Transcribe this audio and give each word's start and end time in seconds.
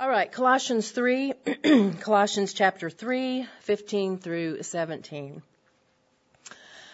All 0.00 0.08
right, 0.08 0.30
Colossians 0.30 0.90
3, 0.90 1.34
Colossians 2.00 2.52
chapter 2.52 2.90
3, 2.90 3.46
15 3.60 4.18
through 4.18 4.64
17. 4.64 5.40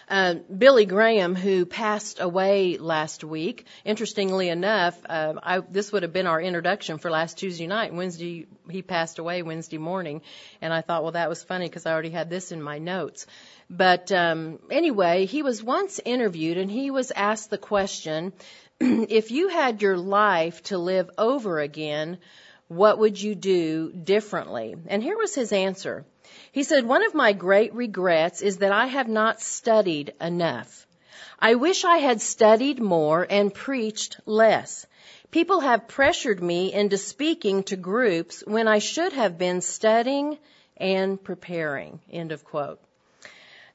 Uh, 0.06 0.34
Billy 0.34 0.84
Graham, 0.84 1.34
who 1.34 1.64
passed 1.64 2.20
away 2.20 2.76
last 2.76 3.24
week, 3.24 3.64
interestingly 3.86 4.50
enough, 4.50 4.98
uh, 5.08 5.32
I, 5.42 5.60
this 5.60 5.92
would 5.92 6.02
have 6.02 6.12
been 6.12 6.26
our 6.26 6.42
introduction 6.42 6.98
for 6.98 7.10
last 7.10 7.38
Tuesday 7.38 7.66
night. 7.66 7.94
Wednesday, 7.94 8.46
he 8.68 8.82
passed 8.82 9.18
away 9.18 9.42
Wednesday 9.42 9.78
morning, 9.78 10.20
and 10.60 10.70
I 10.70 10.82
thought, 10.82 11.02
well, 11.02 11.12
that 11.12 11.30
was 11.30 11.42
funny 11.42 11.68
because 11.68 11.86
I 11.86 11.92
already 11.92 12.10
had 12.10 12.28
this 12.28 12.52
in 12.52 12.60
my 12.60 12.76
notes. 12.76 13.26
But 13.70 14.12
um, 14.12 14.58
anyway, 14.70 15.24
he 15.24 15.42
was 15.42 15.62
once 15.62 16.00
interviewed, 16.04 16.58
and 16.58 16.70
he 16.70 16.90
was 16.90 17.12
asked 17.12 17.48
the 17.48 17.56
question, 17.56 18.34
if 18.78 19.30
you 19.30 19.48
had 19.48 19.80
your 19.80 19.96
life 19.96 20.62
to 20.64 20.76
live 20.76 21.08
over 21.16 21.60
again, 21.60 22.18
what 22.70 23.00
would 23.00 23.20
you 23.20 23.34
do 23.34 23.90
differently? 23.90 24.76
And 24.86 25.02
here 25.02 25.18
was 25.18 25.34
his 25.34 25.52
answer. 25.52 26.04
He 26.52 26.62
said, 26.62 26.86
One 26.86 27.04
of 27.04 27.14
my 27.14 27.32
great 27.32 27.74
regrets 27.74 28.42
is 28.42 28.58
that 28.58 28.70
I 28.70 28.86
have 28.86 29.08
not 29.08 29.40
studied 29.40 30.14
enough. 30.20 30.86
I 31.40 31.56
wish 31.56 31.84
I 31.84 31.96
had 31.96 32.22
studied 32.22 32.80
more 32.80 33.26
and 33.28 33.52
preached 33.52 34.20
less. 34.24 34.86
People 35.32 35.58
have 35.58 35.88
pressured 35.88 36.40
me 36.40 36.72
into 36.72 36.96
speaking 36.96 37.64
to 37.64 37.76
groups 37.76 38.44
when 38.46 38.68
I 38.68 38.78
should 38.78 39.14
have 39.14 39.36
been 39.36 39.62
studying 39.62 40.38
and 40.76 41.20
preparing. 41.20 41.98
End 42.08 42.30
of 42.30 42.44
quote. 42.44 42.78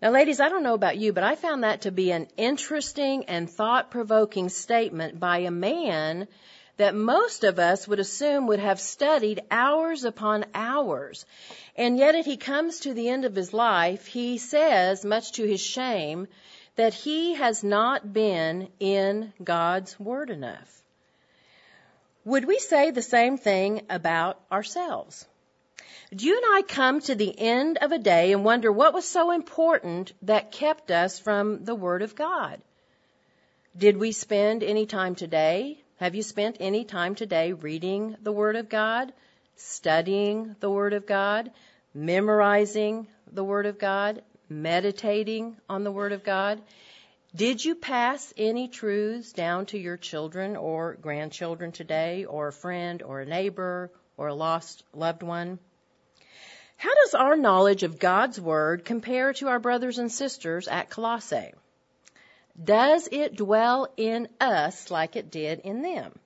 Now, 0.01 0.11
ladies, 0.11 0.39
I 0.39 0.47
don't 0.47 0.63
know 0.63 0.73
about 0.73 0.95
you, 0.95 1.11
but 1.11 1.23
I 1.25 1.35
found 1.35 1.65
that 1.65 1.81
to 1.81 1.91
be 1.91 2.11
an 2.11 2.29
interesting 2.37 3.25
and 3.25 3.49
thought 3.49 3.91
provoking 3.91 4.47
statement 4.47 5.19
by 5.19 5.39
a 5.39 5.51
man 5.51 6.29
that 6.77 6.95
most 6.95 7.43
of 7.43 7.59
us 7.59 7.87
would 7.87 7.99
assume 7.99 8.47
would 8.47 8.59
have 8.59 8.79
studied 8.79 9.41
hours 9.49 10.03
upon 10.03 10.45
hours. 10.53 11.25
And 11.75 11.97
yet, 11.97 12.15
if 12.15 12.25
he 12.25 12.37
comes 12.37 12.81
to 12.81 12.93
the 12.93 13.09
end 13.09 13.25
of 13.25 13.35
his 13.35 13.53
life, 13.53 14.05
he 14.05 14.37
says, 14.37 15.05
much 15.05 15.33
to 15.33 15.45
his 15.45 15.61
shame, 15.61 16.27
that 16.75 16.93
he 16.93 17.35
has 17.35 17.63
not 17.63 18.11
been 18.11 18.67
in 18.79 19.31
God's 19.43 19.99
Word 19.99 20.29
enough. 20.29 20.83
Would 22.25 22.45
we 22.45 22.59
say 22.59 22.91
the 22.91 23.01
same 23.01 23.37
thing 23.37 23.83
about 23.89 24.39
ourselves? 24.51 25.25
Do 26.13 26.25
you 26.25 26.35
and 26.35 26.45
I 26.55 26.61
come 26.61 27.01
to 27.01 27.15
the 27.15 27.37
end 27.37 27.77
of 27.77 27.91
a 27.91 27.97
day 27.97 28.33
and 28.33 28.43
wonder 28.43 28.71
what 28.71 28.93
was 28.93 29.07
so 29.07 29.31
important 29.31 30.13
that 30.23 30.51
kept 30.51 30.91
us 30.91 31.19
from 31.19 31.63
the 31.65 31.75
Word 31.75 32.01
of 32.01 32.15
God? 32.15 32.61
Did 33.77 33.97
we 33.97 34.11
spend 34.11 34.63
any 34.63 34.85
time 34.85 35.15
today 35.15 35.83
have 35.97 36.13
you 36.13 36.23
spent 36.23 36.57
any 36.59 36.83
time 36.83 37.15
today 37.15 37.53
reading 37.53 38.17
the 38.21 38.31
Word 38.33 38.57
of 38.57 38.67
God, 38.67 39.13
studying 39.55 40.53
the 40.59 40.69
Word 40.69 40.91
of 40.91 41.05
God, 41.05 41.51
memorizing 41.93 43.07
the 43.31 43.45
Word 43.45 43.65
of 43.65 43.79
God, 43.79 44.21
meditating 44.49 45.55
on 45.69 45.85
the 45.85 45.91
Word 45.91 46.11
of 46.11 46.21
God? 46.21 46.61
Did 47.33 47.63
you 47.63 47.75
pass 47.75 48.33
any 48.37 48.67
truths 48.67 49.31
down 49.31 49.67
to 49.67 49.77
your 49.77 49.95
children 49.95 50.57
or 50.57 50.95
grandchildren 50.95 51.71
today, 51.71 52.25
or 52.25 52.49
a 52.49 52.53
friend, 52.53 53.01
or 53.01 53.21
a 53.21 53.25
neighbor, 53.25 53.89
or 54.17 54.27
a 54.27 54.35
lost 54.35 54.83
loved 54.93 55.23
one? 55.23 55.59
How 56.75 56.93
does 56.93 57.13
our 57.13 57.37
knowledge 57.37 57.83
of 57.83 57.99
God's 57.99 58.39
Word 58.39 58.83
compare 58.83 59.31
to 59.35 59.47
our 59.47 59.59
brothers 59.59 59.97
and 59.97 60.11
sisters 60.11 60.67
at 60.67 60.89
Colossae? 60.89 61.53
Does 62.61 63.09
it 63.11 63.35
dwell 63.35 63.91
in 63.97 64.29
us 64.39 64.89
like 64.89 65.15
it 65.15 65.29
did 65.29 65.59
in 65.59 65.81
them? 65.81 66.17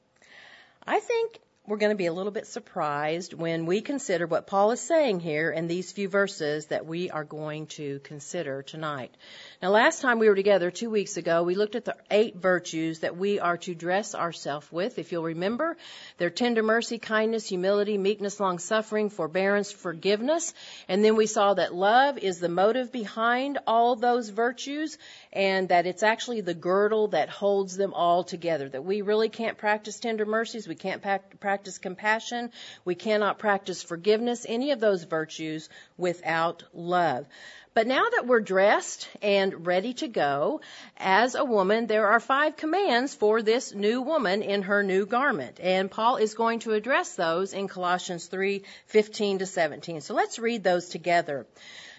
I 0.85 0.99
think 0.99 1.39
we're 1.69 1.77
going 1.77 1.91
to 1.91 1.95
be 1.95 2.08
a 2.08 2.13
little 2.13 2.31
bit 2.31 2.47
surprised 2.47 3.35
when 3.35 3.67
we 3.67 3.81
consider 3.81 4.25
what 4.25 4.47
Paul 4.47 4.72
is 4.72 4.81
saying 4.81 5.19
here 5.19 5.52
in 5.52 5.67
these 5.67 5.91
few 5.91 6.09
verses 6.09 6.66
that 6.67 6.88
we 6.88 7.11
are 7.11 7.23
going 7.23 7.67
to 7.67 8.00
consider 8.00 8.63
tonight. 8.63 9.13
Now, 9.62 9.69
last 9.69 10.01
time 10.01 10.17
we 10.17 10.29
were 10.29 10.35
together, 10.35 10.72
two 10.72 10.90
weeks 10.90 11.17
ago, 11.17 11.44
we 11.44 11.53
looked 11.53 11.75
at 11.75 11.85
the 11.85 11.95
eight 12.09 12.38
virtues 12.38 13.01
that 13.01 13.17
we 13.17 13.40
are 13.40 13.57
to 13.57 13.75
dress 13.75 14.16
ourselves 14.16 14.72
with. 14.72 14.97
If 14.97 15.11
you'll 15.11 15.22
remember, 15.22 15.78
they're 16.17 16.31
tender 16.31 16.63
mercy, 16.63 16.97
kindness, 16.97 17.47
humility, 17.47 18.00
meekness, 18.00 18.40
long 18.40 18.57
suffering, 18.57 19.11
forbearance, 19.11 19.72
forgiveness. 19.72 20.56
And 20.88 21.06
then 21.06 21.16
we 21.16 21.28
saw 21.28 21.53
that 21.53 21.75
love 21.75 22.17
is 22.17 22.40
the 22.40 22.50
motive 22.50 22.91
behind 22.91 23.59
all 23.67 23.96
those 23.96 24.29
virtues 24.29 24.97
and 25.31 25.69
that 25.69 25.85
it's 25.85 26.03
actually 26.03 26.41
the 26.41 26.53
girdle 26.53 27.09
that 27.09 27.29
holds 27.29 27.78
them 27.78 27.94
all 27.94 28.23
together. 28.23 28.67
That 28.67 28.84
we 28.84 29.01
really 29.01 29.29
can't 29.29 29.57
practice 29.57 30.00
tender 30.00 30.25
mercies, 30.25 30.67
we 30.67 30.75
can't 30.75 31.03
practice 31.40 31.78
compassion, 31.78 32.51
we 32.85 32.95
cannot 32.95 33.40
practice 33.40 33.84
forgiveness, 33.84 34.45
any 34.47 34.72
of 34.72 34.79
those 34.79 35.03
virtues 35.03 35.69
without 35.97 36.63
love. 36.73 37.28
But 37.75 37.85
now 37.85 38.09
that 38.09 38.25
we're 38.25 38.40
dressed 38.40 39.07
and 39.22 39.67
ready 39.67 39.94
to 39.94 40.07
go, 40.07 40.62
as 40.97 41.35
a 41.35 41.46
woman, 41.46 41.85
there 41.85 42.07
are 42.07 42.19
five 42.19 42.57
commands 42.57 43.13
for 43.13 43.44
this 43.44 43.73
new 43.73 44.01
woman 44.01 44.41
in 44.41 44.63
her 44.63 44.81
new 44.81 45.06
garment. 45.06 45.59
And 45.61 45.90
Paul 45.90 46.17
is 46.17 46.34
going 46.34 46.59
to 46.61 46.73
address 46.73 47.16
those 47.16 47.53
in 47.53 47.67
Colossians 47.67 48.25
3, 48.25 48.63
15 48.88 49.40
to 49.40 49.46
17. 49.46 50.01
So 50.01 50.16
let's 50.16 50.40
read 50.40 50.63
those 50.63 50.90
together. 50.90 51.46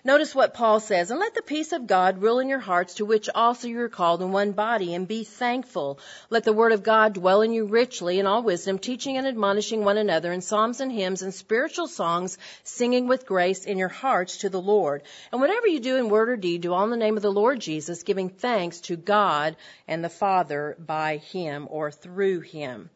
Notice 0.02 0.34
what 0.34 0.54
Paul 0.54 0.80
says, 0.80 1.10
and 1.10 1.20
let 1.20 1.34
the 1.34 1.42
peace 1.42 1.72
of 1.72 1.86
God 1.86 2.22
rule 2.22 2.38
in 2.38 2.48
your 2.48 2.58
hearts, 2.58 2.94
to 2.94 3.04
which 3.04 3.28
also 3.34 3.68
you 3.68 3.78
are 3.80 3.88
called 3.90 4.22
in 4.22 4.32
one 4.32 4.52
body, 4.52 4.94
and 4.94 5.06
be 5.06 5.24
thankful. 5.24 5.98
Let 6.30 6.44
the 6.44 6.54
word 6.54 6.72
of 6.72 6.82
God 6.82 7.12
dwell 7.12 7.42
in 7.42 7.52
you 7.52 7.66
richly 7.66 8.18
in 8.18 8.26
all 8.26 8.42
wisdom, 8.42 8.78
teaching 8.78 9.18
and 9.18 9.26
admonishing 9.26 9.84
one 9.84 9.98
another 9.98 10.32
in 10.32 10.40
psalms 10.40 10.80
and 10.80 10.90
hymns 10.90 11.20
and 11.20 11.34
spiritual 11.34 11.86
songs, 11.86 12.38
singing 12.64 13.08
with 13.08 13.26
grace 13.26 13.66
in 13.66 13.76
your 13.76 13.88
hearts 13.88 14.38
to 14.38 14.48
the 14.48 14.60
Lord. 14.60 15.02
And 15.32 15.40
whatever 15.42 15.66
you 15.66 15.80
do 15.80 15.96
in 15.96 16.08
word 16.08 16.30
or 16.30 16.36
deed, 16.36 16.62
do 16.62 16.72
all 16.72 16.84
in 16.84 16.90
the 16.90 16.96
name 16.96 17.18
of 17.18 17.22
the 17.22 17.30
Lord 17.30 17.60
Jesus, 17.60 18.02
giving 18.02 18.30
thanks 18.30 18.80
to 18.82 18.96
God 18.96 19.54
and 19.86 20.02
the 20.02 20.08
Father 20.08 20.76
by 20.78 21.18
him 21.18 21.68
or 21.70 21.90
through 21.90 22.40
him. 22.40 22.88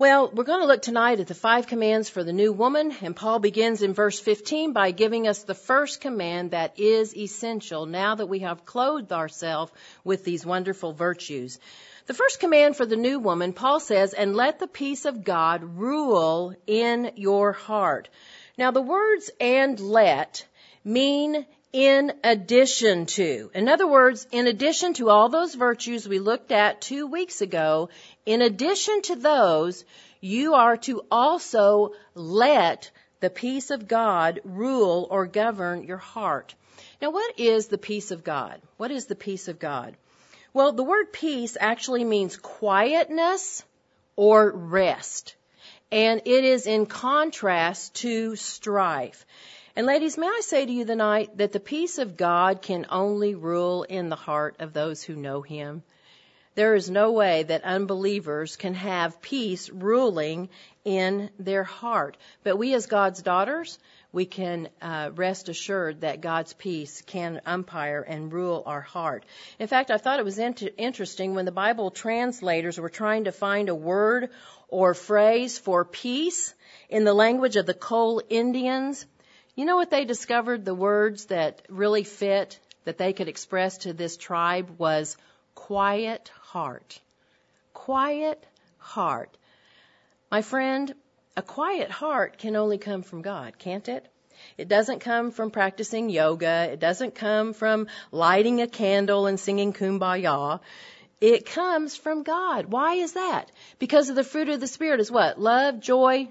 Well, 0.00 0.30
we're 0.32 0.44
going 0.44 0.60
to 0.60 0.66
look 0.68 0.82
tonight 0.82 1.18
at 1.18 1.26
the 1.26 1.34
five 1.34 1.66
commands 1.66 2.08
for 2.08 2.22
the 2.22 2.32
new 2.32 2.52
woman, 2.52 2.94
and 3.02 3.16
Paul 3.16 3.40
begins 3.40 3.82
in 3.82 3.94
verse 3.94 4.20
15 4.20 4.72
by 4.72 4.92
giving 4.92 5.26
us 5.26 5.42
the 5.42 5.56
first 5.56 6.00
command 6.00 6.52
that 6.52 6.78
is 6.78 7.16
essential 7.16 7.84
now 7.84 8.14
that 8.14 8.28
we 8.28 8.38
have 8.38 8.64
clothed 8.64 9.12
ourselves 9.12 9.72
with 10.04 10.22
these 10.22 10.46
wonderful 10.46 10.92
virtues. 10.92 11.58
The 12.06 12.14
first 12.14 12.38
command 12.38 12.76
for 12.76 12.86
the 12.86 12.94
new 12.94 13.18
woman, 13.18 13.52
Paul 13.52 13.80
says, 13.80 14.14
and 14.14 14.36
let 14.36 14.60
the 14.60 14.68
peace 14.68 15.04
of 15.04 15.24
God 15.24 15.64
rule 15.64 16.54
in 16.68 17.10
your 17.16 17.50
heart. 17.50 18.08
Now 18.56 18.70
the 18.70 18.80
words 18.80 19.32
and 19.40 19.80
let 19.80 20.46
mean 20.84 21.44
in 21.72 22.12
addition 22.24 23.06
to. 23.06 23.50
In 23.54 23.68
other 23.68 23.86
words, 23.86 24.26
in 24.32 24.46
addition 24.46 24.94
to 24.94 25.10
all 25.10 25.28
those 25.28 25.54
virtues 25.54 26.08
we 26.08 26.18
looked 26.18 26.50
at 26.50 26.80
two 26.80 27.06
weeks 27.06 27.40
ago, 27.40 27.90
in 28.24 28.42
addition 28.42 29.02
to 29.02 29.16
those, 29.16 29.84
you 30.20 30.54
are 30.54 30.76
to 30.78 31.04
also 31.10 31.92
let 32.14 32.90
the 33.20 33.30
peace 33.30 33.70
of 33.70 33.88
God 33.88 34.40
rule 34.44 35.06
or 35.10 35.26
govern 35.26 35.84
your 35.84 35.98
heart. 35.98 36.54
Now, 37.02 37.10
what 37.10 37.38
is 37.38 37.68
the 37.68 37.78
peace 37.78 38.10
of 38.10 38.24
God? 38.24 38.60
What 38.76 38.90
is 38.90 39.06
the 39.06 39.14
peace 39.14 39.48
of 39.48 39.58
God? 39.58 39.96
Well, 40.52 40.72
the 40.72 40.84
word 40.84 41.12
peace 41.12 41.56
actually 41.60 42.04
means 42.04 42.36
quietness 42.36 43.64
or 44.16 44.50
rest. 44.50 45.36
And 45.90 46.22
it 46.24 46.44
is 46.44 46.66
in 46.66 46.86
contrast 46.86 47.94
to 47.96 48.36
strife. 48.36 49.24
And 49.78 49.86
ladies, 49.86 50.18
may 50.18 50.26
I 50.26 50.40
say 50.42 50.66
to 50.66 50.72
you 50.72 50.84
tonight 50.84 51.36
that 51.36 51.52
the 51.52 51.60
peace 51.60 51.98
of 51.98 52.16
God 52.16 52.62
can 52.62 52.86
only 52.90 53.36
rule 53.36 53.84
in 53.84 54.08
the 54.08 54.16
heart 54.16 54.56
of 54.58 54.72
those 54.72 55.04
who 55.04 55.14
know 55.14 55.40
Him. 55.40 55.84
There 56.56 56.74
is 56.74 56.90
no 56.90 57.12
way 57.12 57.44
that 57.44 57.62
unbelievers 57.62 58.56
can 58.56 58.74
have 58.74 59.22
peace 59.22 59.70
ruling 59.70 60.48
in 60.84 61.30
their 61.38 61.62
heart. 61.62 62.16
But 62.42 62.56
we 62.56 62.74
as 62.74 62.86
God's 62.86 63.22
daughters, 63.22 63.78
we 64.10 64.26
can 64.26 64.68
uh, 64.82 65.10
rest 65.14 65.48
assured 65.48 66.00
that 66.00 66.22
God's 66.22 66.54
peace 66.54 67.00
can 67.02 67.40
umpire 67.46 68.02
and 68.02 68.32
rule 68.32 68.64
our 68.66 68.80
heart. 68.80 69.24
In 69.60 69.68
fact, 69.68 69.92
I 69.92 69.98
thought 69.98 70.18
it 70.18 70.24
was 70.24 70.40
int- 70.40 70.74
interesting 70.76 71.36
when 71.36 71.44
the 71.44 71.52
Bible 71.52 71.92
translators 71.92 72.80
were 72.80 72.88
trying 72.88 73.26
to 73.26 73.30
find 73.30 73.68
a 73.68 73.76
word 73.76 74.30
or 74.66 74.92
phrase 74.92 75.56
for 75.56 75.84
peace 75.84 76.52
in 76.88 77.04
the 77.04 77.14
language 77.14 77.54
of 77.54 77.66
the 77.66 77.74
Chol 77.74 78.22
Indians. 78.28 79.06
You 79.58 79.64
know 79.64 79.74
what 79.74 79.90
they 79.90 80.04
discovered? 80.04 80.64
The 80.64 80.72
words 80.72 81.24
that 81.26 81.62
really 81.68 82.04
fit, 82.04 82.60
that 82.84 82.96
they 82.96 83.12
could 83.12 83.26
express 83.26 83.78
to 83.78 83.92
this 83.92 84.16
tribe 84.16 84.70
was 84.78 85.16
quiet 85.56 86.30
heart. 86.42 87.00
Quiet 87.74 88.46
heart. 88.78 89.36
My 90.30 90.42
friend, 90.42 90.94
a 91.36 91.42
quiet 91.42 91.90
heart 91.90 92.38
can 92.38 92.54
only 92.54 92.78
come 92.78 93.02
from 93.02 93.22
God, 93.22 93.58
can't 93.58 93.88
it? 93.88 94.06
It 94.56 94.68
doesn't 94.68 95.00
come 95.00 95.32
from 95.32 95.50
practicing 95.50 96.08
yoga. 96.08 96.68
It 96.70 96.78
doesn't 96.78 97.16
come 97.16 97.52
from 97.52 97.88
lighting 98.12 98.60
a 98.60 98.68
candle 98.68 99.26
and 99.26 99.40
singing 99.40 99.72
kumbaya. 99.72 100.60
It 101.20 101.46
comes 101.46 101.96
from 101.96 102.22
God. 102.22 102.66
Why 102.66 102.94
is 102.94 103.14
that? 103.14 103.50
Because 103.80 104.08
of 104.08 104.14
the 104.14 104.22
fruit 104.22 104.50
of 104.50 104.60
the 104.60 104.68
Spirit 104.68 105.00
is 105.00 105.10
what? 105.10 105.40
Love, 105.40 105.80
joy, 105.80 106.28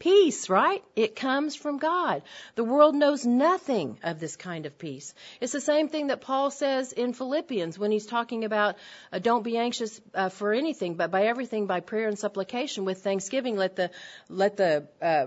Peace, 0.00 0.48
right? 0.48 0.82
It 0.96 1.14
comes 1.14 1.54
from 1.54 1.76
God. 1.76 2.22
The 2.54 2.64
world 2.64 2.94
knows 2.94 3.26
nothing 3.26 3.98
of 4.02 4.18
this 4.18 4.34
kind 4.34 4.64
of 4.64 4.78
peace. 4.78 5.12
It's 5.42 5.52
the 5.52 5.60
same 5.60 5.90
thing 5.90 6.06
that 6.06 6.22
Paul 6.22 6.50
says 6.50 6.92
in 6.92 7.12
Philippians 7.12 7.78
when 7.78 7.90
he's 7.90 8.06
talking 8.06 8.44
about 8.44 8.76
uh, 9.12 9.18
don't 9.18 9.42
be 9.44 9.58
anxious 9.58 10.00
uh, 10.14 10.30
for 10.30 10.54
anything, 10.54 10.94
but 10.94 11.10
by 11.10 11.26
everything 11.26 11.66
by 11.66 11.80
prayer 11.80 12.08
and 12.08 12.18
supplication 12.18 12.86
with 12.86 13.02
thanksgiving 13.02 13.56
let 13.56 13.76
the 13.76 13.90
let 14.30 14.56
the 14.56 14.88
uh, 15.02 15.26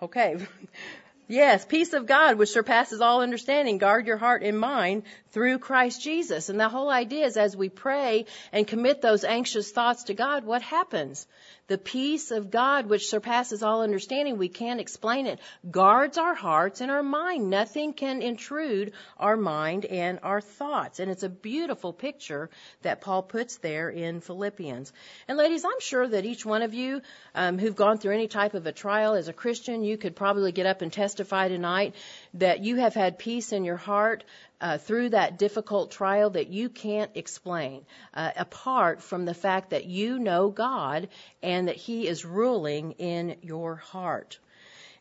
okay 0.00 0.38
Yes, 1.30 1.66
peace 1.66 1.92
of 1.92 2.06
God, 2.06 2.38
which 2.38 2.48
surpasses 2.48 3.02
all 3.02 3.20
understanding, 3.20 3.76
guard 3.76 4.06
your 4.06 4.16
heart 4.16 4.42
and 4.42 4.58
mind 4.58 5.02
through 5.30 5.58
Christ 5.58 6.02
Jesus. 6.02 6.48
And 6.48 6.58
the 6.58 6.70
whole 6.70 6.88
idea 6.88 7.26
is 7.26 7.36
as 7.36 7.54
we 7.54 7.68
pray 7.68 8.24
and 8.50 8.66
commit 8.66 9.02
those 9.02 9.24
anxious 9.24 9.70
thoughts 9.70 10.04
to 10.04 10.14
God, 10.14 10.44
what 10.44 10.62
happens? 10.62 11.26
The 11.66 11.76
peace 11.76 12.30
of 12.30 12.50
God, 12.50 12.86
which 12.86 13.10
surpasses 13.10 13.62
all 13.62 13.82
understanding, 13.82 14.38
we 14.38 14.48
can't 14.48 14.80
explain 14.80 15.26
it, 15.26 15.38
guards 15.70 16.16
our 16.16 16.34
hearts 16.34 16.80
and 16.80 16.90
our 16.90 17.02
mind. 17.02 17.50
Nothing 17.50 17.92
can 17.92 18.22
intrude 18.22 18.92
our 19.18 19.36
mind 19.36 19.84
and 19.84 20.18
our 20.22 20.40
thoughts. 20.40 20.98
And 20.98 21.10
it's 21.10 21.24
a 21.24 21.28
beautiful 21.28 21.92
picture 21.92 22.48
that 22.80 23.02
Paul 23.02 23.22
puts 23.22 23.58
there 23.58 23.90
in 23.90 24.22
Philippians. 24.22 24.94
And 25.28 25.36
ladies, 25.36 25.66
I'm 25.66 25.80
sure 25.80 26.08
that 26.08 26.24
each 26.24 26.46
one 26.46 26.62
of 26.62 26.72
you 26.72 27.02
um, 27.34 27.58
who've 27.58 27.76
gone 27.76 27.98
through 27.98 28.14
any 28.14 28.28
type 28.28 28.54
of 28.54 28.64
a 28.66 28.72
trial 28.72 29.12
as 29.12 29.28
a 29.28 29.34
Christian, 29.34 29.84
you 29.84 29.98
could 29.98 30.16
probably 30.16 30.52
get 30.52 30.64
up 30.64 30.80
and 30.80 30.90
testify 30.90 31.17
tonight 31.24 31.94
that 32.34 32.60
you 32.60 32.76
have 32.76 32.94
had 32.94 33.18
peace 33.18 33.52
in 33.52 33.64
your 33.64 33.76
heart 33.76 34.24
uh, 34.60 34.78
through 34.78 35.10
that 35.10 35.38
difficult 35.38 35.90
trial 35.90 36.30
that 36.30 36.48
you 36.48 36.68
can't 36.68 37.10
explain, 37.14 37.84
uh, 38.14 38.32
apart 38.36 39.02
from 39.02 39.24
the 39.24 39.34
fact 39.34 39.70
that 39.70 39.84
you 39.84 40.18
know 40.18 40.48
God 40.48 41.08
and 41.42 41.68
that 41.68 41.76
He 41.76 42.06
is 42.06 42.24
ruling 42.24 42.92
in 42.92 43.36
your 43.42 43.76
heart. 43.76 44.38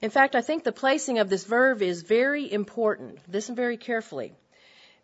In 0.02 0.12
fact, 0.12 0.36
I 0.36 0.42
think 0.42 0.64
the 0.64 0.72
placing 0.72 1.18
of 1.19 1.30
this 1.30 1.46
verb 1.46 1.81
is 1.81 2.04
very 2.04 2.52
important. 2.52 3.19
Listen 3.31 3.56
very 3.56 3.78
carefully. 3.78 4.34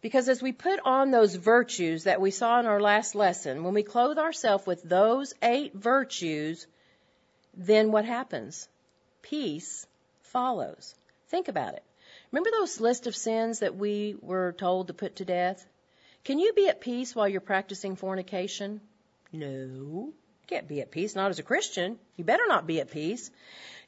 Because 0.01 0.27
as 0.27 0.41
we 0.41 0.51
put 0.51 0.81
on 0.83 1.11
those 1.11 1.33
virtues 1.33 2.03
that 2.03 2.19
we 2.19 2.29
saw 2.29 2.59
in 2.59 2.65
our 2.65 2.81
last 2.81 3.15
lesson, 3.15 3.63
when 3.63 3.73
we 3.73 3.83
clothe 3.83 4.19
ourselves 4.19 4.67
with 4.67 4.83
those 4.83 5.33
eight 5.41 5.73
virtues, 5.73 6.67
then 7.55 7.91
what 7.91 8.05
happens? 8.05 8.67
Peace 9.21 9.87
follows. 10.21 10.93
Think 11.33 11.47
about 11.47 11.73
it. 11.73 11.83
Remember 12.31 12.51
those 12.51 12.79
list 12.79 13.07
of 13.07 13.15
sins 13.15 13.61
that 13.61 13.75
we 13.75 14.15
were 14.21 14.51
told 14.51 14.85
to 14.85 14.93
put 14.93 15.15
to 15.15 15.25
death? 15.25 15.65
Can 16.25 16.37
you 16.37 16.53
be 16.53 16.67
at 16.69 16.79
peace 16.79 17.15
while 17.15 17.27
you're 17.27 17.41
practicing 17.41 17.95
fornication? 17.95 18.81
No. 19.31 19.49
You 20.11 20.13
can't 20.45 20.67
be 20.67 20.79
at 20.81 20.91
peace, 20.91 21.15
not 21.15 21.31
as 21.31 21.39
a 21.39 21.43
Christian. 21.51 21.97
You 22.17 22.23
better 22.23 22.45
not 22.47 22.67
be 22.67 22.79
at 22.81 22.91
peace. 22.91 23.31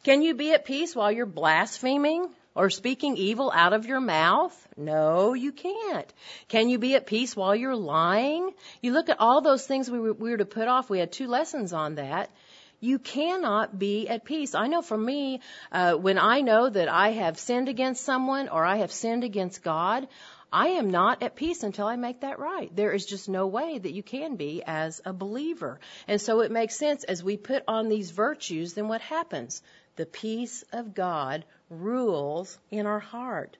Can 0.01 0.23
you 0.23 0.33
be 0.33 0.53
at 0.53 0.65
peace 0.65 0.95
while 0.95 1.11
you're 1.11 1.27
blaspheming 1.27 2.29
or 2.55 2.71
speaking 2.71 3.15
evil 3.15 3.51
out 3.53 3.73
of 3.73 3.85
your 3.85 4.01
mouth? 4.01 4.67
No, 4.75 5.35
you 5.35 5.51
can't. 5.51 6.11
Can 6.47 6.67
you 6.67 6.79
be 6.79 6.95
at 6.95 7.05
peace 7.05 7.35
while 7.35 7.55
you're 7.55 7.75
lying? 7.75 8.55
You 8.81 8.91
look 8.93 9.09
at 9.09 9.19
all 9.19 9.41
those 9.41 9.67
things 9.67 9.87
we 9.87 9.99
were, 9.99 10.13
we 10.13 10.31
were 10.31 10.37
to 10.37 10.45
put 10.45 10.67
off. 10.67 10.89
We 10.89 10.97
had 10.97 11.11
two 11.11 11.27
lessons 11.27 11.73
on 11.73 11.95
that 11.95 12.31
you 12.79 12.99
cannot 12.99 13.77
be 13.77 14.07
at 14.07 14.25
peace. 14.25 14.55
I 14.55 14.67
know 14.67 14.81
for 14.81 14.97
me, 14.97 15.41
uh, 15.71 15.93
when 15.93 16.17
I 16.17 16.41
know 16.41 16.69
that 16.69 16.87
I 16.87 17.09
have 17.09 17.37
sinned 17.37 17.69
against 17.69 18.03
someone 18.03 18.49
or 18.49 18.65
I 18.65 18.77
have 18.77 18.91
sinned 18.91 19.23
against 19.23 19.63
God, 19.63 20.07
I 20.51 20.67
am 20.69 20.89
not 20.89 21.21
at 21.21 21.35
peace 21.35 21.63
until 21.63 21.87
I 21.87 21.95
make 21.95 22.21
that 22.21 22.39
right. 22.39 22.73
There 22.73 22.93
is 22.93 23.05
just 23.05 23.27
no 23.27 23.47
way 23.47 23.77
that 23.77 23.93
you 23.93 24.03
can 24.03 24.35
be 24.35 24.63
as 24.65 25.01
a 25.03 25.11
believer. 25.11 25.79
And 26.07 26.21
so 26.21 26.41
it 26.41 26.51
makes 26.51 26.77
sense 26.77 27.03
as 27.03 27.23
we 27.23 27.35
put 27.35 27.63
on 27.67 27.89
these 27.89 28.11
virtues, 28.11 28.73
then 28.73 28.87
what 28.87 29.01
happens? 29.01 29.61
The 29.97 30.05
peace 30.05 30.63
of 30.71 30.93
God 30.93 31.43
rules 31.69 32.57
in 32.71 32.85
our 32.85 32.99
heart. 32.99 33.57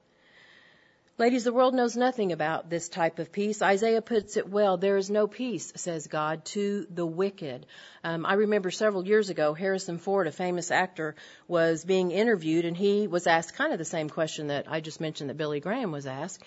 Ladies, 1.18 1.46
the 1.46 1.54
world 1.54 1.74
knows 1.74 1.96
nothing 1.96 2.34
about 2.34 2.70
this 2.70 2.90
type 2.90 3.20
of 3.20 3.32
peace. 3.32 3.62
Isaiah 3.62 4.02
puts 4.02 4.36
it 4.36 4.50
well. 4.50 4.76
There 4.76 4.98
is 4.98 5.10
no 5.10 5.28
peace, 5.28 5.72
says 5.78 6.08
God, 6.08 6.44
to 6.48 6.86
the 6.90 7.06
wicked. 7.06 7.66
Um, 8.04 8.26
I 8.26 8.34
remember 8.34 8.70
several 8.70 9.08
years 9.08 9.30
ago, 9.30 9.54
Harrison 9.54 9.98
Ford, 9.98 10.28
a 10.28 10.34
famous 10.34 10.72
actor, 10.72 11.16
was 11.48 11.86
being 11.86 12.12
interviewed, 12.12 12.66
and 12.66 12.76
he 12.76 13.08
was 13.08 13.28
asked 13.28 13.56
kind 13.56 13.72
of 13.72 13.78
the 13.78 13.86
same 13.86 14.10
question 14.10 14.48
that 14.48 14.66
I 14.70 14.82
just 14.82 15.00
mentioned 15.00 15.30
that 15.30 15.38
Billy 15.38 15.62
Graham 15.62 15.94
was 15.94 16.06
asked, 16.06 16.44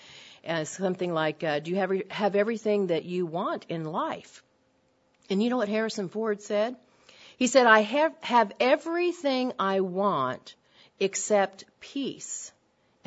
uh, 0.47 0.65
something 0.65 1.11
like, 1.11 1.43
uh, 1.43 1.57
"Do 1.57 1.71
you 1.71 1.77
have 1.77 1.91
have 2.11 2.35
everything 2.35 2.87
that 2.87 3.05
you 3.05 3.25
want 3.25 3.65
in 3.69 3.85
life?" 3.85 4.43
And 5.31 5.41
you 5.41 5.49
know 5.49 5.57
what 5.57 5.69
Harrison 5.69 6.09
Ford 6.09 6.43
said? 6.43 6.75
He 7.37 7.47
said, 7.47 7.65
"I 7.65 7.79
have 7.79 8.13
have 8.21 8.51
everything 8.59 9.51
I 9.57 9.79
want 9.79 10.53
except 10.99 11.65
peace." 11.79 12.51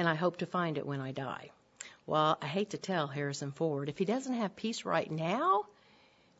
And 0.03 0.09
I 0.09 0.17
hope 0.17 0.39
to 0.39 0.47
find 0.47 0.79
it 0.79 0.85
when 0.85 1.01
I 1.01 1.13
die. 1.13 1.51
Well, 2.07 2.37
I 2.43 2.47
hate 2.47 2.71
to 2.71 2.77
tell 2.77 3.07
Harrison 3.07 3.53
Ford, 3.53 3.89
if 3.89 3.99
he 3.99 4.05
doesn't 4.05 4.35
have 4.35 4.57
peace 4.57 4.85
right 4.85 5.09
now, 5.09 5.67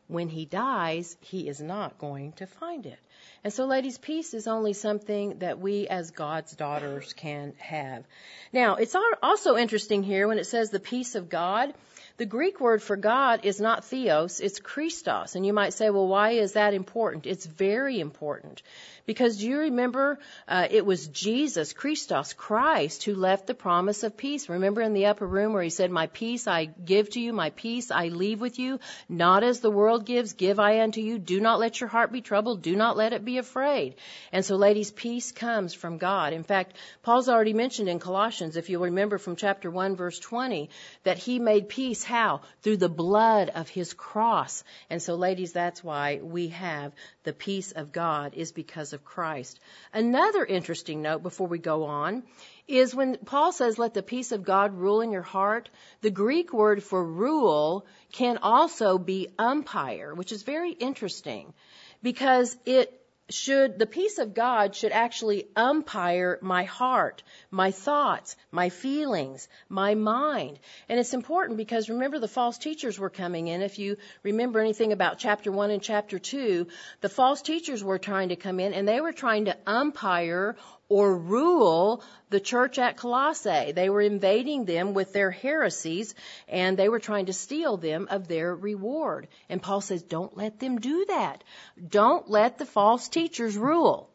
when 0.09 0.27
he 0.27 0.43
dies, 0.43 1.15
he 1.21 1.47
is 1.47 1.61
not 1.61 1.97
going 1.97 2.33
to 2.33 2.45
find 2.45 2.85
it. 2.85 2.99
And 3.41 3.53
so, 3.53 3.65
ladies, 3.65 3.97
peace 3.97 4.33
is 4.33 4.47
only 4.47 4.73
something 4.73 5.39
that 5.39 5.59
we 5.59 5.87
as 5.87 6.11
God's 6.11 6.53
daughters 6.53 7.13
can 7.13 7.53
have. 7.57 8.03
Now, 8.51 8.75
it's 8.75 8.97
also 9.23 9.55
interesting 9.55 10.03
here 10.03 10.27
when 10.27 10.39
it 10.39 10.47
says 10.47 10.69
the 10.69 10.81
peace 10.81 11.15
of 11.15 11.29
God. 11.29 11.73
The 12.17 12.25
Greek 12.27 12.59
word 12.59 12.83
for 12.83 12.95
God 12.95 13.41
is 13.43 13.59
not 13.59 13.85
theos, 13.85 14.39
it's 14.39 14.59
Christos. 14.59 15.35
And 15.35 15.45
you 15.45 15.51
might 15.51 15.73
say, 15.73 15.89
well, 15.89 16.07
why 16.07 16.31
is 16.31 16.53
that 16.53 16.75
important? 16.75 17.25
It's 17.25 17.45
very 17.45 17.99
important 17.99 18.61
because 19.05 19.37
do 19.37 19.47
you 19.47 19.59
remember 19.59 20.19
uh, 20.47 20.67
it 20.69 20.85
was 20.85 21.07
Jesus, 21.07 21.73
Christos, 21.73 22.33
Christ, 22.33 23.03
who 23.03 23.15
left 23.15 23.47
the 23.47 23.53
promise 23.53 24.03
of 24.03 24.15
peace. 24.15 24.47
Remember 24.47 24.81
in 24.81 24.93
the 24.93 25.07
upper 25.07 25.27
room 25.27 25.53
where 25.53 25.63
he 25.63 25.69
said, 25.69 25.91
My 25.91 26.07
peace 26.07 26.47
I 26.47 26.65
give 26.65 27.09
to 27.11 27.19
you, 27.19 27.33
my 27.33 27.49
peace 27.49 27.91
I 27.91 28.07
leave 28.07 28.39
with 28.39 28.59
you. 28.59 28.79
Not 29.09 29.43
as 29.43 29.59
the 29.59 29.71
world 29.71 30.05
gives, 30.05 30.33
give 30.33 30.59
I 30.59 30.81
unto 30.81 31.01
you. 31.01 31.19
Do 31.19 31.41
not 31.41 31.59
let 31.59 31.81
your 31.81 31.89
heart 31.89 32.11
be 32.11 32.21
troubled. 32.21 32.61
Do 32.61 32.75
not 32.75 32.95
let 32.95 33.13
it 33.13 33.25
be 33.25 33.37
afraid. 33.37 33.95
And 34.31 34.45
so, 34.45 34.55
ladies, 34.55 34.91
peace 34.91 35.31
comes 35.31 35.73
from 35.73 35.97
God. 35.97 36.33
In 36.33 36.43
fact, 36.43 36.75
Paul's 37.01 37.29
already 37.29 37.53
mentioned 37.53 37.89
in 37.89 37.99
Colossians, 37.99 38.55
if 38.55 38.69
you'll 38.69 38.83
remember 38.83 39.17
from 39.17 39.35
chapter 39.35 39.69
1, 39.69 39.95
verse 39.95 40.19
20, 40.19 40.69
that 41.03 41.17
he 41.17 41.39
made 41.39 41.67
peace 41.67 42.02
how? 42.03 42.41
Through 42.61 42.77
the 42.77 42.89
blood 42.89 43.49
of 43.49 43.69
his 43.69 43.93
cross. 43.93 44.63
And 44.89 45.01
so, 45.01 45.15
ladies, 45.15 45.51
that's 45.51 45.83
why 45.83 46.19
we 46.21 46.49
have 46.49 46.93
the 47.23 47.33
peace 47.33 47.71
of 47.71 47.91
God 47.91 48.33
is 48.35 48.51
because 48.51 48.93
of 48.93 49.03
Christ. 49.03 49.59
Another 49.93 50.45
interesting 50.45 51.01
note 51.01 51.23
before 51.23 51.47
we 51.47 51.59
go 51.59 51.83
on 51.85 52.23
is 52.67 52.95
when 52.95 53.17
Paul 53.17 53.51
says, 53.51 53.77
let 53.77 53.93
the 53.93 54.03
peace 54.03 54.31
of 54.31 54.43
God 54.43 54.73
rule 54.73 55.01
in 55.01 55.11
your 55.11 55.21
heart, 55.21 55.69
the 56.01 56.11
Greek 56.11 56.53
word 56.53 56.81
for 56.81 57.03
rule 57.03 57.85
can 58.11 58.37
also 58.37 58.97
be 58.97 59.27
umpire, 59.37 60.13
which 60.13 60.31
is 60.31 60.43
very 60.43 60.71
interesting 60.71 61.53
because 62.01 62.57
it 62.65 63.02
should 63.29 63.79
the 63.79 63.85
peace 63.85 64.17
of 64.17 64.33
God 64.33 64.75
should 64.75 64.91
actually 64.91 65.47
umpire 65.55 66.37
my 66.41 66.63
heart, 66.63 67.23
my 67.49 67.71
thoughts, 67.71 68.35
my 68.51 68.69
feelings, 68.69 69.47
my 69.69 69.95
mind. 69.95 70.59
And 70.89 70.99
it's 70.99 71.13
important 71.13 71.57
because 71.57 71.89
remember 71.89 72.19
the 72.19 72.27
false 72.27 72.57
teachers 72.57 72.99
were 72.99 73.09
coming 73.09 73.47
in. 73.47 73.61
If 73.61 73.79
you 73.79 73.97
remember 74.23 74.59
anything 74.59 74.91
about 74.91 75.19
chapter 75.19 75.51
1 75.51 75.71
and 75.71 75.81
chapter 75.81 76.19
2, 76.19 76.67
the 77.01 77.09
false 77.09 77.41
teachers 77.41 77.83
were 77.83 77.99
trying 77.99 78.29
to 78.29 78.35
come 78.35 78.59
in 78.59 78.73
and 78.73 78.87
they 78.87 78.99
were 78.99 79.13
trying 79.13 79.45
to 79.45 79.57
umpire 79.65 80.57
or 80.89 81.15
rule 81.15 82.03
the 82.29 82.39
church 82.39 82.77
at 82.77 82.97
Colossae. 82.97 83.71
They 83.71 83.89
were 83.89 84.01
invading 84.01 84.65
them 84.65 84.93
with 84.93 85.13
their 85.13 85.31
heresies 85.31 86.13
and 86.47 86.77
they 86.77 86.89
were 86.89 86.99
trying 86.99 87.27
to 87.27 87.33
steal 87.33 87.77
them 87.77 88.07
of 88.11 88.27
their 88.27 88.53
reward. 88.55 89.27
And 89.49 89.61
Paul 89.61 89.81
says, 89.81 90.03
don't 90.03 90.35
let 90.37 90.59
them 90.59 90.79
do 90.79 91.05
that. 91.07 91.43
Don't 91.89 92.29
let 92.29 92.57
the 92.57 92.65
false 92.65 93.09
teachers 93.09 93.57
rule. 93.57 94.09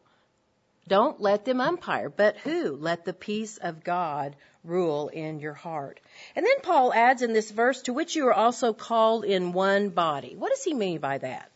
Don't 0.87 1.21
let 1.21 1.45
them 1.45 1.61
umpire. 1.61 2.09
But 2.09 2.37
who? 2.37 2.75
Let 2.75 3.05
the 3.05 3.13
peace 3.13 3.57
of 3.57 3.83
God 3.83 4.35
rule 4.63 5.07
in 5.09 5.39
your 5.39 5.53
heart. 5.53 5.99
And 6.35 6.45
then 6.45 6.61
Paul 6.63 6.93
adds 6.93 7.21
in 7.21 7.33
this 7.33 7.51
verse, 7.51 7.83
to 7.83 7.93
which 7.93 8.15
you 8.15 8.27
are 8.27 8.33
also 8.33 8.73
called 8.73 9.23
in 9.23 9.53
one 9.53 9.89
body. 9.89 10.35
What 10.35 10.49
does 10.49 10.63
he 10.63 10.73
mean 10.73 10.99
by 10.99 11.19
that? 11.19 11.51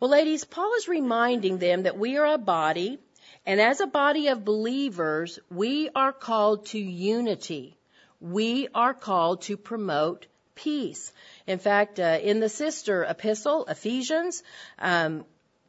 Well, 0.00 0.10
ladies, 0.10 0.44
Paul 0.44 0.74
is 0.74 0.88
reminding 0.88 1.58
them 1.58 1.84
that 1.84 1.96
we 1.96 2.16
are 2.16 2.34
a 2.34 2.38
body 2.38 2.98
and 3.46 3.60
as 3.60 3.80
a 3.80 3.86
body 3.86 4.28
of 4.28 4.44
believers, 4.44 5.38
we 5.50 5.90
are 5.94 6.12
called 6.12 6.66
to 6.66 6.78
unity. 6.78 7.76
We 8.20 8.68
are 8.74 8.94
called 8.94 9.42
to 9.42 9.56
promote 9.56 10.26
peace. 10.54 11.12
In 11.46 11.58
fact, 11.58 12.00
uh, 12.00 12.18
in 12.22 12.40
the 12.40 12.48
sister 12.48 13.04
epistle, 13.04 13.66
Ephesians, 13.66 14.42
um, 14.78 15.24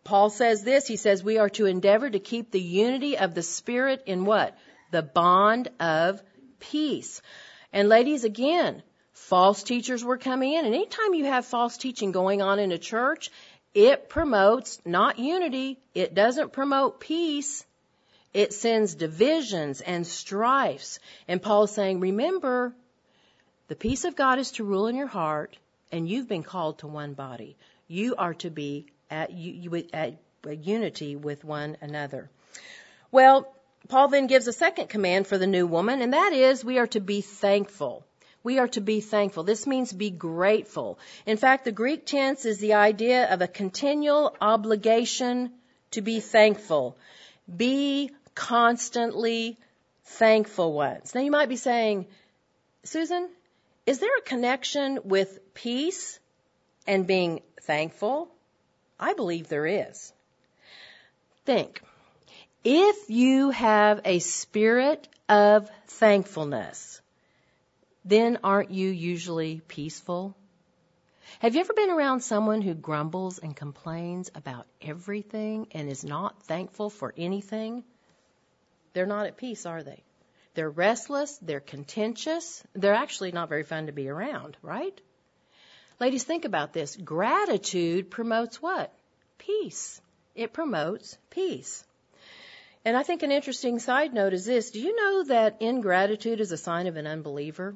Paul 0.06 0.30
says 0.30 0.64
this. 0.64 0.88
He 0.88 0.96
says 0.96 1.24
we 1.24 1.38
are 1.38 1.50
to 1.50 1.66
endeavor 1.66 2.10
to 2.10 2.20
keep 2.20 2.52
the 2.52 2.62
unity 2.62 3.18
of 3.18 3.34
the 3.34 3.42
Spirit 3.44 4.04
in 4.06 4.24
what? 4.26 4.58
The 4.92 5.02
bond 5.02 5.70
of 5.80 6.22
peace. 6.60 7.22
And 7.74 7.90
ladies, 7.90 8.24
again, 8.24 8.84
false 9.12 9.64
teachers 9.64 10.04
were 10.04 10.18
coming 10.18 10.54
in. 10.54 10.66
And 10.66 10.76
anytime 10.76 11.14
you 11.14 11.26
have 11.26 11.46
false 11.46 11.78
teaching 11.78 12.12
going 12.12 12.42
on 12.42 12.60
in 12.60 12.72
a 12.72 12.78
church, 12.78 13.32
it 13.76 14.08
promotes 14.08 14.80
not 14.86 15.20
unity. 15.20 15.78
It 15.94 16.16
doesn't 16.16 16.54
promote 16.54 17.02
peace. 17.02 17.66
It 18.34 18.54
sends 18.54 18.96
divisions 18.96 19.82
and 19.82 20.08
strifes. 20.08 21.00
And 21.28 21.42
Paul 21.42 21.66
is 21.66 21.72
saying, 21.72 22.00
remember, 22.00 22.74
the 23.68 23.76
peace 23.76 24.06
of 24.06 24.16
God 24.16 24.40
is 24.40 24.52
to 24.52 24.64
rule 24.64 24.88
in 24.88 24.96
your 24.96 25.08
heart, 25.08 25.58
and 25.92 26.08
you've 26.08 26.28
been 26.28 26.44
called 26.44 26.80
to 26.80 26.88
one 26.88 27.14
body. 27.14 27.58
You 27.88 28.16
are 28.16 28.34
to 28.36 28.50
be 28.50 28.88
at, 29.12 29.30
at 29.30 30.66
unity 30.66 31.16
with 31.18 31.44
one 31.44 31.78
another. 31.82 32.30
Well, 33.12 33.54
Paul 33.90 34.08
then 34.08 34.28
gives 34.28 34.48
a 34.48 34.54
second 34.54 34.88
command 34.88 35.28
for 35.28 35.38
the 35.38 35.48
new 35.48 35.68
woman, 35.68 36.02
and 36.02 36.14
that 36.14 36.32
is 36.32 36.64
we 36.64 36.80
are 36.80 36.88
to 36.88 37.02
be 37.02 37.22
thankful. 37.22 38.06
We 38.46 38.60
are 38.60 38.68
to 38.68 38.82
be 38.82 39.02
thankful. 39.02 39.44
This 39.44 39.66
means 39.66 39.92
be 39.92 40.12
grateful. 40.12 41.00
In 41.26 41.36
fact, 41.36 41.66
the 41.66 41.72
Greek 41.72 42.06
tense 42.06 42.46
is 42.46 42.60
the 42.60 42.76
idea 42.76 43.34
of 43.34 43.42
a 43.42 43.48
continual 43.48 44.38
obligation 44.40 45.52
to 45.92 46.02
be 46.02 46.20
thankful. 46.20 46.96
Be 47.58 48.12
constantly 48.36 49.58
thankful 50.04 50.74
ones. 50.74 51.16
Now 51.16 51.22
you 51.22 51.32
might 51.32 51.50
be 51.50 51.56
saying, 51.56 52.06
Susan, 52.84 53.30
is 53.88 53.98
there 53.98 54.16
a 54.16 54.22
connection 54.22 55.00
with 55.06 55.40
peace 55.56 56.20
and 56.86 57.08
being 57.08 57.42
thankful? 57.62 58.30
I 59.00 59.14
believe 59.14 59.48
there 59.48 59.66
is. 59.66 60.14
Think. 61.46 61.82
If 62.64 63.10
you 63.10 63.50
have 63.50 64.02
a 64.06 64.20
spirit 64.20 65.08
of 65.28 65.68
thankfulness, 65.88 67.02
then 68.06 68.38
aren't 68.44 68.72
you 68.72 68.90
usually 68.90 69.62
peaceful? 69.68 70.36
Have 71.40 71.56
you 71.56 71.62
ever 71.62 71.74
been 71.74 71.90
around 71.90 72.22
someone 72.22 72.62
who 72.62 72.76
grumbles 72.76 73.40
and 73.40 73.56
complains 73.56 74.30
about 74.36 74.68
everything 74.82 75.68
and 75.72 75.90
is 75.90 76.04
not 76.04 76.44
thankful 76.44 76.92
for 76.92 77.14
anything? 77.18 77.84
They're 78.94 79.08
not 79.08 79.26
at 79.26 79.38
peace, 79.38 79.66
are 79.66 79.84
they? 79.84 80.04
They're 80.54 80.70
restless, 80.70 81.38
they're 81.40 81.60
contentious, 81.60 82.64
they're 82.74 82.94
actually 82.94 83.34
not 83.34 83.50
very 83.50 83.64
fun 83.64 83.88
to 83.88 83.92
be 83.92 84.08
around, 84.08 84.56
right? 84.62 84.98
Ladies, 86.00 86.24
think 86.24 86.46
about 86.46 86.72
this. 86.72 86.96
Gratitude 86.96 88.10
promotes 88.12 88.62
what? 88.62 88.94
Peace. 89.38 90.00
It 90.36 90.54
promotes 90.54 91.18
peace. 91.30 91.84
And 92.86 92.96
I 92.96 93.04
think 93.04 93.24
an 93.24 93.32
interesting 93.32 93.80
side 93.80 94.14
note 94.14 94.34
is 94.34 94.46
this. 94.46 94.72
Do 94.72 94.80
you 94.80 94.96
know 94.96 95.24
that 95.24 95.62
ingratitude 95.62 96.40
is 96.40 96.52
a 96.52 96.58
sign 96.58 96.88
of 96.88 96.98
an 96.98 97.08
unbeliever? 97.08 97.76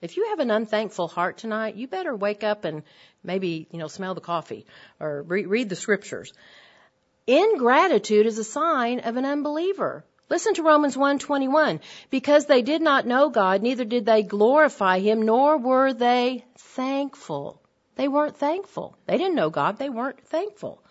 If 0.00 0.16
you 0.16 0.28
have 0.30 0.40
an 0.40 0.50
unthankful 0.50 1.08
heart 1.08 1.38
tonight, 1.38 1.76
you 1.76 1.88
better 1.88 2.14
wake 2.14 2.44
up 2.44 2.64
and 2.64 2.82
maybe, 3.22 3.66
you 3.70 3.78
know, 3.78 3.88
smell 3.88 4.14
the 4.14 4.20
coffee 4.20 4.66
or 5.00 5.22
re- 5.22 5.46
read 5.46 5.68
the 5.68 5.76
scriptures. 5.76 6.32
Ingratitude 7.26 8.26
is 8.26 8.38
a 8.38 8.44
sign 8.44 9.00
of 9.00 9.16
an 9.16 9.24
unbeliever. 9.24 10.04
Listen 10.28 10.54
to 10.54 10.62
Romans 10.62 10.96
1:21. 10.96 11.80
Because 12.10 12.46
they 12.46 12.60
did 12.62 12.82
not 12.82 13.06
know 13.06 13.30
God, 13.30 13.62
neither 13.62 13.84
did 13.84 14.04
they 14.04 14.22
glorify 14.22 14.98
him, 14.98 15.22
nor 15.22 15.56
were 15.56 15.92
they 15.92 16.44
thankful. 16.58 17.60
They 17.96 18.08
weren't 18.08 18.36
thankful. 18.36 18.96
They 19.06 19.16
didn't 19.16 19.36
know 19.36 19.50
God, 19.50 19.78
they 19.78 19.88
weren't 19.88 20.20
thankful. 20.26 20.82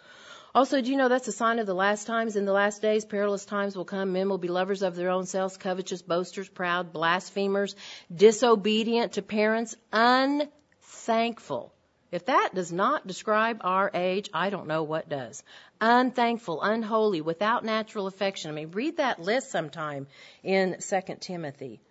Also, 0.55 0.81
do 0.81 0.91
you 0.91 0.97
know 0.97 1.09
that's 1.09 1.27
a 1.27 1.31
sign 1.31 1.57
of 1.57 1.65
the 1.65 1.73
last 1.73 2.05
times? 2.05 2.35
In 2.35 2.45
the 2.45 2.51
last 2.51 2.79
days, 2.79 3.05
perilous 3.05 3.43
times 3.43 3.75
will 3.75 3.85
come. 3.85 4.13
Men 4.13 4.29
will 4.29 4.37
be 4.37 4.49
lovers 4.49 4.83
of 4.83 4.95
their 4.95 5.09
own 5.09 5.25
selves, 5.25 5.57
covetous, 5.57 6.03
boasters, 6.03 6.47
proud, 6.47 6.93
blasphemers, 6.93 7.75
disobedient 8.15 9.13
to 9.13 9.23
parents, 9.23 9.75
unthankful. 9.91 11.73
If 12.11 12.25
that 12.25 12.51
does 12.53 12.71
not 12.71 13.07
describe 13.07 13.61
our 13.61 13.89
age, 13.95 14.29
I 14.31 14.51
don't 14.51 14.67
know 14.67 14.83
what 14.83 15.09
does. 15.09 15.43
Unthankful, 15.81 16.61
unholy, 16.61 17.21
without 17.21 17.65
natural 17.65 18.05
affection. 18.05 18.51
I 18.51 18.53
mean, 18.53 18.69
read 18.69 18.97
that 18.97 19.19
list 19.19 19.49
sometime 19.49 20.05
in 20.43 20.77
2 20.79 21.15
Timothy. 21.19 21.81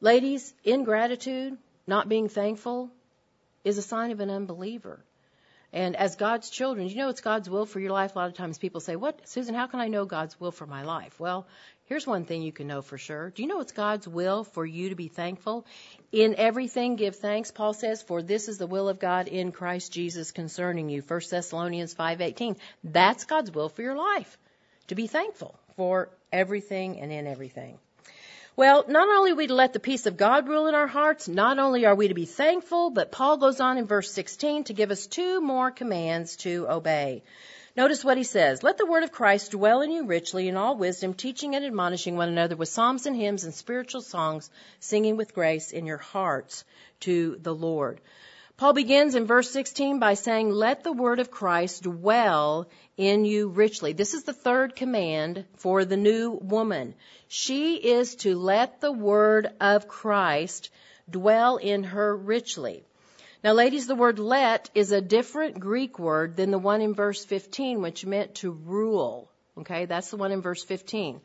Ladies, 0.00 0.52
ingratitude, 0.64 1.56
not 1.86 2.08
being 2.08 2.28
thankful, 2.28 2.90
is 3.62 3.78
a 3.78 3.82
sign 3.82 4.10
of 4.10 4.18
an 4.18 4.30
unbeliever. 4.30 5.04
And 5.72 5.96
as 5.96 6.16
God's 6.16 6.48
children, 6.48 6.88
you 6.88 6.96
know 6.96 7.08
it's 7.08 7.20
God's 7.20 7.50
will 7.50 7.66
for 7.66 7.80
your 7.80 7.90
life. 7.90 8.14
A 8.14 8.18
lot 8.18 8.28
of 8.28 8.34
times 8.34 8.58
people 8.58 8.80
say, 8.80 8.96
What, 8.96 9.28
Susan, 9.28 9.54
how 9.54 9.66
can 9.66 9.80
I 9.80 9.88
know 9.88 10.04
God's 10.04 10.38
will 10.38 10.52
for 10.52 10.66
my 10.66 10.82
life? 10.82 11.18
Well, 11.18 11.46
here's 11.84 12.06
one 12.06 12.24
thing 12.24 12.42
you 12.42 12.52
can 12.52 12.66
know 12.66 12.82
for 12.82 12.98
sure. 12.98 13.30
Do 13.30 13.42
you 13.42 13.48
know 13.48 13.60
it's 13.60 13.72
God's 13.72 14.06
will 14.06 14.44
for 14.44 14.64
you 14.64 14.90
to 14.90 14.94
be 14.94 15.08
thankful? 15.08 15.66
In 16.12 16.36
everything, 16.36 16.96
give 16.96 17.16
thanks, 17.16 17.50
Paul 17.50 17.72
says, 17.72 18.02
for 18.02 18.22
this 18.22 18.48
is 18.48 18.58
the 18.58 18.66
will 18.66 18.88
of 18.88 18.98
God 18.98 19.28
in 19.28 19.52
Christ 19.52 19.92
Jesus 19.92 20.30
concerning 20.30 20.88
you. 20.88 21.02
1 21.02 21.20
Thessalonians 21.30 21.94
5.18. 21.94 22.56
That's 22.84 23.24
God's 23.24 23.50
will 23.50 23.68
for 23.68 23.82
your 23.82 23.96
life. 23.96 24.38
To 24.88 24.94
be 24.94 25.08
thankful 25.08 25.58
for 25.76 26.10
everything 26.32 27.00
and 27.00 27.12
in 27.12 27.26
everything. 27.26 27.78
Well, 28.56 28.86
not 28.88 29.06
only 29.06 29.32
are 29.32 29.34
we 29.34 29.48
to 29.48 29.54
let 29.54 29.74
the 29.74 29.80
peace 29.80 30.06
of 30.06 30.16
God 30.16 30.48
rule 30.48 30.66
in 30.66 30.74
our 30.74 30.86
hearts, 30.86 31.28
not 31.28 31.58
only 31.58 31.84
are 31.84 31.94
we 31.94 32.08
to 32.08 32.14
be 32.14 32.24
thankful, 32.24 32.88
but 32.88 33.12
Paul 33.12 33.36
goes 33.36 33.60
on 33.60 33.76
in 33.76 33.84
verse 33.84 34.10
16 34.10 34.64
to 34.64 34.72
give 34.72 34.90
us 34.90 35.06
two 35.06 35.42
more 35.42 35.70
commands 35.70 36.36
to 36.36 36.66
obey. 36.66 37.22
Notice 37.76 38.02
what 38.02 38.16
he 38.16 38.24
says. 38.24 38.62
Let 38.62 38.78
the 38.78 38.86
word 38.86 39.02
of 39.02 39.12
Christ 39.12 39.50
dwell 39.50 39.82
in 39.82 39.90
you 39.90 40.06
richly 40.06 40.48
in 40.48 40.56
all 40.56 40.74
wisdom, 40.74 41.12
teaching 41.12 41.54
and 41.54 41.66
admonishing 41.66 42.16
one 42.16 42.30
another 42.30 42.56
with 42.56 42.70
psalms 42.70 43.04
and 43.04 43.14
hymns 43.14 43.44
and 43.44 43.52
spiritual 43.52 44.00
songs, 44.00 44.48
singing 44.80 45.18
with 45.18 45.34
grace 45.34 45.70
in 45.70 45.84
your 45.84 45.98
hearts 45.98 46.64
to 47.00 47.36
the 47.42 47.54
Lord. 47.54 48.00
Paul 48.58 48.72
begins 48.72 49.14
in 49.14 49.26
verse 49.26 49.50
16 49.50 49.98
by 49.98 50.14
saying, 50.14 50.48
Let 50.50 50.82
the 50.82 50.92
word 50.92 51.20
of 51.20 51.30
Christ 51.30 51.82
dwell 51.82 52.68
in 52.96 53.26
you 53.26 53.48
richly. 53.48 53.92
This 53.92 54.14
is 54.14 54.24
the 54.24 54.32
third 54.32 54.74
command 54.74 55.44
for 55.56 55.84
the 55.84 55.98
new 55.98 56.30
woman. 56.30 56.94
She 57.28 57.76
is 57.76 58.14
to 58.16 58.34
let 58.34 58.80
the 58.80 58.92
word 58.92 59.50
of 59.60 59.88
Christ 59.88 60.70
dwell 61.10 61.58
in 61.58 61.84
her 61.84 62.16
richly. 62.16 62.82
Now, 63.44 63.52
ladies, 63.52 63.86
the 63.86 63.94
word 63.94 64.18
let 64.18 64.70
is 64.74 64.90
a 64.90 65.02
different 65.02 65.60
Greek 65.60 65.98
word 65.98 66.36
than 66.36 66.50
the 66.50 66.58
one 66.58 66.80
in 66.80 66.94
verse 66.94 67.26
15, 67.26 67.82
which 67.82 68.06
meant 68.06 68.36
to 68.36 68.50
rule. 68.50 69.30
Okay, 69.58 69.84
that's 69.84 70.10
the 70.10 70.16
one 70.16 70.32
in 70.32 70.40
verse 70.40 70.64
15. 70.64 71.20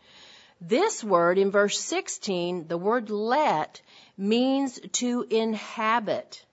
This 0.60 1.02
word 1.02 1.38
in 1.38 1.50
verse 1.50 1.80
16, 1.80 2.68
the 2.68 2.78
word 2.78 3.10
let, 3.10 3.82
means 4.18 4.82
to 4.92 5.26
inhabit. 5.30 6.44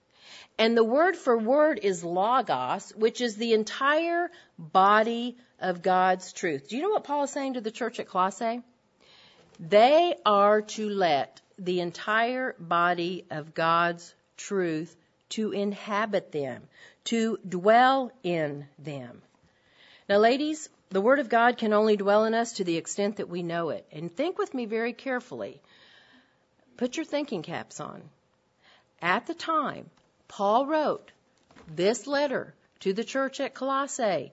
And 0.59 0.75
the 0.75 0.83
word 0.83 1.15
for 1.15 1.37
word 1.37 1.79
is 1.81 2.03
logos, 2.03 2.91
which 2.93 3.21
is 3.21 3.37
the 3.37 3.53
entire 3.53 4.29
body 4.57 5.37
of 5.57 5.81
God's 5.81 6.33
truth. 6.33 6.67
Do 6.67 6.75
you 6.75 6.81
know 6.81 6.89
what 6.89 7.05
Paul 7.05 7.23
is 7.23 7.31
saying 7.31 7.53
to 7.53 7.61
the 7.61 7.71
church 7.71 7.97
at 8.01 8.09
Colossae? 8.09 8.61
They 9.57 10.15
are 10.25 10.61
to 10.61 10.89
let 10.89 11.39
the 11.57 11.79
entire 11.79 12.57
body 12.59 13.25
of 13.31 13.53
God's 13.53 14.13
truth 14.35 14.93
to 15.29 15.53
inhabit 15.53 16.33
them, 16.33 16.63
to 17.05 17.37
dwell 17.47 18.11
in 18.23 18.67
them. 18.77 19.21
Now, 20.09 20.17
ladies, 20.17 20.67
the 20.89 21.01
Word 21.01 21.19
of 21.19 21.29
God 21.29 21.57
can 21.57 21.71
only 21.71 21.95
dwell 21.95 22.25
in 22.25 22.33
us 22.33 22.53
to 22.53 22.65
the 22.65 22.75
extent 22.75 23.17
that 23.17 23.29
we 23.29 23.43
know 23.43 23.69
it. 23.69 23.85
And 23.93 24.13
think 24.13 24.37
with 24.37 24.53
me 24.53 24.65
very 24.65 24.91
carefully. 24.91 25.61
Put 26.75 26.97
your 26.97 27.05
thinking 27.05 27.43
caps 27.43 27.79
on. 27.79 28.01
At 29.01 29.25
the 29.25 29.33
time, 29.33 29.89
Paul 30.29 30.67
wrote 30.67 31.11
this 31.67 32.07
letter 32.07 32.53
to 32.81 32.93
the 32.93 33.03
church 33.03 33.39
at 33.41 33.53
Colossae. 33.53 34.31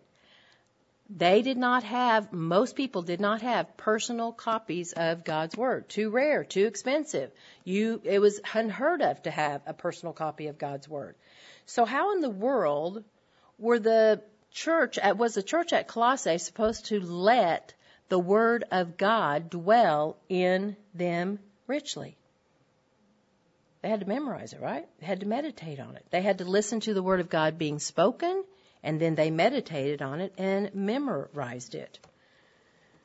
They 1.09 1.43
did 1.43 1.57
not 1.57 1.85
have, 1.85 2.33
most 2.33 2.77
people 2.77 3.03
did 3.03 3.21
not 3.21 3.43
have 3.43 3.77
personal 3.77 4.31
copies 4.33 4.93
of 4.93 5.25
God's 5.25 5.57
Word. 5.57 5.89
Too 5.89 6.11
rare, 6.11 6.45
too 6.45 6.67
expensive. 6.67 7.33
You, 7.65 8.01
it 8.05 8.21
was 8.21 8.41
unheard 8.55 9.03
of 9.03 9.23
to 9.23 9.31
have 9.31 9.63
a 9.67 9.73
personal 9.73 10.13
copy 10.13 10.49
of 10.49 10.59
God's 10.59 10.89
Word. 10.89 11.17
So 11.65 11.85
how 11.85 12.13
in 12.13 12.21
the 12.21 12.31
world 12.31 13.03
were 13.59 13.79
the 13.79 14.23
church, 14.51 14.99
at, 14.99 15.17
was 15.17 15.35
the 15.35 15.43
church 15.43 15.73
at 15.73 15.89
Colossae 15.89 16.39
supposed 16.39 16.87
to 16.87 17.01
let 17.01 17.73
the 18.09 18.19
Word 18.19 18.65
of 18.71 18.97
God 18.97 19.49
dwell 19.51 20.17
in 20.29 20.77
them 20.95 21.39
richly? 21.67 22.17
They 23.87 23.91
had 23.91 24.01
to 24.01 24.09
memorize 24.09 24.53
it, 24.53 24.61
right? 24.61 24.89
They 24.99 25.07
had 25.07 25.21
to 25.21 25.27
meditate 25.27 25.79
on 25.79 25.95
it. 25.95 26.05
They 26.11 26.21
had 26.21 26.39
to 26.39 26.45
listen 26.45 26.81
to 26.81 26.93
the 26.93 27.05
Word 27.05 27.21
of 27.21 27.31
God 27.31 27.57
being 27.57 27.79
spoken, 27.79 28.43
and 28.83 29.01
then 29.01 29.15
they 29.15 29.31
meditated 29.31 30.03
on 30.03 30.21
it 30.21 30.33
and 30.37 30.75
memorized 30.75 31.77
it. 31.77 32.01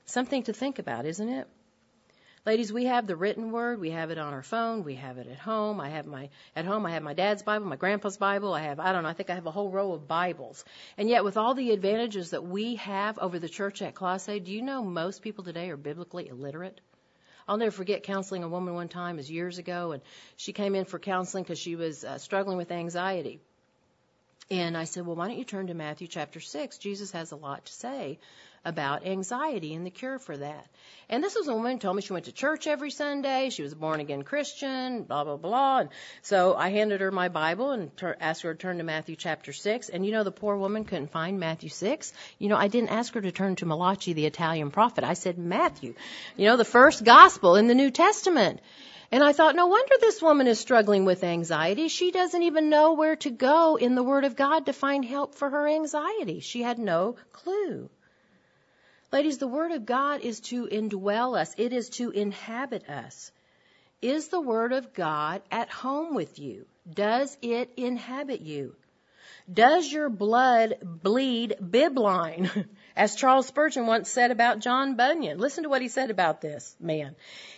Something 0.06 0.42
to 0.42 0.54
think 0.54 0.80
about, 0.80 1.06
isn't 1.06 1.30
it? 1.30 1.48
Ladies, 2.48 2.74
we 2.74 2.86
have 2.86 3.06
the 3.06 3.16
written 3.16 3.52
word. 3.52 3.80
We 3.80 3.92
have 3.92 4.10
it 4.10 4.18
on 4.18 4.34
our 4.34 4.42
phone. 4.42 4.84
We 4.84 4.96
have 4.96 5.20
it 5.20 5.28
at 5.28 5.38
home. 5.38 5.80
I 5.80 5.90
have 5.90 6.08
my, 6.08 6.30
at 6.56 6.66
home, 6.66 6.88
I 6.88 6.94
have 6.94 7.04
my 7.04 7.14
dad's 7.14 7.44
Bible, 7.44 7.68
my 7.68 7.76
grandpa's 7.76 8.18
Bible. 8.18 8.52
I 8.52 8.62
have, 8.62 8.80
I 8.80 8.92
don't 8.92 9.04
know, 9.04 9.10
I 9.10 9.14
think 9.14 9.30
I 9.30 9.36
have 9.36 9.46
a 9.46 9.52
whole 9.52 9.70
row 9.70 9.92
of 9.92 10.08
Bibles. 10.08 10.66
And 10.98 11.08
yet, 11.08 11.24
with 11.24 11.38
all 11.38 11.54
the 11.54 11.70
advantages 11.74 12.32
that 12.32 12.44
we 12.44 12.78
have 12.78 13.20
over 13.20 13.38
the 13.38 13.50
church 13.50 13.84
at 13.84 13.94
Colossae, 13.94 14.40
do 14.40 14.52
you 14.52 14.64
know 14.64 14.84
most 14.84 15.22
people 15.22 15.44
today 15.44 15.70
are 15.70 15.78
biblically 15.78 16.28
illiterate? 16.28 16.82
I'll 17.48 17.58
never 17.58 17.72
forget 17.72 18.04
counseling 18.04 18.44
a 18.44 18.50
woman 18.50 18.74
one 18.74 18.88
time, 18.88 19.18
was 19.18 19.30
years 19.30 19.58
ago, 19.58 19.92
and 19.92 20.02
she 20.38 20.54
came 20.54 20.76
in 20.76 20.86
for 20.86 21.00
counseling 21.00 21.44
because 21.44 21.60
she 21.60 21.76
was 21.76 22.04
uh, 22.04 22.18
struggling 22.18 22.58
with 22.58 22.72
anxiety. 22.72 23.40
And 24.50 24.78
I 24.78 24.84
said, 24.84 25.06
well, 25.06 25.16
why 25.16 25.28
don't 25.28 25.38
you 25.38 25.46
turn 25.46 25.68
to 25.68 25.74
Matthew 25.74 26.08
chapter 26.08 26.40
6? 26.40 26.78
Jesus 26.78 27.12
has 27.12 27.32
a 27.32 27.38
lot 27.38 27.66
to 27.66 27.74
say 27.74 28.20
about 28.64 29.06
anxiety 29.06 29.74
and 29.74 29.86
the 29.86 29.90
cure 29.90 30.20
for 30.20 30.38
that. 30.38 30.68
And 31.10 31.24
this 31.24 31.36
was 31.36 31.48
a 31.48 31.54
woman 31.54 31.74
who 31.74 31.78
told 31.80 31.96
me 31.96 32.02
she 32.02 32.14
went 32.14 32.26
to 32.26 32.32
church 32.32 32.68
every 32.68 32.92
Sunday. 32.92 33.50
She 33.50 33.64
was 33.64 33.74
a 33.74 33.76
born 33.76 34.00
again 34.00 34.24
Christian, 34.24 35.04
blah, 35.04 35.24
blah, 35.24 35.38
blah. 35.38 35.80
And 35.80 35.90
so 36.22 36.56
I 36.56 36.70
handed 36.70 37.02
her 37.02 37.12
my 37.12 37.28
Bible 37.28 37.72
and 37.72 37.96
ter- 37.98 38.16
asked 38.20 38.44
her 38.44 38.54
to 38.54 38.60
turn 38.60 38.78
to 38.78 38.84
Matthew 38.84 39.16
chapter 39.16 39.52
6. 39.52 39.90
And 39.90 40.06
you 40.06 40.12
know, 40.12 40.24
the 40.24 40.32
poor 40.32 40.56
woman 40.56 40.86
couldn't 40.86 41.12
find 41.12 41.40
Matthew 41.40 41.70
6. 41.70 42.14
You 42.38 42.50
know, 42.50 42.56
I 42.56 42.68
didn't 42.68 42.92
ask 42.92 43.14
her 43.16 43.22
to 43.22 43.32
turn 43.32 43.56
to 43.58 43.66
Malachi, 43.66 44.14
the 44.14 44.26
Italian 44.26 44.72
prophet. 44.72 45.04
I 45.04 45.16
said 45.16 45.38
Matthew, 45.38 45.96
you 46.38 46.46
know, 46.46 46.56
the 46.56 46.66
first 46.66 47.04
gospel 47.04 47.56
in 47.56 47.68
the 47.68 47.76
New 47.76 47.90
Testament. 47.90 48.62
And 49.12 49.24
I 49.24 49.34
thought, 49.34 49.56
no 49.56 49.68
wonder 49.68 49.94
this 50.00 50.22
woman 50.22 50.48
is 50.48 50.60
struggling 50.60 51.04
with 51.04 51.26
anxiety. 51.26 51.90
She 51.90 52.12
doesn't 52.12 52.44
even 52.44 52.70
know 52.70 52.94
where 52.94 53.18
to 53.18 53.30
go 53.30 53.76
in 53.76 53.96
the 53.96 54.04
Word 54.04 54.24
of 54.24 54.38
God 54.38 54.68
to 54.68 54.74
find 54.74 55.04
help 55.04 55.36
for 55.36 55.50
her 55.50 55.68
anxiety. 55.68 56.40
She 56.40 56.62
had 56.62 56.80
no 56.80 57.18
clue. 57.34 57.90
Ladies, 59.14 59.40
the 59.40 59.48
Word 59.48 59.74
of 59.74 59.86
God 59.86 60.22
is 60.22 60.40
to 60.40 60.68
indwell 60.68 61.38
us. 61.38 61.54
It 61.58 61.74
is 61.74 61.90
to 61.90 62.12
inhabit 62.12 62.90
us. 62.90 63.34
Is 64.02 64.30
the 64.30 64.40
Word 64.40 64.72
of 64.72 64.94
God 64.94 65.42
at 65.52 65.70
home 65.70 66.16
with 66.16 66.40
you? 66.40 66.66
Does 66.90 67.38
it 67.42 67.74
inhabit 67.76 68.40
you? 68.40 68.74
Does 69.52 69.92
your 69.92 70.10
blood 70.10 70.78
bleed 70.82 71.58
bibline? 71.62 72.68
As 72.96 73.16
Charles 73.16 73.48
Spurgeon 73.48 73.86
once 73.86 74.10
said 74.10 74.32
about 74.32 74.60
John 74.60 74.96
Bunyan. 74.96 75.40
Listen 75.40 75.64
to 75.64 75.70
what 75.70 75.82
he 75.82 75.90
said 75.90 76.10
about 76.10 76.40
this 76.40 76.74
man. 76.80 77.16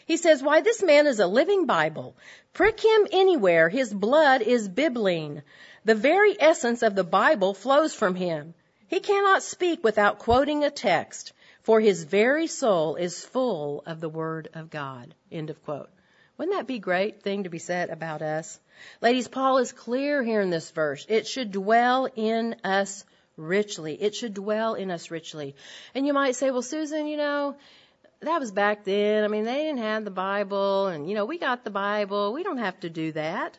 He 0.08 0.18
says, 0.18 0.42
why 0.42 0.62
this 0.62 0.82
man 0.82 1.06
is 1.06 1.20
a 1.20 1.28
living 1.28 1.68
Bible. 1.68 2.16
Prick 2.54 2.80
him 2.80 3.08
anywhere. 3.12 3.70
His 3.70 3.94
blood 3.94 4.42
is 4.42 4.68
bibline. 4.68 5.44
The 5.86 5.96
very 5.96 6.36
essence 6.40 6.82
of 6.82 6.96
the 6.96 7.04
Bible 7.04 7.54
flows 7.54 7.94
from 7.94 8.16
him. 8.16 8.56
He 8.88 9.00
cannot 9.00 9.44
speak 9.44 9.84
without 9.84 10.20
quoting 10.20 10.64
a 10.64 10.70
text, 10.70 11.34
for 11.64 11.80
his 11.80 12.04
very 12.04 12.48
soul 12.48 12.96
is 12.96 13.26
full 13.26 13.84
of 13.86 14.00
the 14.00 14.10
Word 14.10 14.50
of 14.54 14.70
God. 14.70 15.14
End 15.32 15.50
of 15.50 15.64
quote. 15.64 15.90
Wouldn't 16.38 16.58
that 16.58 16.68
be 16.68 16.76
a 16.76 16.80
great 16.80 17.22
thing 17.22 17.44
to 17.44 17.50
be 17.50 17.60
said 17.60 17.90
about 17.90 18.22
us? 18.22 18.60
Ladies, 19.02 19.28
Paul 19.28 19.60
is 19.60 19.72
clear 19.72 20.24
here 20.24 20.42
in 20.42 20.50
this 20.50 20.72
verse. 20.72 21.06
It 21.08 21.28
should 21.28 21.52
dwell 21.52 22.08
in 22.16 22.56
us 22.64 23.06
richly. 23.38 23.94
It 24.02 24.16
should 24.16 24.34
dwell 24.34 24.74
in 24.74 24.92
us 24.92 25.12
richly. 25.12 25.56
And 25.94 26.06
you 26.06 26.14
might 26.14 26.36
say, 26.36 26.52
well, 26.52 26.62
Susan, 26.62 27.08
you 27.08 27.18
know, 27.18 27.56
that 28.22 28.40
was 28.40 28.52
back 28.52 28.84
then. 28.84 29.24
I 29.24 29.28
mean, 29.28 29.44
they 29.44 29.64
didn't 29.64 29.80
have 29.80 30.06
the 30.06 30.12
Bible, 30.12 30.88
and, 30.88 31.08
you 31.08 31.16
know, 31.16 31.26
we 31.26 31.38
got 31.38 31.64
the 31.64 31.70
Bible. 31.70 32.34
We 32.34 32.44
don't 32.44 32.58
have 32.58 32.80
to 32.82 32.90
do 32.90 33.12
that. 33.14 33.58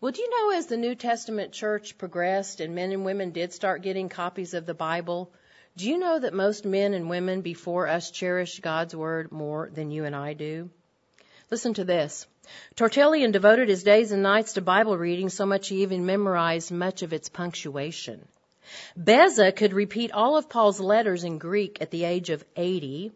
Well, 0.00 0.12
do 0.12 0.20
you 0.20 0.30
know 0.30 0.58
as 0.58 0.66
the 0.66 0.76
New 0.76 0.94
Testament 0.94 1.52
church 1.52 1.96
progressed 1.96 2.60
and 2.60 2.74
men 2.74 2.92
and 2.92 3.04
women 3.04 3.30
did 3.30 3.52
start 3.52 3.82
getting 3.82 4.08
copies 4.08 4.54
of 4.54 4.66
the 4.66 4.74
Bible, 4.74 5.30
do 5.76 5.88
you 5.88 5.98
know 5.98 6.18
that 6.18 6.32
most 6.32 6.64
men 6.64 6.94
and 6.94 7.10
women 7.10 7.42
before 7.42 7.86
us 7.86 8.10
cherished 8.10 8.62
God's 8.62 8.96
Word 8.96 9.30
more 9.30 9.70
than 9.72 9.90
you 9.90 10.04
and 10.04 10.16
I 10.16 10.32
do? 10.32 10.70
Listen 11.50 11.74
to 11.74 11.84
this. 11.84 12.26
Tertullian 12.76 13.30
devoted 13.30 13.68
his 13.68 13.82
days 13.82 14.10
and 14.10 14.22
nights 14.22 14.54
to 14.54 14.62
Bible 14.62 14.96
reading 14.96 15.28
so 15.28 15.44
much 15.44 15.68
he 15.68 15.82
even 15.82 16.06
memorized 16.06 16.72
much 16.72 17.02
of 17.02 17.12
its 17.12 17.28
punctuation. 17.28 18.26
Beza 18.96 19.52
could 19.52 19.74
repeat 19.74 20.12
all 20.12 20.36
of 20.36 20.48
Paul's 20.48 20.80
letters 20.80 21.24
in 21.24 21.38
Greek 21.38 21.82
at 21.82 21.90
the 21.90 22.04
age 22.04 22.30
of 22.30 22.44
80. 22.56 23.12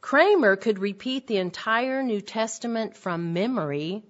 Cranmer 0.00 0.56
could 0.56 0.78
repeat 0.78 1.26
the 1.26 1.38
entire 1.38 2.02
New 2.02 2.20
Testament 2.20 2.96
from 2.96 3.32
memory. 3.32 4.02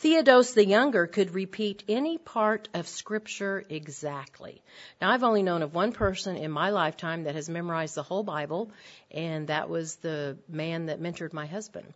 Theodos 0.00 0.54
the 0.54 0.64
Younger 0.64 1.08
could 1.08 1.34
repeat 1.34 1.82
any 1.88 2.18
part 2.18 2.68
of 2.72 2.86
Scripture 2.86 3.64
exactly. 3.68 4.62
Now, 5.00 5.10
I've 5.10 5.24
only 5.24 5.42
known 5.42 5.62
of 5.62 5.74
one 5.74 5.90
person 5.90 6.36
in 6.36 6.52
my 6.52 6.70
lifetime 6.70 7.24
that 7.24 7.34
has 7.34 7.48
memorized 7.48 7.96
the 7.96 8.04
whole 8.04 8.22
Bible, 8.22 8.70
and 9.10 9.48
that 9.48 9.68
was 9.68 9.96
the 9.96 10.38
man 10.48 10.86
that 10.86 11.02
mentored 11.02 11.32
my 11.32 11.46
husband. 11.46 11.92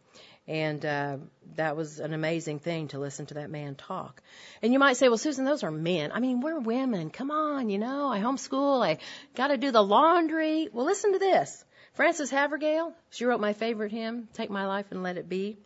And 0.48 0.84
uh, 0.84 1.18
that 1.54 1.76
was 1.76 2.00
an 2.00 2.12
amazing 2.12 2.58
thing 2.58 2.88
to 2.88 2.98
listen 2.98 3.26
to 3.26 3.34
that 3.34 3.50
man 3.50 3.76
talk. 3.76 4.20
And 4.62 4.72
you 4.72 4.80
might 4.80 4.96
say, 4.96 5.08
well, 5.08 5.16
Susan, 5.16 5.44
those 5.44 5.62
are 5.62 5.70
men. 5.70 6.10
I 6.10 6.18
mean, 6.18 6.40
we're 6.40 6.58
women. 6.58 7.10
Come 7.10 7.30
on, 7.30 7.68
you 7.68 7.78
know, 7.78 8.08
I 8.08 8.18
homeschool. 8.18 8.84
I 8.84 8.98
got 9.36 9.48
to 9.48 9.56
do 9.56 9.70
the 9.70 9.80
laundry. 9.80 10.68
Well, 10.72 10.86
listen 10.86 11.12
to 11.12 11.20
this. 11.20 11.64
Frances 11.94 12.32
Havergal, 12.32 12.94
she 13.10 13.26
wrote 13.26 13.40
my 13.40 13.52
favorite 13.52 13.92
hymn, 13.92 14.26
Take 14.32 14.50
My 14.50 14.66
Life 14.66 14.86
and 14.90 15.04
Let 15.04 15.18
It 15.18 15.28
Be. 15.28 15.56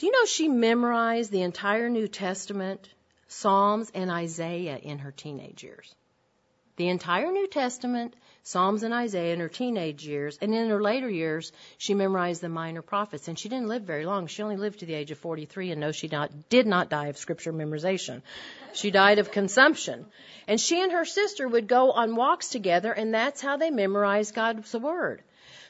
Do 0.00 0.06
you 0.06 0.12
know 0.12 0.24
she 0.24 0.48
memorized 0.48 1.30
the 1.30 1.42
entire 1.42 1.90
New 1.90 2.08
Testament, 2.08 2.88
Psalms, 3.28 3.90
and 3.94 4.10
Isaiah 4.10 4.78
in 4.78 5.00
her 5.00 5.12
teenage 5.12 5.62
years? 5.62 5.94
The 6.76 6.88
entire 6.88 7.30
New 7.30 7.46
Testament, 7.46 8.16
Psalms 8.42 8.82
and 8.82 8.94
Isaiah 8.94 9.34
in 9.34 9.40
her 9.40 9.50
teenage 9.50 10.06
years, 10.06 10.38
and 10.40 10.54
in 10.54 10.70
her 10.70 10.80
later 10.80 11.10
years, 11.10 11.52
she 11.76 11.92
memorized 11.92 12.40
the 12.40 12.48
minor 12.48 12.80
prophets. 12.80 13.28
And 13.28 13.38
she 13.38 13.50
didn't 13.50 13.68
live 13.68 13.82
very 13.82 14.06
long. 14.06 14.26
She 14.26 14.42
only 14.42 14.56
lived 14.56 14.78
to 14.78 14.86
the 14.86 14.94
age 14.94 15.10
of 15.10 15.18
43, 15.18 15.72
and 15.72 15.80
no, 15.82 15.92
she 15.92 16.08
not, 16.08 16.48
did 16.48 16.66
not 16.66 16.88
die 16.88 17.08
of 17.08 17.18
scripture 17.18 17.52
memorization. 17.52 18.22
She 18.72 18.90
died 18.90 19.18
of 19.18 19.30
consumption. 19.32 20.06
And 20.48 20.58
she 20.58 20.82
and 20.82 20.92
her 20.92 21.04
sister 21.04 21.46
would 21.46 21.68
go 21.68 21.90
on 21.92 22.16
walks 22.16 22.48
together, 22.48 22.90
and 22.90 23.12
that's 23.12 23.42
how 23.42 23.58
they 23.58 23.70
memorized 23.70 24.34
God's 24.34 24.72
Word. 24.72 25.20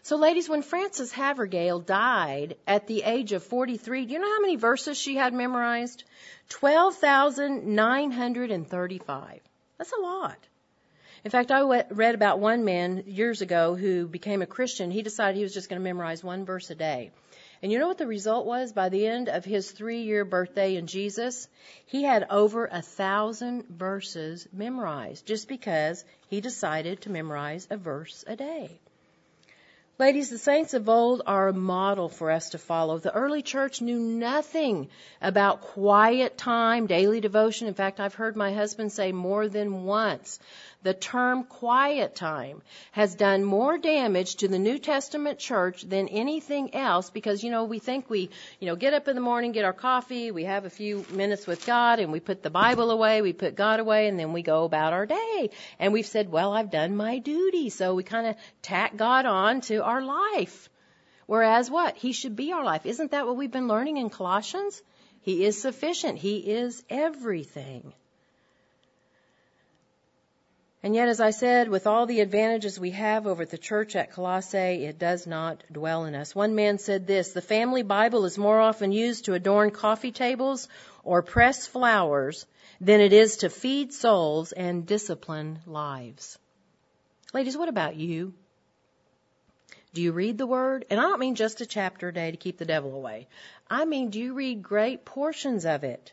So, 0.03 0.17
ladies, 0.17 0.49
when 0.49 0.63
Frances 0.63 1.13
Havergal 1.13 1.81
died 1.81 2.57
at 2.67 2.87
the 2.87 3.03
age 3.03 3.33
of 3.33 3.45
43, 3.45 4.07
do 4.07 4.15
you 4.15 4.19
know 4.19 4.27
how 4.27 4.41
many 4.41 4.57
verses 4.57 4.97
she 4.97 5.17
had 5.17 5.35
memorized? 5.35 6.05
12,935. 6.49 9.41
That's 9.77 9.93
a 9.93 10.01
lot. 10.01 10.39
In 11.23 11.31
fact, 11.31 11.51
I 11.51 11.85
read 11.91 12.15
about 12.15 12.41
one 12.41 12.65
man 12.65 13.05
years 13.07 13.43
ago 13.43 13.75
who 13.75 14.07
became 14.07 14.41
a 14.41 14.47
Christian. 14.47 14.91
He 14.91 15.03
decided 15.03 15.37
he 15.37 15.43
was 15.43 15.53
just 15.53 15.69
going 15.69 15.79
to 15.79 15.85
memorize 15.85 16.25
one 16.25 16.47
verse 16.47 16.71
a 16.71 16.75
day. 16.75 17.11
And 17.63 17.71
you 17.71 17.79
know 17.79 17.89
what 17.89 17.99
the 17.99 18.07
result 18.07 18.47
was? 18.47 18.73
By 18.73 18.89
the 18.89 19.07
end 19.07 19.29
of 19.29 19.45
his 19.45 19.71
three 19.71 20.01
year 20.01 20.25
birthday 20.25 20.77
in 20.77 20.87
Jesus, 20.87 21.47
he 21.85 22.05
had 22.05 22.27
over 22.31 22.65
a 22.65 22.81
thousand 22.81 23.69
verses 23.69 24.49
memorized 24.51 25.27
just 25.27 25.47
because 25.47 26.07
he 26.29 26.41
decided 26.41 27.03
to 27.03 27.11
memorize 27.11 27.69
a 27.69 27.77
verse 27.77 28.25
a 28.27 28.35
day. 28.35 28.81
Ladies, 30.01 30.31
the 30.31 30.39
saints 30.39 30.73
of 30.73 30.89
old 30.89 31.21
are 31.27 31.49
a 31.49 31.53
model 31.53 32.09
for 32.09 32.31
us 32.31 32.49
to 32.51 32.59
follow. 32.59 32.97
The 32.97 33.15
early 33.15 33.43
church 33.43 33.83
knew 33.83 33.99
nothing 33.99 34.89
about 35.21 35.61
quiet 35.61 36.39
time, 36.39 36.87
daily 36.87 37.21
devotion. 37.21 37.69
In 37.69 37.75
fact, 37.75 38.01
I've 38.01 38.15
heard 38.15 38.35
my 38.35 38.55
husband 38.55 38.93
say 38.93 39.13
more 39.13 39.47
than 39.47 39.85
once 39.85 40.41
the 40.83 40.95
term 40.95 41.45
quiet 41.45 42.15
time 42.15 42.63
has 42.93 43.15
done 43.15 43.45
more 43.45 43.77
damage 43.77 44.37
to 44.37 44.49
the 44.49 44.59
New 44.59 44.79
Testament 44.79 45.39
church 45.39 45.83
than 45.83 46.09
anything 46.09 46.75
else 46.75 47.11
because, 47.11 47.45
you 47.45 47.51
know, 47.51 47.65
we 47.65 47.79
think 47.79 48.09
we, 48.09 48.31
you 48.61 48.67
know, 48.67 48.77
get 48.77 48.95
up 48.95 49.07
in 49.07 49.15
the 49.15 49.21
morning, 49.21 49.53
get 49.53 49.67
our 49.67 49.75
coffee, 49.75 50.31
we 50.31 50.45
have 50.45 50.65
a 50.65 50.71
few 50.71 51.05
minutes 51.11 51.47
with 51.47 51.67
God 51.67 51.99
and 51.99 52.13
we 52.13 52.21
put 52.21 52.43
the 52.43 52.51
Bible 52.51 52.91
away, 52.91 53.21
we 53.21 53.35
put 53.35 53.57
God 53.57 53.81
away 53.81 54.09
and 54.09 54.19
then 54.19 54.33
we 54.33 54.41
go 54.41 54.65
about 54.65 54.95
our 54.95 55.05
day. 55.05 55.51
And 55.79 55.93
we've 55.93 56.07
said, 56.07 56.33
well, 56.33 56.53
I've 56.53 56.71
done 56.71 56.97
my 56.97 57.19
duty. 57.19 57.69
So 57.69 57.95
we 57.95 58.03
kind 58.03 58.29
of 58.29 58.37
tack 58.63 58.97
God 58.97 59.27
on 59.27 59.61
to 59.63 59.85
our 59.91 60.03
life. 60.03 60.69
Whereas 61.27 61.71
what? 61.71 61.97
He 61.97 62.13
should 62.13 62.37
be 62.37 62.53
our 62.53 62.65
life. 62.65 62.87
Isn't 62.87 63.13
that 63.13 63.27
what 63.27 63.37
we've 63.37 63.57
been 63.59 63.69
learning 63.69 63.99
in 63.99 64.11
Colossians? 64.11 64.83
He 65.21 65.45
is 65.45 65.61
sufficient. 65.61 66.19
He 66.19 66.39
is 66.39 66.83
everything. 66.89 67.93
And 70.83 70.95
yet, 70.95 71.09
as 71.09 71.21
I 71.21 71.31
said, 71.31 71.69
with 71.69 71.87
all 71.87 72.07
the 72.07 72.21
advantages 72.21 72.81
we 72.81 72.93
have 72.93 73.27
over 73.27 73.45
the 73.45 73.59
church 73.59 73.95
at 73.97 74.13
Colossae, 74.13 74.85
it 74.87 74.99
does 74.99 75.27
not 75.27 75.63
dwell 75.71 76.07
in 76.07 76.15
us. 76.15 76.35
One 76.35 76.55
man 76.55 76.79
said 76.79 77.07
this, 77.07 77.33
the 77.33 77.43
family 77.43 77.83
Bible 77.83 78.25
is 78.25 78.39
more 78.39 78.59
often 78.59 78.91
used 78.91 79.27
to 79.27 79.35
adorn 79.35 79.73
coffee 79.73 80.13
tables 80.13 80.69
or 81.05 81.23
press 81.23 81.67
flowers 81.67 82.47
than 82.81 83.03
it 83.03 83.13
is 83.13 83.39
to 83.39 83.51
feed 83.51 83.93
souls 83.93 84.53
and 84.53 84.87
discipline 84.87 85.59
lives. 85.67 86.39
Ladies, 87.35 87.59
what 87.59 87.69
about 87.69 87.97
you? 87.97 88.33
Do 89.93 90.03
you 90.03 90.13
read 90.13 90.39
the 90.39 90.47
Word? 90.47 90.85
And 90.89 91.01
I 91.01 91.03
don't 91.03 91.19
mean 91.19 91.35
just 91.35 91.61
a 91.61 91.67
chapter 91.67 92.09
a 92.09 92.13
day 92.13 92.31
to 92.31 92.37
keep 92.37 92.59
the 92.59 92.65
devil 92.65 92.95
away. 92.95 93.27
I 93.69 93.85
mean, 93.85 94.11
do 94.11 94.21
you 94.21 94.35
read 94.35 94.63
great 94.63 95.05
portions 95.05 95.67
of 95.67 95.83
it? 95.83 96.13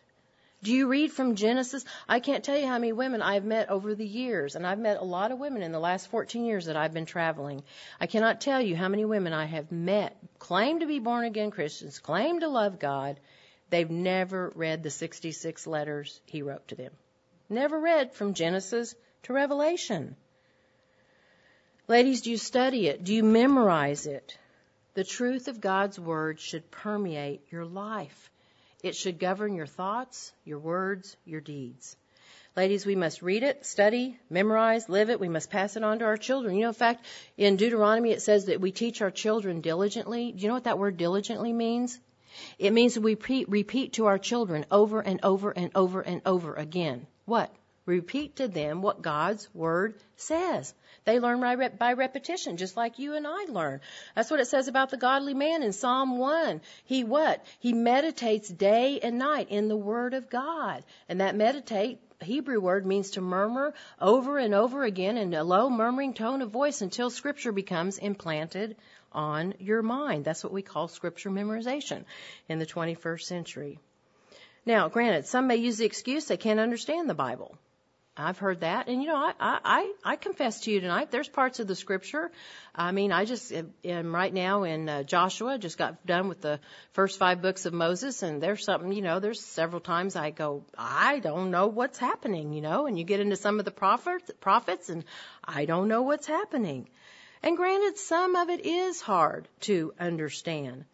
Do 0.64 0.74
you 0.74 0.88
read 0.88 1.12
from 1.12 1.36
Genesis? 1.36 1.86
I 2.10 2.20
can't 2.20 2.44
tell 2.44 2.58
you 2.58 2.66
how 2.66 2.80
many 2.80 2.92
women 2.92 3.22
I've 3.22 3.46
met 3.46 3.70
over 3.70 3.94
the 3.94 4.08
years, 4.08 4.56
and 4.56 4.66
I've 4.66 4.80
met 4.80 4.98
a 4.98 5.04
lot 5.04 5.32
of 5.32 5.38
women 5.38 5.62
in 5.62 5.72
the 5.72 5.80
last 5.80 6.08
14 6.08 6.44
years 6.44 6.66
that 6.66 6.76
I've 6.76 6.94
been 6.96 7.06
traveling. 7.06 7.64
I 8.00 8.08
cannot 8.08 8.42
tell 8.42 8.60
you 8.60 8.76
how 8.76 8.88
many 8.88 9.06
women 9.06 9.34
I 9.34 9.46
have 9.46 9.72
met, 9.72 10.18
claim 10.40 10.80
to 10.80 10.88
be 10.88 10.98
born 10.98 11.26
again 11.26 11.52
Christians, 11.52 12.00
claim 12.00 12.40
to 12.40 12.48
love 12.48 12.80
God. 12.80 13.20
They've 13.70 13.90
never 13.90 14.52
read 14.56 14.82
the 14.82 14.90
66 14.90 15.68
letters 15.68 16.20
he 16.26 16.42
wrote 16.42 16.68
to 16.70 16.76
them. 16.76 16.94
Never 17.50 17.80
read 17.80 18.14
from 18.14 18.34
Genesis 18.34 18.96
to 19.24 19.34
Revelation. 19.34 20.16
Ladies, 21.90 22.20
do 22.20 22.32
you 22.32 22.38
study 22.38 22.88
it? 22.88 23.06
Do 23.06 23.14
you 23.14 23.24
memorize 23.24 24.08
it? 24.08 24.38
The 24.96 25.06
truth 25.06 25.48
of 25.48 25.62
God's 25.62 25.98
Word 25.98 26.38
should 26.38 26.70
permeate 26.70 27.42
your 27.50 27.64
life. 27.66 28.30
It 28.84 28.94
should 28.94 29.20
govern 29.20 29.56
your 29.56 29.68
thoughts, 29.68 30.34
your 30.44 30.60
words, 30.60 31.16
your 31.24 31.40
deeds. 31.40 31.96
Ladies, 32.58 32.86
we 32.86 32.98
must 32.98 33.22
read 33.22 33.44
it, 33.44 33.66
study, 33.66 34.20
memorize, 34.30 34.90
live 34.90 35.10
it. 35.10 35.22
We 35.22 35.30
must 35.30 35.50
pass 35.50 35.78
it 35.78 35.84
on 35.84 36.00
to 36.00 36.06
our 36.06 36.18
children. 36.18 36.56
You 36.56 36.64
know, 36.64 36.68
in 36.70 36.74
fact, 36.74 37.06
in 37.38 37.56
Deuteronomy 37.56 38.12
it 38.12 38.22
says 38.22 38.48
that 38.48 38.60
we 38.60 38.74
teach 38.74 39.02
our 39.02 39.12
children 39.12 39.62
diligently. 39.62 40.34
Do 40.34 40.42
you 40.42 40.50
know 40.50 40.56
what 40.56 40.66
that 40.66 40.80
word 40.80 40.98
diligently 40.98 41.54
means? 41.54 41.98
It 42.60 42.74
means 42.74 43.00
we 43.00 43.16
repeat, 43.48 43.94
to 43.94 44.08
our 44.08 44.18
children 44.18 44.66
over 44.70 45.00
and 45.00 45.22
over 45.24 45.52
and 45.52 45.72
over 45.74 46.02
and 46.02 46.22
over 46.26 46.54
again. 46.54 47.08
What? 47.24 47.50
Repeat 47.88 48.36
to 48.36 48.50
them 48.50 48.82
what 48.82 49.02
God's 49.02 49.48
Word 49.56 49.96
says. 50.18 50.74
They 51.06 51.22
learn 51.22 51.40
by, 51.80 51.94
repetition, 51.94 52.58
just 52.58 52.76
like 52.76 53.00
you 53.00 53.16
and 53.16 53.26
I 53.26 53.46
learn. 53.46 53.80
That's 54.14 54.30
what 54.30 54.42
it 54.42 54.48
says 54.48 54.68
about 54.68 54.90
the 54.90 54.98
godly 54.98 55.34
man 55.34 55.64
in 55.64 55.72
Psalm 55.72 56.18
1. 56.18 56.60
He 56.84 57.06
what? 57.06 57.46
He 57.60 57.72
meditates 57.72 58.50
day 58.50 59.00
and 59.00 59.18
night 59.18 59.48
in 59.52 59.70
the 59.70 59.78
Word 59.78 60.14
of 60.14 60.30
God. 60.30 60.84
And 61.08 61.22
that 61.22 61.38
meditate, 61.38 62.02
Hebrew 62.20 62.60
word 62.60 62.86
means 62.86 63.12
to 63.12 63.22
murmur 63.22 63.74
over 64.02 64.38
and 64.38 64.54
over 64.54 64.84
again 64.84 65.16
in 65.16 65.34
a 65.34 65.46
low 65.46 65.70
murmuring 65.70 66.14
tone 66.14 66.42
of 66.42 66.52
voice 66.52 66.82
until 66.82 67.10
scripture 67.10 67.54
becomes 67.54 68.00
implanted 68.00 68.76
on 69.14 69.54
your 69.60 69.82
mind. 69.82 70.26
That's 70.26 70.44
what 70.44 70.52
we 70.52 70.62
call 70.62 70.90
scripture 70.90 71.30
memorization 71.30 72.04
in 72.50 72.60
the 72.60 72.66
21st 72.66 73.22
century. 73.22 73.80
Now, 74.66 74.90
granted, 74.90 75.26
some 75.26 75.48
may 75.48 75.56
use 75.56 75.78
the 75.78 75.86
excuse 75.86 76.26
they 76.26 76.36
can't 76.36 76.60
understand 76.60 77.10
the 77.10 77.14
Bible. 77.14 77.58
I've 78.18 78.40
heard 78.40 78.62
that, 78.62 78.88
and 78.88 79.02
you 79.02 79.08
know, 79.08 79.16
I 79.16 79.34
I 79.40 79.94
I 80.04 80.16
confess 80.16 80.62
to 80.62 80.72
you 80.72 80.80
tonight. 80.82 81.12
There's 81.12 81.30
parts 81.30 81.60
of 81.60 81.68
the 81.68 81.76
scripture. 81.76 82.32
I 82.74 82.92
mean, 82.92 83.12
I 83.12 83.26
just 83.26 83.54
am 83.84 84.16
right 84.16 84.34
now 84.34 84.64
in 84.64 84.90
uh, 84.90 85.04
Joshua. 85.04 85.58
Just 85.58 85.78
got 85.78 86.06
done 86.06 86.28
with 86.28 86.42
the 86.42 86.60
first 86.94 87.20
five 87.20 87.42
books 87.42 87.66
of 87.66 87.74
Moses, 87.74 88.24
and 88.24 88.42
there's 88.42 88.66
something. 88.66 88.92
You 88.92 89.04
know, 89.04 89.20
there's 89.20 89.44
several 89.44 89.82
times 89.82 90.16
I 90.16 90.32
go, 90.32 90.64
I 90.78 91.20
don't 91.20 91.52
know 91.52 91.68
what's 91.68 92.00
happening. 92.00 92.54
You 92.54 92.62
know, 92.62 92.88
and 92.88 92.98
you 92.98 93.06
get 93.06 93.20
into 93.20 93.36
some 93.36 93.60
of 93.60 93.66
the 93.66 93.72
prophets, 93.72 94.32
prophets, 94.42 94.90
and 94.90 95.06
I 95.44 95.66
don't 95.66 95.88
know 95.88 96.02
what's 96.02 96.28
happening. 96.28 96.90
And 97.44 97.56
granted, 97.56 97.98
some 97.98 98.36
of 98.36 98.50
it 98.50 98.66
is 98.66 99.00
hard 99.00 99.48
to 99.62 99.94
understand. 100.00 100.86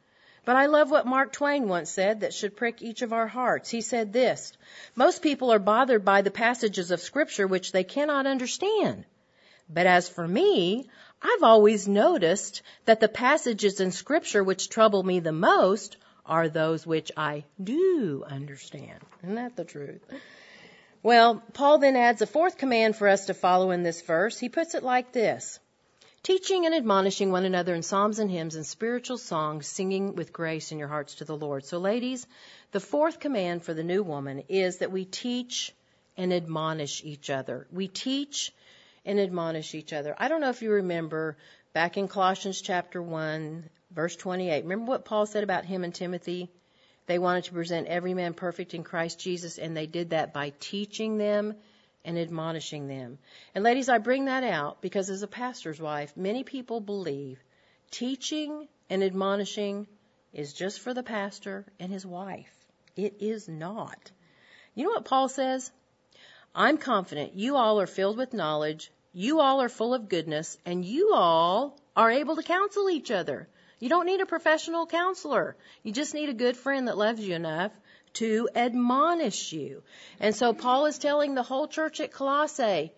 But 0.45 0.57
I 0.57 0.65
love 0.65 0.91
what 0.91 1.05
Mark 1.05 1.31
Twain 1.31 1.69
once 1.69 1.89
said 1.89 2.19
that 2.19 2.33
should 2.33 2.57
prick 2.57 2.81
each 2.81 3.01
of 3.01 3.13
our 3.13 3.27
hearts. 3.27 3.69
He 3.69 3.81
said 3.81 4.11
this, 4.11 4.51
most 4.95 5.21
people 5.21 5.53
are 5.53 5.59
bothered 5.59 6.03
by 6.03 6.21
the 6.21 6.31
passages 6.31 6.91
of 6.91 6.99
scripture 6.99 7.47
which 7.47 7.71
they 7.71 7.85
cannot 7.85 8.27
understand. 8.27 9.05
But 9.69 9.87
as 9.87 10.09
for 10.09 10.27
me, 10.27 10.89
I've 11.21 11.43
always 11.43 11.87
noticed 11.87 12.61
that 12.83 12.99
the 12.99 13.07
passages 13.07 13.79
in 13.79 13.91
scripture 13.91 14.43
which 14.43 14.69
trouble 14.69 15.03
me 15.03 15.21
the 15.21 15.31
most 15.31 15.95
are 16.25 16.49
those 16.49 16.85
which 16.85 17.11
I 17.15 17.45
do 17.61 18.25
understand. 18.27 18.99
Isn't 19.23 19.35
that 19.35 19.55
the 19.55 19.63
truth? 19.63 20.01
Well, 21.01 21.41
Paul 21.53 21.79
then 21.79 21.95
adds 21.95 22.21
a 22.21 22.27
fourth 22.27 22.57
command 22.57 22.95
for 22.95 23.07
us 23.07 23.25
to 23.27 23.33
follow 23.33 23.71
in 23.71 23.83
this 23.83 24.01
verse. 24.01 24.39
He 24.39 24.49
puts 24.49 24.75
it 24.75 24.83
like 24.83 25.13
this 25.13 25.59
teaching 26.23 26.65
and 26.65 26.73
admonishing 26.73 27.31
one 27.31 27.43
another 27.43 27.75
in 27.75 27.83
psalms 27.83 28.17
and 28.17 28.31
hymns 28.31 28.55
and 28.55 28.65
spiritual 28.65 29.17
songs, 29.17 29.67
singing 29.67 30.15
with 30.15 30.31
grace 30.31 30.71
in 30.71 30.79
your 30.79 30.87
hearts 30.87 31.15
to 31.15 31.25
the 31.25 31.35
Lord. 31.35 31.65
So, 31.65 31.77
ladies, 31.77 32.25
the 32.71 32.79
fourth 32.79 33.19
command 33.19 33.63
for 33.63 33.73
the 33.73 33.83
new 33.83 34.01
woman 34.03 34.43
is 34.47 34.77
that 34.77 34.91
we 34.91 35.03
teach 35.03 35.73
and 36.15 36.31
admonish 36.31 37.03
each 37.03 37.29
other. 37.29 37.67
We 37.71 37.89
teach 37.89 38.53
and 39.05 39.19
admonish 39.19 39.75
each 39.75 39.91
other. 39.91 40.15
I 40.17 40.29
don't 40.29 40.39
know 40.39 40.49
if 40.49 40.61
you 40.61 40.71
remember 40.71 41.35
back 41.73 41.97
in 41.97 42.07
Colossians 42.07 42.61
chapter 42.61 43.01
1, 43.01 43.69
verse 43.91 44.15
28. 44.15 44.63
Remember 44.63 44.89
what 44.89 45.05
Paul 45.05 45.25
said 45.25 45.43
about 45.43 45.65
him 45.65 45.83
and 45.83 45.93
Timothy? 45.93 46.49
They 47.05 47.19
wanted 47.19 47.43
to 47.45 47.51
present 47.53 47.87
every 47.87 48.13
man 48.13 48.33
perfect 48.33 48.73
in 48.73 48.83
Christ 48.83 49.19
Jesus, 49.19 49.57
and 49.57 49.75
they 49.75 49.87
did 49.87 50.11
that 50.11 50.33
by 50.33 50.53
teaching 50.61 51.17
them 51.17 51.55
and 52.05 52.17
admonishing 52.17 52.87
them. 52.87 53.17
And 53.55 53.63
ladies, 53.63 53.89
I 53.89 53.97
bring 53.97 54.25
that 54.25 54.43
out 54.43 54.81
because 54.81 55.09
as 55.09 55.23
a 55.23 55.27
pastor's 55.27 55.79
wife, 55.79 56.15
many 56.17 56.43
people 56.43 56.79
believe 56.81 57.39
teaching 57.91 58.67
and 58.89 59.03
admonishing 59.03 59.87
is 60.33 60.53
just 60.53 60.79
for 60.79 60.93
the 60.93 61.03
pastor 61.03 61.65
and 61.79 61.91
his 61.91 62.05
wife. 62.05 62.53
It 62.95 63.17
is 63.19 63.47
not. 63.47 64.11
You 64.75 64.85
know 64.85 64.91
what 64.91 65.05
Paul 65.05 65.29
says? 65.29 65.71
I'm 66.55 66.77
confident 66.77 67.35
you 67.35 67.55
all 67.55 67.79
are 67.79 67.87
filled 67.87 68.17
with 68.17 68.33
knowledge, 68.33 68.91
you 69.13 69.39
all 69.39 69.61
are 69.61 69.69
full 69.69 69.93
of 69.93 70.09
goodness, 70.09 70.57
and 70.65 70.83
you 70.83 71.13
all 71.13 71.79
are 71.95 72.11
able 72.11 72.35
to 72.35 72.43
counsel 72.43 72.89
each 72.89 73.11
other. 73.11 73.47
You 73.79 73.89
don't 73.89 74.05
need 74.05 74.21
a 74.21 74.25
professional 74.25 74.87
counselor. 74.87 75.55
You 75.83 75.91
just 75.91 76.13
need 76.13 76.29
a 76.29 76.33
good 76.33 76.55
friend 76.55 76.87
that 76.87 76.97
loves 76.97 77.19
you 77.19 77.35
enough 77.35 77.71
to 78.13 78.49
admonish 78.55 79.53
you. 79.53 79.83
And 80.19 80.35
so 80.35 80.53
Paul 80.53 80.85
is 80.85 80.97
telling 80.97 81.35
the 81.35 81.43
whole 81.43 81.67
church 81.67 81.99
at 81.99 82.11
Colossae, 82.11 82.91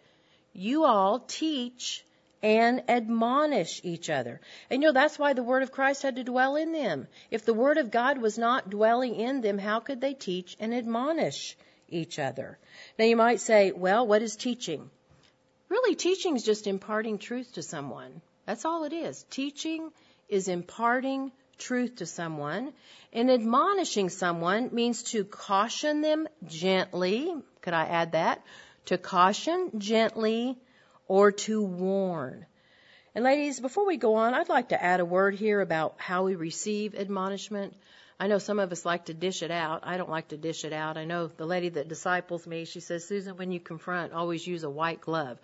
you 0.53 0.85
all 0.85 1.19
teach 1.19 2.05
and 2.43 2.83
admonish 2.89 3.81
each 3.83 4.09
other. 4.09 4.39
And 4.69 4.81
you 4.81 4.89
know, 4.89 4.93
that's 4.93 5.17
why 5.17 5.33
the 5.33 5.43
word 5.43 5.63
of 5.63 5.71
Christ 5.71 6.03
had 6.03 6.17
to 6.17 6.23
dwell 6.23 6.55
in 6.55 6.71
them. 6.73 7.07
If 7.31 7.45
the 7.45 7.53
word 7.53 7.77
of 7.77 7.91
God 7.91 8.19
was 8.19 8.37
not 8.37 8.69
dwelling 8.69 9.15
in 9.15 9.41
them, 9.41 9.57
how 9.57 9.79
could 9.79 9.99
they 9.99 10.13
teach 10.13 10.55
and 10.59 10.73
admonish 10.73 11.57
each 11.89 12.19
other? 12.19 12.59
Now 12.99 13.05
you 13.05 13.15
might 13.15 13.39
say, 13.39 13.71
well, 13.71 14.05
what 14.05 14.21
is 14.21 14.35
teaching? 14.35 14.89
Really, 15.69 15.95
teaching 15.95 16.35
is 16.35 16.43
just 16.43 16.67
imparting 16.67 17.17
truth 17.17 17.53
to 17.53 17.63
someone. 17.63 18.21
That's 18.45 18.65
all 18.65 18.83
it 18.83 18.93
is. 18.93 19.25
Teaching 19.31 19.91
is 20.29 20.47
imparting 20.47 21.31
truth 21.57 21.97
to 21.97 22.05
someone. 22.05 22.73
And 23.13 23.31
admonishing 23.31 24.09
someone 24.09 24.69
means 24.73 25.03
to 25.11 25.23
caution 25.23 26.01
them 26.01 26.27
gently. 26.45 27.33
Could 27.61 27.73
I 27.73 27.85
add 27.85 28.11
that? 28.11 28.43
To 28.85 28.97
caution 28.97 29.79
gently 29.79 30.57
or 31.07 31.31
to 31.31 31.61
warn. 31.61 32.45
And 33.13 33.23
ladies, 33.23 33.59
before 33.61 33.85
we 33.85 33.95
go 33.95 34.15
on, 34.15 34.33
I'd 34.33 34.49
like 34.49 34.69
to 34.69 34.83
add 34.83 34.99
a 34.99 35.05
word 35.05 35.35
here 35.35 35.61
about 35.61 35.95
how 35.97 36.25
we 36.25 36.35
receive 36.35 36.95
admonishment. 36.95 37.73
I 38.17 38.27
know 38.27 38.37
some 38.37 38.59
of 38.59 38.71
us 38.71 38.85
like 38.85 39.05
to 39.05 39.13
dish 39.13 39.43
it 39.43 39.51
out. 39.51 39.81
I 39.83 39.97
don't 39.97 40.09
like 40.09 40.29
to 40.29 40.37
dish 40.37 40.63
it 40.63 40.71
out. 40.71 40.95
I 40.97 41.03
know 41.03 41.27
the 41.27 41.45
lady 41.45 41.69
that 41.69 41.89
disciples 41.89 42.47
me, 42.47 42.63
she 42.63 42.79
says, 42.79 43.05
Susan, 43.05 43.35
when 43.35 43.51
you 43.51 43.59
confront, 43.59 44.13
always 44.13 44.47
use 44.47 44.63
a 44.63 44.69
white 44.69 45.01
glove. 45.01 45.37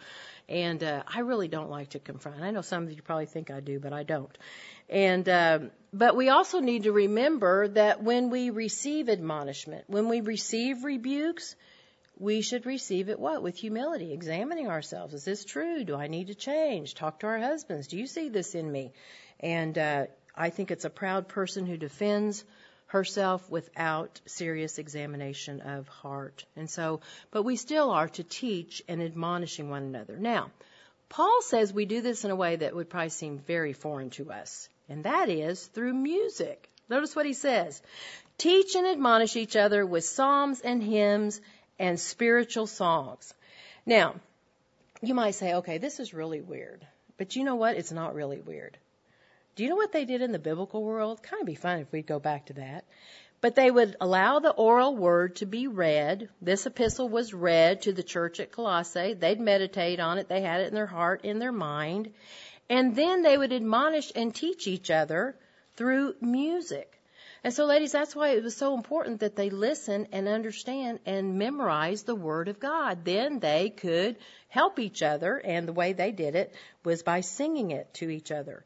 And 0.48 0.82
uh, 0.82 1.04
I 1.06 1.20
really 1.20 1.50
don't 1.50 1.70
like 1.70 1.90
to 1.90 2.00
confront. 2.00 2.42
I 2.42 2.52
know 2.52 2.62
some 2.62 2.84
of 2.84 2.92
you 2.92 3.02
probably 3.02 3.26
think 3.26 3.52
I 3.52 3.60
do, 3.60 3.80
but 3.80 3.92
I 3.92 4.04
don't. 4.04 4.38
And 4.90 5.28
um, 5.28 5.72
but 5.94 6.16
we 6.16 6.30
also 6.30 6.62
need 6.62 6.84
to 6.84 6.94
remember 6.94 7.68
that 7.70 8.02
when 8.04 8.30
we 8.30 8.50
receive 8.50 9.10
admonishment, 9.10 9.86
when 9.88 10.08
we 10.08 10.22
receive 10.22 10.86
rebukes, 10.86 11.56
we 12.18 12.42
should 12.42 12.66
receive 12.66 13.10
it 13.10 13.20
what? 13.20 13.44
With 13.44 13.58
humility, 13.58 14.14
examining 14.14 14.68
ourselves. 14.68 15.14
Is 15.14 15.26
this 15.26 15.44
true? 15.44 15.84
Do 15.84 15.96
I 15.96 16.08
need 16.08 16.28
to 16.28 16.36
change? 16.36 16.94
Talk 16.94 17.20
to 17.20 17.28
our 17.28 17.40
husbands. 17.40 17.88
Do 17.88 17.98
you 17.98 18.08
see 18.08 18.30
this 18.30 18.56
in 18.56 18.72
me? 18.72 18.94
And 19.40 19.78
uh, 19.78 20.06
I 20.36 20.50
think 20.50 20.72
it's 20.72 20.86
a 20.86 20.90
proud 20.90 21.28
person 21.28 21.66
who 21.66 21.78
defends 21.78 22.46
herself 22.91 23.49
without 23.49 24.19
serious 24.25 24.77
examination 24.77 25.62
of 25.62 25.88
heart. 25.88 26.45
And 26.56 26.69
so, 26.69 27.01
but 27.32 27.43
we 27.43 27.56
still 27.56 27.89
are 27.89 28.10
to 28.10 28.23
teach 28.23 28.82
and 28.88 29.01
admonishing 29.01 29.69
one 29.69 29.84
another. 29.84 30.17
Now, 30.17 30.51
Paul 31.10 31.41
says 31.41 31.73
we 31.73 31.86
do 31.86 32.01
this 32.01 32.25
in 32.25 32.32
a 32.32 32.36
way 32.36 32.58
that 32.58 32.75
would 32.75 32.89
probably 32.89 33.10
seem 33.10 33.39
very 33.39 33.73
foreign 33.73 34.10
to 34.12 34.32
us 34.32 34.69
and 34.91 35.06
that 35.06 35.30
is 35.30 35.65
through 35.67 35.93
music. 35.93 36.69
Notice 36.89 37.15
what 37.15 37.25
he 37.25 37.32
says. 37.32 37.82
Teach 38.38 38.75
and 38.75 38.86
admonish 38.86 39.38
each 39.38 39.56
other 39.56 39.86
with 39.86 40.04
psalms 40.04 40.60
and 40.60 40.84
hymns 40.84 41.39
and 41.80 41.97
spiritual 41.97 42.67
songs. 42.67 43.34
Now, 43.86 44.15
you 45.01 45.13
might 45.13 45.36
say, 45.36 45.54
okay, 45.56 45.77
this 45.77 46.01
is 46.01 46.13
really 46.13 46.41
weird. 46.41 46.86
But 47.17 47.38
you 47.38 47.45
know 47.45 47.56
what? 47.56 47.77
It's 47.77 47.93
not 47.93 48.15
really 48.15 48.41
weird. 48.41 48.77
Do 49.56 49.64
you 49.64 49.70
know 49.70 49.76
what 49.76 49.92
they 49.92 50.06
did 50.06 50.22
in 50.22 50.32
the 50.32 50.40
biblical 50.40 50.84
world? 50.84 51.22
Kind 51.22 51.42
of 51.42 51.46
be 51.46 51.56
fun 51.56 51.80
if 51.80 51.92
we'd 51.92 52.08
go 52.08 52.20
back 52.20 52.46
to 52.46 52.54
that. 52.54 52.86
But 53.42 53.56
they 53.56 53.70
would 53.70 53.98
allow 54.00 54.40
the 54.40 54.52
oral 54.52 54.96
word 54.96 55.38
to 55.38 55.46
be 55.46 55.68
read. 55.68 56.30
This 56.42 56.66
epistle 56.66 57.10
was 57.10 57.34
read 57.34 57.82
to 57.82 57.92
the 57.92 58.04
church 58.04 58.40
at 58.40 58.52
Colossae. 58.52 59.14
They'd 59.14 59.40
meditate 59.40 60.00
on 60.00 60.20
it. 60.20 60.30
They 60.30 60.42
had 60.42 60.62
it 60.62 60.68
in 60.68 60.76
their 60.76 60.86
heart, 60.86 61.26
in 61.26 61.40
their 61.40 61.52
mind. 61.52 62.14
And 62.70 62.96
then 62.96 63.24
they 63.24 63.38
would 63.38 63.52
admonish 63.52 64.12
and 64.16 64.34
teach 64.34 64.68
each 64.68 64.90
other 64.90 65.36
through 65.76 66.16
music. 66.22 67.02
And 67.44 67.52
so, 67.52 67.66
ladies, 67.66 67.92
that's 67.92 68.16
why 68.16 68.30
it 68.30 68.44
was 68.44 68.56
so 68.56 68.76
important 68.76 69.22
that 69.22 69.36
they 69.36 69.50
listen 69.50 70.08
and 70.12 70.28
understand 70.28 71.00
and 71.08 71.40
memorize 71.40 72.04
the 72.04 72.16
Word 72.16 72.48
of 72.48 72.60
God. 72.60 73.04
Then 73.04 73.40
they 73.40 73.72
could 73.72 74.18
help 74.48 74.78
each 74.78 75.02
other, 75.02 75.38
and 75.38 75.68
the 75.68 75.74
way 75.74 75.94
they 75.94 76.12
did 76.12 76.36
it 76.36 76.54
was 76.84 77.02
by 77.02 77.22
singing 77.22 77.72
it 77.72 77.92
to 77.96 78.10
each 78.10 78.32
other. 78.32 78.64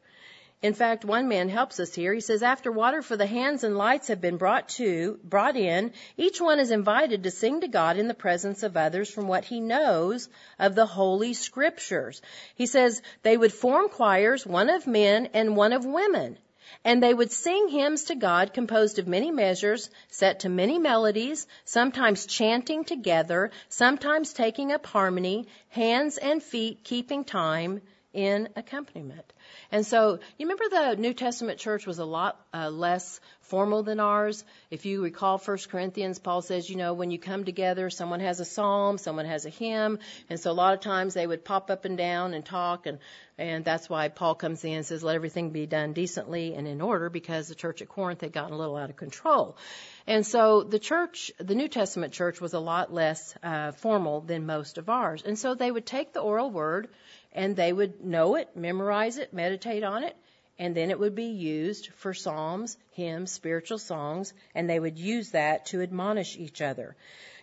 In 0.62 0.72
fact, 0.72 1.04
one 1.04 1.28
man 1.28 1.50
helps 1.50 1.78
us 1.80 1.94
here. 1.94 2.14
He 2.14 2.20
says, 2.20 2.42
after 2.42 2.72
water 2.72 3.02
for 3.02 3.14
the 3.14 3.26
hands 3.26 3.62
and 3.62 3.76
lights 3.76 4.08
have 4.08 4.22
been 4.22 4.38
brought 4.38 4.70
to, 4.70 5.20
brought 5.22 5.54
in, 5.54 5.92
each 6.16 6.40
one 6.40 6.60
is 6.60 6.70
invited 6.70 7.24
to 7.24 7.30
sing 7.30 7.60
to 7.60 7.68
God 7.68 7.98
in 7.98 8.08
the 8.08 8.14
presence 8.14 8.62
of 8.62 8.74
others 8.74 9.10
from 9.10 9.28
what 9.28 9.44
he 9.44 9.60
knows 9.60 10.30
of 10.58 10.74
the 10.74 10.86
Holy 10.86 11.34
Scriptures. 11.34 12.22
He 12.54 12.64
says 12.64 13.02
they 13.22 13.36
would 13.36 13.52
form 13.52 13.90
choirs, 13.90 14.46
one 14.46 14.70
of 14.70 14.86
men 14.86 15.28
and 15.34 15.56
one 15.56 15.74
of 15.74 15.84
women. 15.84 16.38
And 16.84 17.02
they 17.02 17.12
would 17.12 17.30
sing 17.30 17.68
hymns 17.68 18.04
to 18.04 18.14
God 18.14 18.54
composed 18.54 18.98
of 18.98 19.06
many 19.06 19.30
measures, 19.30 19.90
set 20.08 20.40
to 20.40 20.48
many 20.48 20.78
melodies, 20.78 21.46
sometimes 21.64 22.26
chanting 22.26 22.84
together, 22.84 23.50
sometimes 23.68 24.32
taking 24.32 24.72
up 24.72 24.86
harmony, 24.86 25.48
hands 25.68 26.16
and 26.16 26.42
feet 26.42 26.82
keeping 26.82 27.24
time 27.24 27.82
in 28.16 28.48
accompaniment. 28.56 29.32
And 29.70 29.86
so, 29.86 30.18
you 30.38 30.48
remember 30.48 30.64
the 30.70 30.96
New 31.00 31.12
Testament 31.12 31.58
church 31.58 31.86
was 31.86 31.98
a 31.98 32.04
lot 32.04 32.40
uh, 32.54 32.70
less 32.70 33.20
formal 33.42 33.82
than 33.82 34.00
ours. 34.00 34.42
If 34.70 34.86
you 34.86 35.02
recall 35.02 35.38
1 35.38 35.58
Corinthians, 35.70 36.18
Paul 36.18 36.42
says, 36.42 36.68
you 36.68 36.76
know, 36.76 36.94
when 36.94 37.10
you 37.10 37.18
come 37.18 37.44
together, 37.44 37.90
someone 37.90 38.20
has 38.20 38.40
a 38.40 38.44
psalm, 38.44 38.98
someone 38.98 39.26
has 39.26 39.44
a 39.44 39.50
hymn, 39.50 39.98
and 40.30 40.40
so 40.40 40.50
a 40.50 40.52
lot 40.52 40.74
of 40.74 40.80
times 40.80 41.14
they 41.14 41.26
would 41.26 41.44
pop 41.44 41.70
up 41.70 41.84
and 41.84 41.98
down 41.98 42.34
and 42.34 42.44
talk, 42.44 42.86
and 42.86 42.98
and 43.38 43.66
that's 43.66 43.90
why 43.90 44.08
Paul 44.08 44.34
comes 44.34 44.64
in 44.64 44.72
and 44.72 44.86
says, 44.86 45.02
let 45.02 45.14
everything 45.14 45.50
be 45.50 45.66
done 45.66 45.92
decently 45.92 46.54
and 46.54 46.66
in 46.66 46.80
order, 46.80 47.10
because 47.10 47.48
the 47.48 47.54
church 47.54 47.82
at 47.82 47.88
Corinth 47.88 48.22
had 48.22 48.32
gotten 48.32 48.54
a 48.54 48.56
little 48.56 48.76
out 48.76 48.88
of 48.88 48.96
control. 48.96 49.58
And 50.06 50.24
so 50.24 50.62
the 50.62 50.78
church, 50.78 51.32
the 51.36 51.54
New 51.54 51.68
Testament 51.68 52.14
church, 52.14 52.40
was 52.40 52.54
a 52.54 52.58
lot 52.58 52.94
less 52.94 53.34
uh, 53.42 53.72
formal 53.72 54.22
than 54.22 54.46
most 54.46 54.78
of 54.78 54.88
ours, 54.88 55.22
and 55.22 55.38
so 55.38 55.54
they 55.54 55.70
would 55.70 55.84
take 55.84 56.14
the 56.14 56.20
oral 56.20 56.50
word 56.50 56.88
and 57.36 57.54
they 57.54 57.72
would 57.72 58.04
know 58.04 58.34
it, 58.34 58.56
memorize 58.56 59.18
it, 59.18 59.32
meditate 59.32 59.84
on 59.84 60.02
it, 60.02 60.16
and 60.58 60.74
then 60.74 60.90
it 60.90 60.98
would 60.98 61.14
be 61.14 61.26
used 61.26 61.90
for 61.96 62.14
psalms, 62.14 62.78
hymns, 62.92 63.30
spiritual 63.30 63.78
songs, 63.78 64.32
and 64.54 64.68
they 64.68 64.80
would 64.80 64.98
use 64.98 65.30
that 65.32 65.66
to 65.66 65.82
admonish 65.82 66.36
each 66.38 66.62
other. 66.62 66.96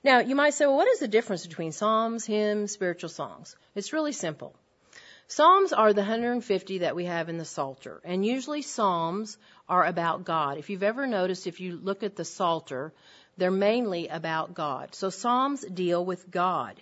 Now, 0.04 0.20
you 0.20 0.36
might 0.36 0.56
say, 0.56 0.66
well, 0.66 0.76
what 0.76 0.88
is 0.88 1.00
the 1.00 1.08
difference 1.08 1.46
between 1.46 1.72
psalms, 1.72 2.26
hymns, 2.26 2.72
spiritual 2.72 3.10
songs? 3.10 3.56
It's 3.76 3.94
really 3.94 4.12
simple. 4.12 4.56
Psalms 5.28 5.72
are 5.72 5.94
the 5.94 6.02
150 6.02 6.80
that 6.80 6.96
we 6.96 7.06
have 7.06 7.30
in 7.30 7.38
the 7.38 7.46
Psalter, 7.46 8.02
and 8.04 8.26
usually 8.26 8.62
psalms 8.62 9.38
are 9.70 9.86
about 9.86 10.26
God. 10.26 10.58
If 10.58 10.70
you've 10.70 10.84
ever 10.84 11.08
noticed, 11.08 11.48
if 11.48 11.62
you 11.62 11.80
look 11.82 12.04
at 12.04 12.16
the 12.16 12.26
Psalter, 12.26 12.94
they're 13.38 13.50
mainly 13.52 14.10
about 14.10 14.54
God. 14.54 14.94
So 14.94 15.10
psalms 15.10 15.64
deal 15.64 16.04
with 16.04 16.30
God. 16.30 16.76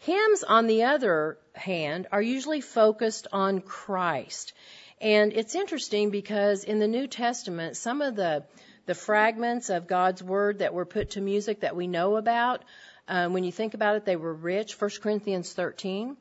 Hymns, 0.00 0.44
on 0.44 0.66
the 0.66 0.84
other 0.84 1.38
hand, 1.54 2.06
are 2.10 2.22
usually 2.22 2.62
focused 2.62 3.26
on 3.32 3.60
Christ. 3.60 4.54
And 4.98 5.32
it's 5.32 5.54
interesting 5.54 6.10
because 6.10 6.64
in 6.64 6.78
the 6.78 6.88
New 6.88 7.06
Testament, 7.06 7.76
some 7.76 8.02
of 8.02 8.16
the 8.16 8.44
the 8.86 8.94
fragments 8.94 9.68
of 9.68 9.86
God's 9.86 10.22
word 10.22 10.60
that 10.60 10.72
were 10.74 10.86
put 10.86 11.10
to 11.10 11.20
music 11.20 11.60
that 11.60 11.76
we 11.76 11.86
know 11.86 12.16
about, 12.16 12.64
um, 13.06 13.34
when 13.34 13.44
you 13.44 13.52
think 13.52 13.74
about 13.74 13.96
it, 13.96 14.04
they 14.04 14.16
were 14.16 14.32
rich. 14.32 14.80
1 14.80 14.90
Corinthians 15.02 15.52
13 15.52 16.16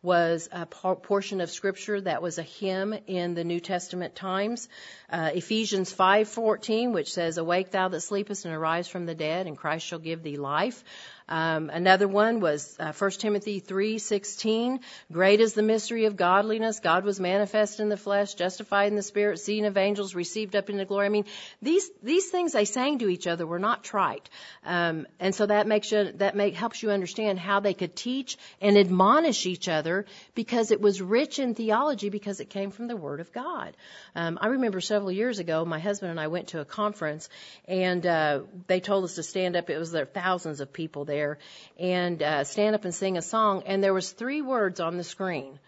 was 0.00 0.48
a 0.52 0.66
portion 0.66 1.40
of 1.40 1.50
scripture 1.50 1.98
that 1.98 2.20
was 2.20 2.38
a 2.38 2.42
hymn 2.42 2.94
in 3.06 3.34
the 3.34 3.42
New 3.42 3.58
Testament 3.58 4.14
times. 4.14 4.68
Uh, 5.10 5.30
Ephesians 5.34 5.92
5:14, 5.92 6.92
which 6.92 7.12
says, 7.12 7.38
"Awake 7.38 7.70
thou 7.70 7.88
that 7.88 8.00
sleepest, 8.00 8.44
and 8.44 8.54
arise 8.54 8.86
from 8.86 9.06
the 9.06 9.14
dead, 9.14 9.46
and 9.46 9.56
Christ 9.56 9.86
shall 9.86 9.98
give 9.98 10.22
thee 10.22 10.36
life." 10.36 10.84
Um, 11.26 11.70
another 11.70 12.06
one 12.06 12.40
was 12.40 12.76
uh, 12.78 12.92
1 12.92 13.10
Timothy 13.12 13.58
3:16. 13.58 14.80
Great 15.10 15.40
is 15.40 15.54
the 15.54 15.62
mystery 15.62 16.04
of 16.04 16.16
godliness. 16.16 16.80
God 16.80 17.04
was 17.04 17.18
manifest 17.18 17.80
in 17.80 17.88
the 17.88 17.96
flesh, 17.96 18.34
justified 18.34 18.88
in 18.88 18.96
the 18.96 19.02
spirit, 19.02 19.38
seen 19.38 19.64
of 19.64 19.78
angels, 19.78 20.14
received 20.14 20.54
up 20.54 20.68
into 20.68 20.84
glory. 20.84 21.06
I 21.06 21.08
mean, 21.08 21.24
these 21.62 21.90
these 22.02 22.28
things 22.28 22.52
they 22.52 22.66
sang 22.66 22.98
to 22.98 23.08
each 23.08 23.26
other 23.26 23.46
were 23.46 23.58
not 23.58 23.82
trite, 23.82 24.28
um, 24.66 25.06
and 25.18 25.34
so 25.34 25.46
that 25.46 25.66
makes 25.66 25.90
you 25.90 26.12
that 26.12 26.36
make 26.36 26.54
helps 26.54 26.82
you 26.82 26.90
understand 26.90 27.38
how 27.38 27.60
they 27.60 27.72
could 27.72 27.96
teach 27.96 28.36
and 28.60 28.76
admonish 28.76 29.46
each 29.46 29.66
other 29.66 30.04
because 30.34 30.72
it 30.72 30.80
was 30.80 31.00
rich 31.00 31.38
in 31.38 31.54
theology 31.54 32.10
because 32.10 32.40
it 32.40 32.50
came 32.50 32.70
from 32.70 32.86
the 32.86 32.96
Word 32.96 33.20
of 33.20 33.32
God. 33.32 33.74
Um, 34.14 34.38
I 34.42 34.48
remember 34.48 34.82
several 34.82 35.10
years 35.10 35.38
ago, 35.38 35.64
my 35.64 35.78
husband 35.78 36.10
and 36.10 36.20
I 36.20 36.26
went 36.26 36.48
to 36.48 36.60
a 36.60 36.66
conference, 36.66 37.30
and 37.66 38.04
uh, 38.04 38.40
they 38.66 38.80
told 38.80 39.04
us 39.04 39.14
to 39.14 39.22
stand 39.22 39.56
up. 39.56 39.70
It 39.70 39.78
was 39.78 39.90
there 39.90 40.04
thousands 40.04 40.60
of 40.60 40.70
people 40.70 41.06
there 41.06 41.13
there 41.14 41.38
and 41.78 42.22
uh, 42.22 42.44
stand 42.44 42.74
up 42.74 42.84
and 42.84 42.94
sing 42.94 43.16
a 43.16 43.22
song. 43.22 43.62
And 43.66 43.82
there 43.82 43.94
was 43.94 44.10
three 44.10 44.42
words 44.42 44.80
on 44.80 44.96
the 44.96 45.04
screen. 45.04 45.58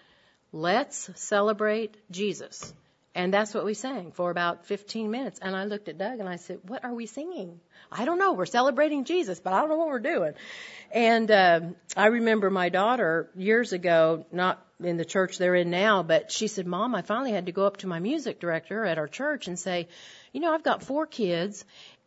Let's 0.52 1.10
celebrate 1.14 1.96
Jesus. 2.10 2.72
And 3.14 3.32
that's 3.32 3.54
what 3.54 3.64
we 3.64 3.72
sang 3.72 4.12
for 4.12 4.30
about 4.30 4.66
15 4.66 5.10
minutes. 5.10 5.38
And 5.40 5.56
I 5.56 5.64
looked 5.64 5.88
at 5.88 5.96
Doug 5.96 6.20
and 6.20 6.28
I 6.28 6.36
said, 6.36 6.58
What 6.64 6.84
are 6.84 6.92
we 6.92 7.06
singing? 7.06 7.60
I 7.90 8.04
don't 8.04 8.18
know. 8.18 8.34
We're 8.34 8.44
celebrating 8.44 9.04
Jesus, 9.04 9.40
but 9.40 9.54
I 9.54 9.60
don't 9.60 9.70
know 9.70 9.78
what 9.78 9.88
we're 9.88 10.00
doing. 10.00 10.34
And 10.92 11.30
uh, 11.30 11.60
I 11.96 12.06
remember 12.08 12.50
my 12.50 12.68
daughter 12.68 13.30
years 13.34 13.72
ago, 13.72 14.26
not 14.32 14.62
in 14.84 14.98
the 14.98 15.06
church 15.06 15.38
they're 15.38 15.54
in 15.54 15.70
now, 15.70 16.02
but 16.02 16.30
she 16.30 16.46
said, 16.46 16.66
Mom, 16.66 16.94
I 16.94 17.00
finally 17.00 17.32
had 17.32 17.46
to 17.46 17.52
go 17.52 17.64
up 17.64 17.78
to 17.78 17.86
my 17.86 18.00
music 18.00 18.38
director 18.38 18.84
at 18.84 18.98
our 18.98 19.08
church 19.08 19.48
and 19.48 19.58
say, 19.58 19.88
You 20.32 20.40
know, 20.40 20.52
I've 20.52 20.68
got 20.70 20.82
four 20.82 21.06
kids 21.06 21.64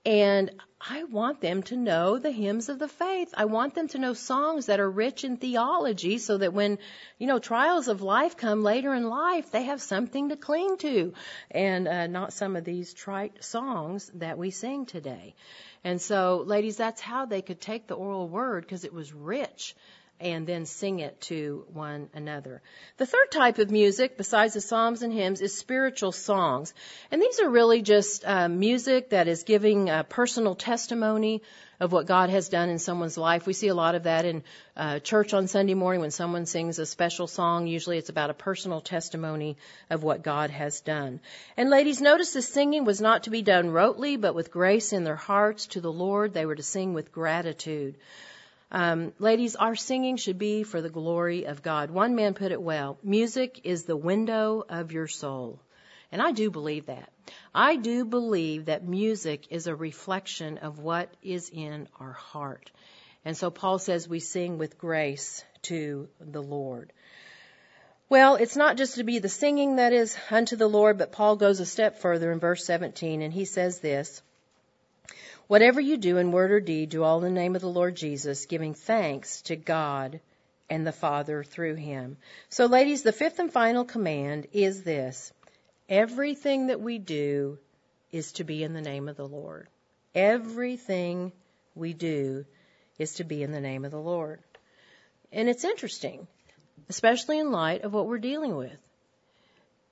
and 0.10 0.50
I 0.82 1.04
want 1.04 1.40
them 1.40 1.62
to 1.64 1.78
know 1.78 2.18
the 2.18 2.32
hymns 2.32 2.68
of 2.68 2.80
the 2.80 2.88
faith. 2.88 3.32
I 3.38 3.46
want 3.46 3.76
them 3.76 3.88
to 3.90 4.00
know 4.00 4.14
songs 4.14 4.66
that 4.66 4.80
are 4.80 4.90
rich 4.90 5.24
in 5.24 5.38
theology 5.38 6.18
so 6.18 6.40
that 6.40 6.52
when, 6.52 6.80
you 7.20 7.28
know, 7.28 7.38
trials 7.38 7.88
of 7.88 8.02
life 8.02 8.36
come 8.36 8.64
later 8.64 8.92
in 8.96 9.08
life, 9.08 9.52
they 9.52 9.66
have 9.66 9.84
something 9.84 10.30
to 10.30 10.36
cling 10.36 10.78
to 10.78 11.14
and 11.52 11.88
uh, 11.88 12.08
not 12.08 12.34
some 12.34 12.56
of 12.56 12.64
these 12.64 12.92
trite 12.92 13.44
songs 13.44 14.10
that 14.16 14.40
we 14.40 14.50
sing 14.50 14.88
today. 14.88 15.36
And 15.84 16.02
so, 16.02 16.44
ladies, 16.44 16.78
that's 16.78 17.02
how 17.02 17.28
they 17.28 17.44
could 17.44 17.62
take 17.62 17.86
the 17.86 17.94
oral 17.94 18.28
word 18.28 18.64
because 18.64 18.86
it 18.86 18.94
was 18.94 19.14
rich 19.14 19.76
and 20.20 20.46
then 20.46 20.66
sing 20.66 21.00
it 21.00 21.20
to 21.22 21.66
one 21.74 22.10
another. 22.14 22.62
The 22.98 23.06
third 23.06 23.32
type 23.32 23.60
of 23.60 23.72
music, 23.72 24.18
besides 24.18 24.54
the 24.54 24.62
psalms 24.62 25.02
and 25.02 25.14
hymns, 25.14 25.42
is 25.42 25.58
spiritual 25.58 26.12
songs. 26.12 26.74
And 27.12 27.22
these 27.22 27.40
are 27.40 27.50
really 27.50 27.82
just 27.82 28.26
uh, 28.26 28.50
music 28.50 29.12
that 29.12 29.28
is 29.28 29.44
giving 29.44 29.90
a 29.90 30.04
personal 30.04 30.56
testimony 30.56 31.42
of 31.80 31.94
what 31.94 32.06
God 32.06 32.30
has 32.30 32.50
done 32.50 32.70
in 32.70 32.78
someone's 32.78 33.18
life. 33.18 33.48
We 33.48 33.54
see 33.54 33.70
a 33.70 33.76
lot 33.76 33.96
of 33.96 34.04
that 34.04 34.26
in 34.26 34.44
uh, 34.76 35.00
church 35.00 35.34
on 35.34 35.48
Sunday 35.48 35.74
morning 35.74 36.02
when 36.02 36.12
someone 36.12 36.46
sings 36.46 36.78
a 36.78 36.86
special 36.86 37.26
song. 37.26 37.68
Usually 37.68 37.98
it's 37.98 38.10
about 38.10 38.30
a 38.30 38.34
personal 38.34 38.82
testimony 38.82 39.56
of 39.90 40.04
what 40.04 40.22
God 40.22 40.50
has 40.50 40.82
done. 40.82 41.22
And 41.56 41.70
ladies, 41.70 42.02
notice 42.02 42.34
the 42.34 42.42
singing 42.42 42.84
was 42.84 43.00
not 43.00 43.24
to 43.24 43.30
be 43.30 43.42
done 43.42 43.70
rotely, 43.70 44.20
but 44.20 44.36
with 44.36 44.52
grace 44.52 44.92
in 44.92 45.06
their 45.06 45.16
hearts 45.16 45.68
to 45.68 45.82
the 45.82 45.92
Lord. 45.92 46.34
They 46.34 46.46
were 46.46 46.56
to 46.56 46.64
sing 46.64 46.94
with 46.94 47.14
gratitude. 47.14 47.96
Um, 48.72 49.14
ladies, 49.18 49.56
our 49.56 49.76
singing 49.76 50.18
should 50.18 50.38
be 50.38 50.64
for 50.64 50.82
the 50.82 50.90
glory 50.90 51.46
of 51.46 51.64
God. 51.64 51.90
One 51.90 52.16
man 52.16 52.36
put 52.36 52.52
it 52.52 52.62
well 52.62 53.00
music 53.04 53.62
is 53.64 53.84
the 53.84 53.98
window 53.98 54.64
of 54.70 54.92
your 54.92 55.08
soul. 55.08 55.60
And 56.12 56.22
I 56.22 56.32
do 56.32 56.50
believe 56.50 56.88
that. 56.88 57.12
I 57.54 57.76
do 57.76 58.06
believe 58.06 58.66
that 58.66 58.88
music 58.88 59.48
is 59.50 59.68
a 59.68 59.76
reflection 59.76 60.60
of 60.60 60.80
what 60.80 61.10
is 61.22 61.50
in 61.50 61.88
our 62.00 62.14
heart. 62.14 62.72
And 63.26 63.36
so 63.36 63.50
Paul 63.52 63.80
says 63.80 64.08
we 64.08 64.20
sing 64.20 64.58
with 64.58 64.78
grace 64.78 65.44
to 65.64 66.08
the 66.20 66.42
Lord. 66.42 66.94
Well, 68.08 68.36
it's 68.36 68.56
not 68.56 68.78
just 68.78 68.96
to 68.96 69.04
be 69.04 69.20
the 69.20 69.30
singing 69.30 69.76
that 69.76 69.94
is 69.94 70.18
unto 70.32 70.56
the 70.56 70.68
Lord, 70.68 70.98
but 70.98 71.12
Paul 71.12 71.36
goes 71.36 71.60
a 71.60 71.66
step 71.66 72.00
further 72.00 72.32
in 72.32 72.40
verse 72.40 72.66
17 72.66 73.22
and 73.22 73.32
he 73.34 73.46
says 73.46 73.80
this 73.80 74.22
Whatever 75.50 75.82
you 75.82 75.98
do 75.98 76.18
in 76.18 76.32
word 76.32 76.52
or 76.52 76.60
deed, 76.60 76.92
do 76.92 77.04
all 77.04 77.18
in 77.24 77.34
the 77.34 77.40
name 77.40 77.56
of 77.56 77.64
the 77.64 77.68
Lord 77.68 77.96
Jesus, 77.96 78.46
giving 78.46 78.76
thanks 78.76 79.42
to 79.42 79.56
God 79.56 80.20
and 80.70 80.86
the 80.86 80.92
Father 80.92 81.44
through 81.44 81.74
him. 81.74 82.18
So, 82.50 82.68
ladies, 82.68 83.02
the 83.02 83.12
fifth 83.12 83.40
and 83.40 83.52
final 83.52 83.84
command 83.84 84.46
is 84.54 84.84
this 84.84 85.34
everything 85.90 86.68
that 86.68 86.82
we 86.82 87.00
do 87.00 87.58
is 88.12 88.34
to 88.34 88.44
be 88.44 88.62
in 88.62 88.74
the 88.74 88.82
name 88.82 89.10
of 89.10 89.18
the 89.18 89.28
Lord. 89.28 89.68
Everything 90.14 91.32
we 91.74 91.94
do 91.94 92.46
is 93.00 93.16
to 93.16 93.24
be 93.24 93.42
in 93.42 93.52
the 93.52 93.60
name 93.60 93.86
of 93.86 93.92
the 93.92 93.98
Lord. 93.98 94.44
And 95.32 95.50
it's 95.50 95.64
interesting, 95.64 96.28
especially 96.90 97.40
in 97.40 97.52
light 97.52 97.82
of 97.82 97.92
what 97.92 98.06
we're 98.06 98.20
dealing 98.20 98.56
with. 98.56 98.78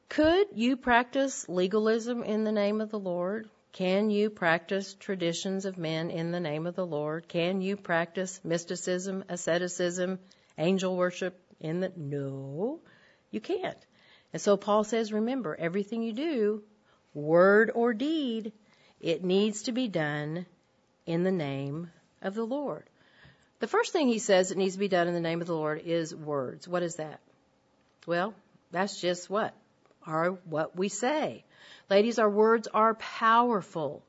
Could 0.08 0.50
you 0.54 0.78
practice 0.78 1.50
legalism 1.50 2.22
in 2.22 2.43
the 2.43 2.52
name 2.52 2.80
of 2.80 2.91
the 2.91 3.00
Lord? 3.00 3.50
Can 3.73 4.10
you 4.10 4.30
practice 4.30 4.95
traditions 4.95 5.65
of 5.65 5.77
men 5.77 6.10
in 6.10 6.32
the 6.32 6.39
name 6.39 6.65
of 6.65 6.75
the 6.75 6.86
Lord? 6.86 7.27
Can 7.27 7.62
you 7.62 7.77
practice 7.77 8.39
mysticism, 8.43 9.23
asceticism, 9.30 10.19
angel 10.58 10.95
worship 10.95 11.39
in 11.60 11.80
the 11.80 11.91
No, 11.95 12.80
you 13.32 13.41
can't. 13.41 13.77
And 14.34 14.41
so 14.41 14.58
Paul 14.58 14.84
says, 14.84 15.13
remember, 15.13 15.56
everything 15.56 16.03
you 16.03 16.13
do, 16.13 16.63
word 17.13 17.71
or 17.73 17.93
deed, 17.93 18.51
it 18.99 19.23
needs 19.23 19.63
to 19.63 19.71
be 19.71 19.88
done 19.88 20.45
in 21.06 21.23
the 21.23 21.32
name 21.32 21.89
of 22.21 22.36
the 22.36 22.45
Lord. 22.45 22.84
The 23.60 23.67
first 23.67 23.93
thing 23.93 24.08
he 24.08 24.19
says 24.19 24.49
that 24.49 24.58
needs 24.58 24.73
to 24.75 24.80
be 24.80 24.88
done 24.88 25.08
in 25.08 25.13
the 25.13 25.19
name 25.19 25.41
of 25.41 25.47
the 25.47 25.56
Lord 25.56 25.82
is 25.84 26.13
words. 26.13 26.67
What 26.67 26.84
is 26.84 26.95
that? 26.95 27.19
Well, 28.06 28.34
that's 28.71 28.99
just 28.99 29.30
what? 29.30 29.53
Are 30.08 30.32
what 30.46 30.76
we 30.76 30.88
say. 30.88 31.43
Ladies, 31.89 32.17
our 32.17 32.30
words 32.30 32.67
are 32.74 32.96
powerful. 32.96 34.02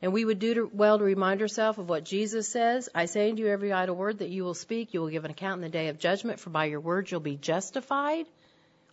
And 0.00 0.12
we 0.12 0.24
would 0.24 0.38
do 0.38 0.70
well 0.72 0.98
to 0.98 1.04
remind 1.04 1.42
ourselves 1.42 1.78
of 1.78 1.88
what 1.88 2.04
Jesus 2.04 2.48
says. 2.48 2.88
I 2.94 3.06
say 3.06 3.28
unto 3.28 3.42
you 3.42 3.48
every 3.48 3.72
idle 3.72 3.96
word 3.96 4.18
that 4.18 4.30
you 4.30 4.44
will 4.44 4.54
speak, 4.54 4.94
you 4.94 5.00
will 5.00 5.08
give 5.08 5.24
an 5.24 5.30
account 5.30 5.58
in 5.58 5.62
the 5.62 5.68
day 5.68 5.88
of 5.88 5.98
judgment, 5.98 6.40
for 6.40 6.50
by 6.50 6.66
your 6.66 6.80
words 6.80 7.10
you'll 7.10 7.20
be 7.20 7.36
justified, 7.36 8.26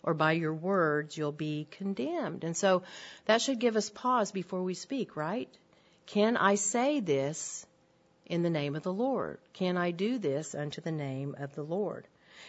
or 0.02 0.14
by 0.14 0.32
your 0.32 0.54
words 0.54 1.16
you'll 1.16 1.32
be 1.32 1.66
condemned. 1.70 2.44
And 2.44 2.56
so 2.56 2.82
that 3.26 3.42
should 3.42 3.58
give 3.58 3.76
us 3.76 3.90
pause 3.90 4.32
before 4.32 4.62
we 4.62 4.74
speak, 4.74 5.16
right? 5.16 5.48
Can 6.06 6.36
I 6.36 6.56
say 6.56 7.00
this 7.00 7.66
in 8.26 8.42
the 8.42 8.50
name 8.50 8.76
of 8.76 8.82
the 8.82 8.92
Lord? 8.92 9.38
Can 9.52 9.76
I 9.76 9.90
do 9.90 10.18
this 10.18 10.54
unto 10.54 10.80
the 10.80 10.92
name 10.92 11.36
of 11.38 11.54
the 11.54 11.62
Lord? 11.62 12.06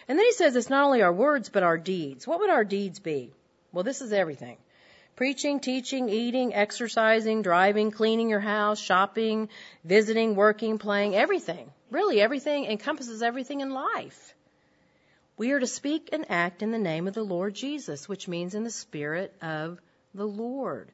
And 0.07 0.17
then 0.17 0.25
he 0.25 0.33
says 0.33 0.55
it's 0.55 0.69
not 0.69 0.85
only 0.85 1.01
our 1.01 1.13
words, 1.13 1.49
but 1.49 1.63
our 1.63 1.77
deeds. 1.77 2.27
What 2.27 2.39
would 2.39 2.49
our 2.49 2.63
deeds 2.63 2.99
be? 2.99 3.33
Well, 3.71 3.83
this 3.83 4.01
is 4.01 4.11
everything. 4.11 4.57
Preaching, 5.15 5.59
teaching, 5.59 6.09
eating, 6.09 6.53
exercising, 6.53 7.41
driving, 7.41 7.91
cleaning 7.91 8.29
your 8.29 8.39
house, 8.39 8.79
shopping, 8.79 9.49
visiting, 9.83 10.35
working, 10.35 10.77
playing, 10.77 11.15
everything. 11.15 11.71
Really, 11.89 12.21
everything 12.21 12.65
encompasses 12.65 13.21
everything 13.21 13.61
in 13.61 13.71
life. 13.71 14.33
We 15.37 15.51
are 15.51 15.59
to 15.59 15.67
speak 15.67 16.09
and 16.11 16.29
act 16.29 16.61
in 16.61 16.71
the 16.71 16.77
name 16.77 17.07
of 17.07 17.13
the 17.13 17.23
Lord 17.23 17.53
Jesus, 17.53 18.07
which 18.07 18.27
means 18.27 18.55
in 18.55 18.63
the 18.63 18.71
spirit 18.71 19.33
of 19.41 19.79
the 20.13 20.27
Lord. 20.27 20.89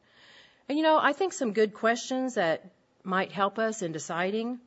And 0.69 0.77
you 0.77 0.83
know, 0.83 0.97
I 0.97 1.13
think 1.13 1.33
some 1.33 1.53
good 1.53 1.73
questions 1.73 2.35
that 2.35 2.65
might 3.03 3.31
help 3.31 3.59
us 3.59 3.81
in 3.81 3.91
deciding 3.91 4.59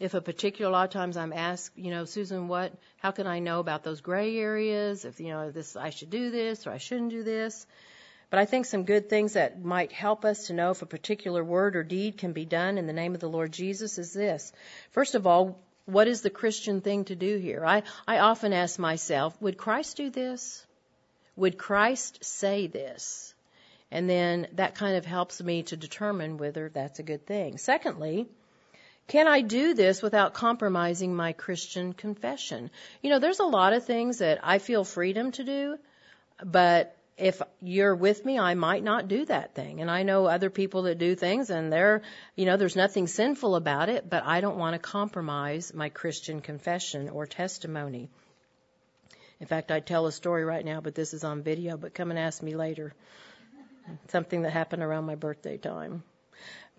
if 0.00 0.14
a 0.14 0.20
particular, 0.20 0.70
a 0.70 0.72
lot 0.72 0.84
of 0.84 0.90
times 0.90 1.16
I'm 1.16 1.32
asked, 1.32 1.76
you 1.76 1.90
know, 1.90 2.04
Susan, 2.04 2.46
what, 2.46 2.72
how 2.98 3.10
can 3.10 3.26
I 3.26 3.40
know 3.40 3.58
about 3.58 3.82
those 3.82 4.00
gray 4.00 4.38
areas? 4.38 5.04
If, 5.04 5.18
you 5.18 5.28
know, 5.28 5.50
this, 5.50 5.74
I 5.74 5.90
should 5.90 6.10
do 6.10 6.30
this 6.30 6.66
or 6.66 6.70
I 6.70 6.78
shouldn't 6.78 7.10
do 7.10 7.24
this. 7.24 7.66
But 8.30 8.38
I 8.38 8.44
think 8.44 8.66
some 8.66 8.84
good 8.84 9.08
things 9.08 9.32
that 9.32 9.64
might 9.64 9.90
help 9.90 10.24
us 10.24 10.46
to 10.46 10.52
know 10.52 10.70
if 10.70 10.82
a 10.82 10.86
particular 10.86 11.42
word 11.42 11.76
or 11.76 11.82
deed 11.82 12.18
can 12.18 12.32
be 12.32 12.44
done 12.44 12.78
in 12.78 12.86
the 12.86 12.92
name 12.92 13.14
of 13.14 13.20
the 13.20 13.28
Lord 13.28 13.52
Jesus 13.52 13.98
is 13.98 14.12
this. 14.12 14.52
First 14.90 15.14
of 15.14 15.26
all, 15.26 15.58
what 15.86 16.06
is 16.06 16.20
the 16.20 16.30
Christian 16.30 16.82
thing 16.82 17.06
to 17.06 17.16
do 17.16 17.38
here? 17.38 17.64
I, 17.64 17.82
I 18.06 18.18
often 18.18 18.52
ask 18.52 18.78
myself, 18.78 19.40
would 19.40 19.56
Christ 19.56 19.96
do 19.96 20.10
this? 20.10 20.64
Would 21.36 21.56
Christ 21.56 22.22
say 22.22 22.66
this? 22.66 23.34
And 23.90 24.08
then 24.08 24.48
that 24.52 24.74
kind 24.74 24.96
of 24.96 25.06
helps 25.06 25.42
me 25.42 25.62
to 25.64 25.76
determine 25.76 26.36
whether 26.36 26.68
that's 26.68 26.98
a 26.98 27.02
good 27.02 27.26
thing. 27.26 27.56
Secondly, 27.56 28.26
can 29.08 29.26
I 29.26 29.40
do 29.40 29.74
this 29.74 30.02
without 30.02 30.34
compromising 30.34 31.16
my 31.16 31.32
Christian 31.32 31.94
confession? 31.94 32.70
You 33.02 33.10
know, 33.10 33.18
there's 33.18 33.40
a 33.40 33.44
lot 33.44 33.72
of 33.72 33.84
things 33.84 34.18
that 34.18 34.40
I 34.42 34.58
feel 34.58 34.84
freedom 34.84 35.32
to 35.32 35.44
do, 35.44 35.78
but 36.44 36.94
if 37.16 37.42
you're 37.60 37.96
with 37.96 38.24
me, 38.24 38.38
I 38.38 38.54
might 38.54 38.84
not 38.84 39.08
do 39.08 39.24
that 39.24 39.54
thing. 39.54 39.80
And 39.80 39.90
I 39.90 40.02
know 40.02 40.26
other 40.26 40.50
people 40.50 40.82
that 40.82 40.98
do 40.98 41.16
things 41.16 41.50
and 41.50 41.72
they're, 41.72 42.02
you 42.36 42.44
know, 42.44 42.56
there's 42.56 42.76
nothing 42.76 43.06
sinful 43.06 43.56
about 43.56 43.88
it, 43.88 44.08
but 44.08 44.24
I 44.24 44.40
don't 44.40 44.58
want 44.58 44.74
to 44.74 44.78
compromise 44.78 45.72
my 45.74 45.88
Christian 45.88 46.40
confession 46.40 47.08
or 47.08 47.26
testimony. 47.26 48.08
In 49.40 49.46
fact, 49.46 49.72
I'd 49.72 49.86
tell 49.86 50.06
a 50.06 50.12
story 50.12 50.44
right 50.44 50.64
now, 50.64 50.80
but 50.80 50.94
this 50.94 51.14
is 51.14 51.24
on 51.24 51.42
video, 51.42 51.76
but 51.76 51.94
come 51.94 52.10
and 52.10 52.18
ask 52.18 52.42
me 52.42 52.54
later. 52.54 52.94
Something 54.08 54.42
that 54.42 54.52
happened 54.52 54.82
around 54.82 55.04
my 55.04 55.14
birthday 55.14 55.56
time. 55.56 56.02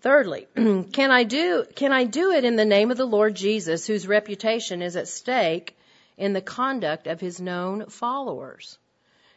Thirdly, 0.00 0.46
can 0.92 1.10
I 1.10 1.24
do, 1.24 1.66
can 1.74 1.92
I 1.92 2.04
do 2.04 2.32
it 2.32 2.44
in 2.44 2.56
the 2.56 2.64
name 2.64 2.90
of 2.90 2.96
the 2.96 3.06
Lord 3.06 3.34
Jesus, 3.34 3.86
whose 3.86 4.08
reputation 4.08 4.80
is 4.80 4.96
at 4.96 5.08
stake 5.08 5.76
in 6.16 6.32
the 6.32 6.40
conduct 6.40 7.06
of 7.06 7.20
his 7.20 7.40
known 7.40 7.86
followers? 7.86 8.78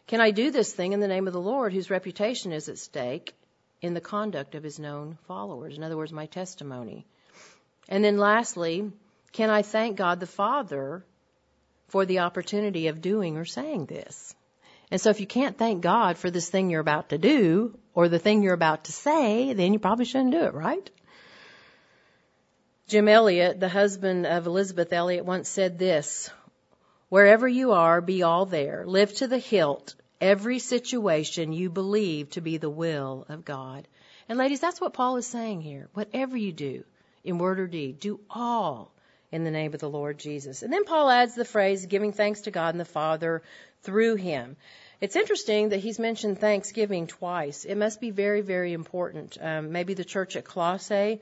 Can 0.07 0.21
I 0.21 0.31
do 0.31 0.51
this 0.51 0.71
thing 0.71 0.93
in 0.93 1.01
the 1.01 1.07
name 1.07 1.27
of 1.27 1.33
the 1.33 1.41
Lord 1.41 1.73
whose 1.73 1.89
reputation 1.89 2.53
is 2.53 2.69
at 2.69 2.77
stake 2.77 3.33
in 3.81 3.93
the 3.93 4.01
conduct 4.01 4.55
of 4.55 4.63
his 4.63 4.79
known 4.79 5.17
followers? 5.27 5.77
In 5.77 5.83
other 5.83 5.97
words, 5.97 6.13
my 6.13 6.27
testimony. 6.27 7.05
And 7.89 8.03
then 8.03 8.17
lastly, 8.17 8.89
can 9.33 9.49
I 9.49 9.63
thank 9.63 9.97
God 9.97 10.21
the 10.21 10.27
Father 10.27 11.03
for 11.87 12.05
the 12.05 12.19
opportunity 12.19 12.87
of 12.87 13.01
doing 13.01 13.37
or 13.37 13.45
saying 13.45 13.85
this? 13.87 14.33
And 14.91 15.01
so 15.01 15.09
if 15.09 15.19
you 15.19 15.27
can't 15.27 15.57
thank 15.57 15.81
God 15.81 16.17
for 16.17 16.31
this 16.31 16.49
thing 16.49 16.69
you're 16.69 16.79
about 16.79 17.09
to 17.09 17.17
do 17.17 17.77
or 17.95 18.09
the 18.09 18.19
thing 18.19 18.43
you're 18.43 18.53
about 18.53 18.85
to 18.85 18.91
say, 18.91 19.53
then 19.53 19.73
you 19.73 19.79
probably 19.79 20.05
shouldn't 20.05 20.31
do 20.31 20.43
it, 20.43 20.53
right? 20.53 20.89
Jim 22.87 23.07
Elliot, 23.07 23.59
the 23.59 23.69
husband 23.69 24.25
of 24.25 24.45
Elisabeth 24.45 24.91
Elliot, 24.91 25.25
once 25.25 25.49
said 25.49 25.79
this 25.79 26.29
Wherever 27.09 27.47
you 27.47 27.73
are, 27.73 28.01
be 28.01 28.23
all 28.23 28.45
there. 28.45 28.85
Live 28.85 29.13
to 29.15 29.27
the 29.27 29.37
hilt 29.37 29.95
every 30.19 30.59
situation 30.59 31.53
you 31.53 31.69
believe 31.69 32.29
to 32.31 32.41
be 32.41 32.57
the 32.57 32.69
will 32.69 33.25
of 33.29 33.45
God. 33.45 33.87
And 34.29 34.39
ladies, 34.39 34.59
that's 34.59 34.81
what 34.81 34.93
Paul 34.93 35.17
is 35.17 35.27
saying 35.27 35.61
here. 35.61 35.89
Whatever 35.93 36.37
you 36.37 36.51
do, 36.51 36.83
in 37.23 37.37
word 37.37 37.59
or 37.59 37.67
deed, 37.67 37.99
do 37.99 38.19
all 38.29 38.91
in 39.31 39.43
the 39.43 39.51
name 39.51 39.73
of 39.73 39.79
the 39.79 39.89
Lord 39.89 40.17
Jesus. 40.17 40.61
And 40.61 40.71
then 40.71 40.85
Paul 40.85 41.09
adds 41.09 41.35
the 41.35 41.45
phrase, 41.45 41.85
giving 41.85 42.13
thanks 42.13 42.41
to 42.41 42.51
God 42.51 42.73
and 42.73 42.79
the 42.79 42.85
Father 42.85 43.41
through 43.81 44.15
him. 44.15 44.55
It's 45.03 45.17
interesting 45.17 45.69
that 45.69 45.81
he's 45.81 45.99
mentioned 45.99 46.39
Thanksgiving 46.39 47.07
twice. 47.07 47.65
It 47.65 47.75
must 47.75 47.99
be 47.99 48.09
very, 48.09 48.39
very 48.39 48.71
important. 48.71 49.37
Um, 49.41 49.73
maybe 49.73 49.95
the 49.95 50.05
church 50.05 50.37
at 50.37 50.45
Colossae 50.45 51.19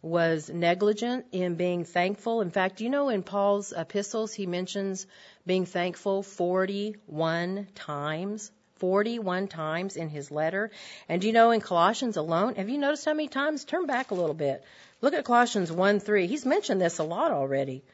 was 0.00 0.48
negligent 0.48 1.26
in 1.30 1.56
being 1.56 1.84
thankful. 1.84 2.40
In 2.40 2.50
fact, 2.50 2.80
you 2.80 2.88
know 2.88 3.10
in 3.10 3.22
Paul's 3.22 3.74
epistles 3.76 4.32
he 4.32 4.46
mentions 4.46 5.06
being 5.46 5.66
thankful 5.66 6.22
41 6.22 7.66
times. 7.74 8.50
41 8.76 9.48
times 9.48 9.96
in 9.96 10.08
his 10.08 10.30
letter. 10.30 10.70
And 11.06 11.22
you 11.22 11.34
know 11.34 11.50
in 11.50 11.60
Colossians 11.60 12.16
alone, 12.16 12.54
have 12.54 12.70
you 12.70 12.78
noticed 12.78 13.04
how 13.04 13.12
many 13.12 13.28
times? 13.28 13.66
Turn 13.66 13.84
back 13.84 14.10
a 14.10 14.14
little 14.14 14.40
bit. 14.46 14.64
Look 15.02 15.12
at 15.12 15.26
Colossians 15.26 15.70
1 15.70 16.00
3. 16.00 16.28
He's 16.28 16.46
mentioned 16.46 16.80
this 16.80 16.96
a 16.98 17.04
lot 17.04 17.30
already. 17.30 17.84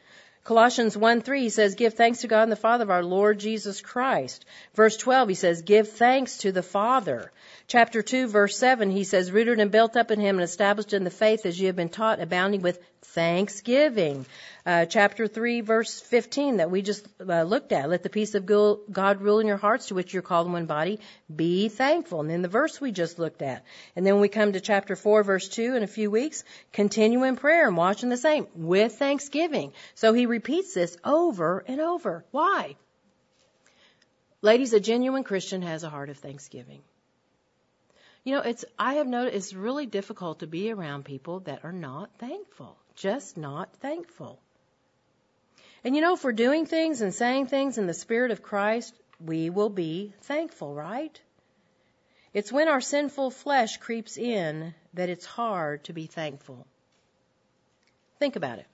Colossians 0.44 0.94
1 0.94 1.22
3, 1.22 1.40
he 1.40 1.48
says, 1.48 1.74
Give 1.74 1.94
thanks 1.94 2.20
to 2.20 2.28
God 2.28 2.42
and 2.42 2.52
the 2.52 2.56
Father 2.56 2.84
of 2.84 2.90
our 2.90 3.02
Lord 3.02 3.38
Jesus 3.38 3.80
Christ. 3.80 4.44
Verse 4.74 4.98
12, 4.98 5.30
he 5.30 5.34
says, 5.34 5.62
Give 5.62 5.88
thanks 5.88 6.36
to 6.38 6.52
the 6.52 6.62
Father. 6.62 7.32
Chapter 7.66 8.02
2, 8.02 8.28
verse 8.28 8.58
7, 8.58 8.90
he 8.90 9.04
says, 9.04 9.32
Rooted 9.32 9.58
and 9.58 9.70
built 9.70 9.96
up 9.96 10.10
in 10.10 10.20
him 10.20 10.36
and 10.36 10.44
established 10.44 10.92
in 10.92 11.02
the 11.02 11.10
faith 11.10 11.46
as 11.46 11.58
you 11.58 11.68
have 11.68 11.76
been 11.76 11.88
taught, 11.88 12.20
abounding 12.20 12.60
with 12.60 12.78
thanksgiving. 13.04 14.26
Uh, 14.66 14.86
chapter 14.86 15.26
3, 15.26 15.60
verse 15.60 16.00
15 16.00 16.56
that 16.56 16.70
we 16.70 16.82
just 16.82 17.06
uh, 17.20 17.42
looked 17.42 17.72
at. 17.72 17.88
Let 17.88 18.02
the 18.02 18.08
peace 18.08 18.34
of 18.34 18.46
God 18.46 19.20
rule 19.20 19.40
in 19.40 19.46
your 19.46 19.58
hearts 19.58 19.88
to 19.88 19.94
which 19.94 20.12
you're 20.12 20.22
called 20.22 20.46
in 20.46 20.52
one 20.52 20.66
body. 20.66 21.00
Be 21.34 21.68
thankful. 21.68 22.20
And 22.20 22.30
then 22.30 22.42
the 22.42 22.48
verse 22.48 22.80
we 22.80 22.90
just 22.90 23.18
looked 23.18 23.42
at. 23.42 23.64
And 23.94 24.06
then 24.06 24.20
we 24.20 24.28
come 24.28 24.52
to 24.52 24.60
chapter 24.60 24.96
4, 24.96 25.22
verse 25.22 25.48
2 25.48 25.76
in 25.76 25.82
a 25.82 25.86
few 25.86 26.10
weeks. 26.10 26.44
Continue 26.72 27.24
in 27.24 27.36
prayer 27.36 27.68
and 27.68 27.76
watching 27.76 28.08
the 28.08 28.16
same 28.16 28.46
with 28.54 28.94
thanksgiving. 28.94 29.72
So 29.94 30.12
he 30.12 30.26
repeats 30.26 30.74
this 30.74 30.96
over 31.04 31.62
and 31.68 31.80
over. 31.80 32.24
Why? 32.30 32.76
Ladies, 34.40 34.72
a 34.72 34.80
genuine 34.80 35.24
Christian 35.24 35.62
has 35.62 35.84
a 35.84 35.90
heart 35.90 36.10
of 36.10 36.18
thanksgiving. 36.18 36.82
You 38.24 38.36
know, 38.36 38.40
it's, 38.40 38.64
I 38.78 38.94
have 38.94 39.06
noticed 39.06 39.36
it's 39.36 39.54
really 39.54 39.84
difficult 39.86 40.40
to 40.40 40.46
be 40.46 40.70
around 40.70 41.04
people 41.04 41.40
that 41.40 41.64
are 41.64 41.72
not 41.72 42.10
thankful. 42.18 42.78
Just 42.96 43.36
not 43.36 43.74
thankful. 43.76 44.38
And 45.82 45.94
you 45.94 46.00
know, 46.00 46.14
if 46.14 46.24
we're 46.24 46.32
doing 46.32 46.66
things 46.66 47.00
and 47.00 47.14
saying 47.14 47.46
things 47.46 47.76
in 47.76 47.86
the 47.86 47.94
Spirit 47.94 48.30
of 48.30 48.42
Christ, 48.42 48.94
we 49.20 49.50
will 49.50 49.68
be 49.68 50.12
thankful, 50.22 50.74
right? 50.74 51.20
It's 52.32 52.52
when 52.52 52.68
our 52.68 52.80
sinful 52.80 53.30
flesh 53.30 53.76
creeps 53.76 54.16
in 54.16 54.74
that 54.94 55.08
it's 55.08 55.24
hard 55.24 55.84
to 55.84 55.92
be 55.92 56.06
thankful. 56.06 56.66
Think 58.18 58.36
about 58.36 58.58
it. 58.58 58.66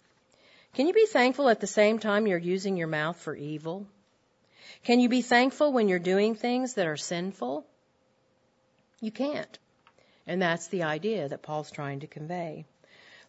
Can 0.74 0.86
you 0.86 0.94
be 0.94 1.06
thankful 1.06 1.48
at 1.48 1.60
the 1.60 1.66
same 1.66 1.98
time 1.98 2.26
you're 2.26 2.38
using 2.38 2.76
your 2.76 2.86
mouth 2.86 3.16
for 3.16 3.34
evil? 3.34 3.86
Can 4.84 5.00
you 5.00 5.08
be 5.08 5.20
thankful 5.20 5.72
when 5.72 5.88
you're 5.88 5.98
doing 5.98 6.34
things 6.34 6.74
that 6.74 6.86
are 6.86 6.96
sinful? 6.96 7.66
You 9.00 9.10
can't. 9.10 9.58
And 10.26 10.40
that's 10.40 10.68
the 10.68 10.84
idea 10.84 11.28
that 11.28 11.42
Paul's 11.42 11.70
trying 11.70 12.00
to 12.00 12.06
convey. 12.06 12.66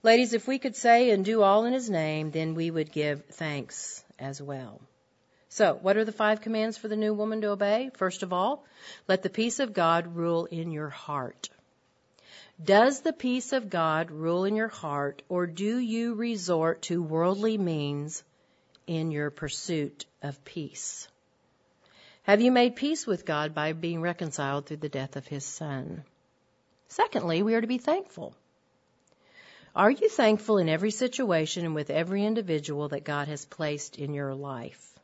Ladies, 0.04 0.34
if 0.34 0.48
we 0.48 0.58
could 0.58 0.76
say 0.76 1.12
and 1.12 1.24
do 1.24 1.44
all 1.44 1.66
in 1.66 1.74
his 1.74 1.88
name, 1.88 2.32
then 2.32 2.56
we 2.56 2.72
would 2.72 2.92
give 2.92 3.24
thanks 3.26 4.04
as 4.18 4.42
well. 4.42 4.82
So, 5.50 5.78
what 5.80 5.96
are 5.96 6.06
the 6.06 6.12
five 6.12 6.42
commands 6.42 6.76
for 6.76 6.88
the 6.88 6.96
new 6.96 7.14
woman 7.14 7.42
to 7.42 7.50
obey? 7.50 7.92
First 7.96 8.24
of 8.24 8.34
all, 8.34 8.66
let 9.08 9.22
the 9.22 9.30
peace 9.30 9.60
of 9.60 9.74
God 9.74 10.16
rule 10.16 10.46
in 10.46 10.72
your 10.72 10.90
heart. 10.90 11.50
Does 12.64 13.02
the 13.02 13.14
peace 13.14 13.54
of 13.54 13.70
God 13.70 14.10
rule 14.10 14.46
in 14.46 14.56
your 14.56 14.70
heart, 14.70 15.22
or 15.30 15.46
do 15.46 15.78
you 15.78 16.16
resort 16.16 16.82
to 16.84 17.04
worldly 17.04 17.60
means 17.60 18.24
in 18.88 19.12
your 19.12 19.30
pursuit 19.30 20.06
of 20.24 20.44
peace? 20.46 21.08
Have 22.24 22.42
you 22.42 22.52
made 22.52 22.76
peace 22.76 23.06
with 23.06 23.26
God 23.26 23.54
by 23.54 23.74
being 23.74 24.02
reconciled 24.02 24.66
through 24.66 24.78
the 24.78 24.90
death 24.90 25.16
of 25.16 25.28
his 25.28 25.46
son? 25.46 26.04
Secondly, 26.88 27.44
we 27.44 27.54
are 27.54 27.62
to 27.62 27.68
be 27.68 27.78
thankful. 27.78 28.36
Are 29.76 29.92
you 29.92 30.10
thankful 30.10 30.58
in 30.58 30.68
every 30.68 30.92
situation 30.92 31.66
and 31.66 31.74
with 31.74 31.90
every 31.90 32.26
individual 32.26 32.90
that 32.90 33.06
God 33.06 33.30
has 33.30 33.46
placed 33.46 33.98
in 33.98 34.14
your 34.14 34.36
life? 34.36 35.00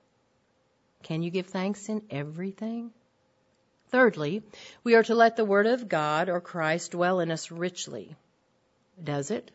Can 1.03 1.23
you 1.23 1.31
give 1.31 1.47
thanks 1.47 1.87
in 1.87 2.01
everything? 2.09 2.91
Thirdly, 3.89 4.43
we 4.83 4.95
are 4.95 5.03
to 5.03 5.15
let 5.15 5.37
the 5.37 5.45
Word 5.45 5.67
of 5.67 5.87
God 5.87 6.27
or 6.27 6.41
Christ 6.41 6.91
dwell 6.91 7.21
in 7.21 7.31
us 7.31 7.49
richly. 7.49 8.15
Does 9.01 9.31
it? 9.31 9.51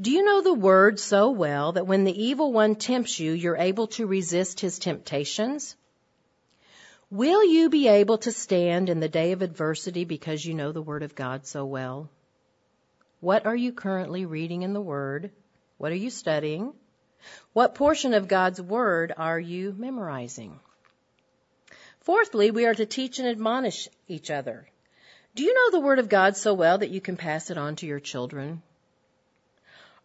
Do 0.00 0.12
you 0.12 0.22
know 0.24 0.40
the 0.40 0.54
Word 0.54 1.00
so 1.00 1.30
well 1.30 1.72
that 1.72 1.88
when 1.88 2.04
the 2.04 2.24
evil 2.24 2.52
one 2.52 2.76
tempts 2.76 3.18
you, 3.18 3.32
you're 3.32 3.56
able 3.56 3.88
to 3.88 4.06
resist 4.06 4.60
his 4.60 4.78
temptations? 4.78 5.74
Will 7.10 7.44
you 7.44 7.70
be 7.70 7.88
able 7.88 8.18
to 8.18 8.30
stand 8.30 8.88
in 8.88 9.00
the 9.00 9.08
day 9.08 9.32
of 9.32 9.42
adversity 9.42 10.04
because 10.04 10.44
you 10.44 10.54
know 10.54 10.70
the 10.70 10.82
Word 10.82 11.02
of 11.02 11.16
God 11.16 11.46
so 11.46 11.64
well? 11.64 12.08
What 13.24 13.46
are 13.46 13.56
you 13.56 13.72
currently 13.72 14.26
reading 14.26 14.64
in 14.64 14.74
the 14.74 14.82
Word? 14.82 15.30
What 15.78 15.92
are 15.92 15.96
you 15.96 16.10
studying? 16.10 16.74
What 17.54 17.74
portion 17.74 18.12
of 18.12 18.28
God's 18.28 18.60
Word 18.60 19.14
are 19.16 19.40
you 19.40 19.74
memorizing? 19.78 20.60
Fourthly, 22.00 22.50
we 22.50 22.66
are 22.66 22.74
to 22.74 22.84
teach 22.84 23.18
and 23.20 23.26
admonish 23.26 23.88
each 24.08 24.30
other. 24.30 24.68
Do 25.34 25.42
you 25.42 25.54
know 25.54 25.70
the 25.70 25.82
Word 25.86 26.00
of 26.00 26.10
God 26.10 26.36
so 26.36 26.52
well 26.52 26.76
that 26.76 26.90
you 26.90 27.00
can 27.00 27.16
pass 27.16 27.48
it 27.48 27.56
on 27.56 27.76
to 27.76 27.86
your 27.86 27.98
children? 27.98 28.60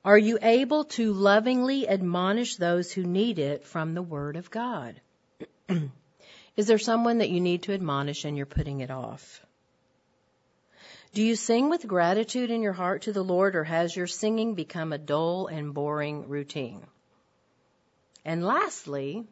Are 0.05 0.17
you 0.17 0.39
able 0.41 0.85
to 0.95 1.11
lovingly 1.11 1.89
admonish 1.89 2.55
those 2.55 2.89
who 2.93 3.03
need 3.03 3.37
it 3.37 3.65
from 3.65 3.95
the 3.95 4.01
Word 4.01 4.37
of 4.37 4.49
God? 4.49 5.01
Is 6.55 6.67
there 6.67 6.79
someone 6.79 7.17
that 7.17 7.31
you 7.31 7.41
need 7.41 7.63
to 7.63 7.73
admonish 7.73 8.23
and 8.23 8.37
you're 8.37 8.45
putting 8.45 8.79
it 8.79 8.91
off? 8.91 9.45
Do 11.11 11.23
you 11.23 11.35
sing 11.35 11.69
with 11.69 11.87
gratitude 11.87 12.51
in 12.51 12.61
your 12.61 12.73
heart 12.73 13.03
to 13.03 13.13
the 13.13 13.23
Lord, 13.23 13.55
or 13.55 13.63
has 13.63 13.95
your 13.95 14.05
singing 14.05 14.53
become 14.53 14.93
a 14.93 14.99
dull 14.99 15.47
and 15.47 15.73
boring 15.73 16.27
routine? 16.29 16.85
And 18.23 18.45
lastly, 18.45 19.25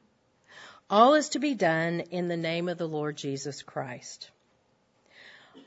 all 0.89 1.13
is 1.13 1.29
to 1.29 1.39
be 1.39 1.53
done 1.53 1.99
in 1.99 2.29
the 2.29 2.37
name 2.37 2.67
of 2.67 2.79
the 2.79 2.87
Lord 2.87 3.15
Jesus 3.15 3.61
Christ. 3.61 4.31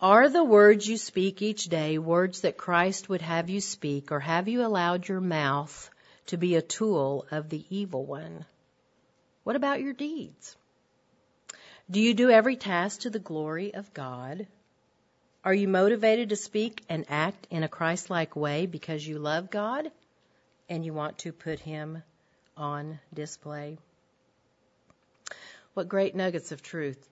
Are 0.03 0.29
the 0.29 0.43
words 0.43 0.89
you 0.89 0.97
speak 0.97 1.43
each 1.43 1.67
day 1.67 1.99
words 1.99 2.41
that 2.41 2.57
Christ 2.57 3.09
would 3.09 3.21
have 3.21 3.49
you 3.49 3.61
speak, 3.61 4.11
or 4.11 4.19
have 4.19 4.49
you 4.49 4.65
allowed 4.65 5.07
your 5.07 5.21
mouth 5.21 5.91
to 6.27 6.37
be 6.37 6.57
a 6.57 6.63
tool 6.63 7.27
of 7.31 7.51
the 7.51 7.65
evil 7.71 8.05
one? 8.05 8.47
What 9.45 9.57
about 9.57 9.81
your 9.81 9.93
deeds? 9.93 10.57
Do 11.91 12.01
you 12.01 12.15
do 12.15 12.31
every 12.31 12.57
task 12.57 13.01
to 13.01 13.11
the 13.11 13.19
glory 13.19 13.75
of 13.75 13.93
God? 13.95 14.47
Are 15.43 15.55
you 15.55 15.69
motivated 15.69 16.29
to 16.29 16.37
speak 16.37 16.85
and 16.91 17.07
act 17.09 17.47
in 17.51 17.63
a 17.63 17.69
Christ 17.69 18.11
like 18.11 18.37
way 18.37 18.67
because 18.67 19.07
you 19.07 19.19
love 19.19 19.51
God 19.51 19.91
and 20.69 20.85
you 20.85 20.93
want 20.93 21.17
to 21.19 21.33
put 21.33 21.59
Him 21.61 22.03
on 22.59 22.99
display? 23.15 23.79
What 25.73 25.89
great 25.89 26.15
nuggets 26.15 26.53
of 26.53 26.63
truth 26.63 27.09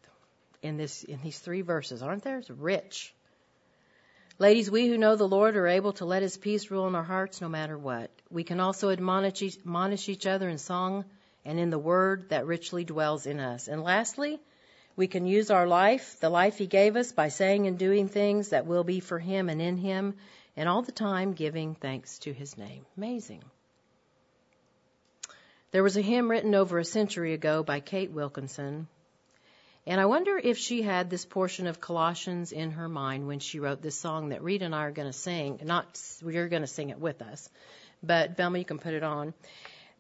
in 0.61 0.76
this 0.76 1.05
in 1.05 1.20
these 1.22 1.39
three 1.39 1.62
verses, 1.62 2.03
aren't 2.03 2.22
there? 2.22 2.39
It's 2.39 2.51
rich. 2.51 3.14
Ladies, 4.39 4.70
we 4.70 4.89
who 4.89 4.99
know 4.99 5.16
the 5.16 5.26
Lord 5.26 5.57
are 5.57 5.66
able 5.66 5.95
to 5.95 6.05
let 6.05 6.20
His 6.20 6.37
peace 6.37 6.70
rule 6.70 6.87
in 6.87 6.95
our 6.95 7.03
hearts 7.03 7.41
no 7.41 7.49
matter 7.49 7.79
what. 7.79 8.11
We 8.31 8.45
can 8.45 8.61
also 8.61 8.91
admonish 8.91 9.41
each, 9.41 9.57
admonish 9.57 10.07
each 10.11 10.26
other 10.26 10.51
in 10.51 10.59
song 10.59 11.07
and 11.47 11.59
in 11.59 11.70
the 11.70 11.79
Word 11.79 12.29
that 12.29 12.47
richly 12.47 12.85
dwells 12.85 13.24
in 13.24 13.41
us. 13.41 13.68
And 13.68 13.83
lastly, 13.83 14.39
we 14.99 15.07
can 15.07 15.27
use 15.27 15.51
our 15.51 15.67
life, 15.67 16.21
the 16.21 16.29
life 16.29 16.59
He 16.59 16.67
gave 16.67 16.97
us, 16.97 17.13
by 17.13 17.29
saying 17.29 17.67
and 17.67 17.79
doing 17.79 18.09
things 18.09 18.51
that 18.51 18.67
will 18.67 18.85
be 18.85 19.01
for 19.01 19.19
Him 19.19 19.49
and 19.49 19.63
in 19.63 19.79
Him, 19.79 20.15
and 20.57 20.69
all 20.69 20.83
the 20.83 20.93
time 20.93 21.33
giving 21.33 21.75
thanks 21.75 22.19
to 22.21 22.35
His 22.35 22.59
name. 22.59 22.85
Amazing. 22.99 23.43
There 25.71 25.83
was 25.83 25.97
a 25.97 26.03
hymn 26.03 26.31
written 26.31 26.55
over 26.55 26.79
a 26.79 26.85
century 26.85 27.33
ago 27.33 27.63
by 27.63 27.81
Kate 27.81 28.11
Wilkinson 28.11 28.89
and 29.89 29.99
I 29.99 30.05
wonder 30.05 30.37
if 30.37 30.59
she 30.59 30.83
had 30.83 31.09
this 31.09 31.25
portion 31.25 31.67
of 31.67 31.81
Colossians 31.81 32.53
in 32.53 32.73
her 32.73 32.91
mind 32.91 33.27
when 33.27 33.39
she 33.39 33.59
wrote 33.59 33.81
this 33.81 33.97
song 33.97 34.29
that 34.29 34.43
Reed 34.43 34.61
and 34.61 34.75
I 34.75 34.85
are 34.85 34.91
going 34.91 35.09
to 35.09 35.19
sing. 35.19 35.61
Not 35.65 35.87
you're 36.23 36.51
going 36.51 36.61
to 36.61 36.69
sing 36.69 36.91
it 36.91 36.99
with 36.99 37.23
us, 37.23 37.49
but 38.03 38.37
Velma, 38.37 38.59
you 38.59 38.67
can 38.67 38.79
put 38.79 38.93
it 38.93 39.03
on. 39.03 39.33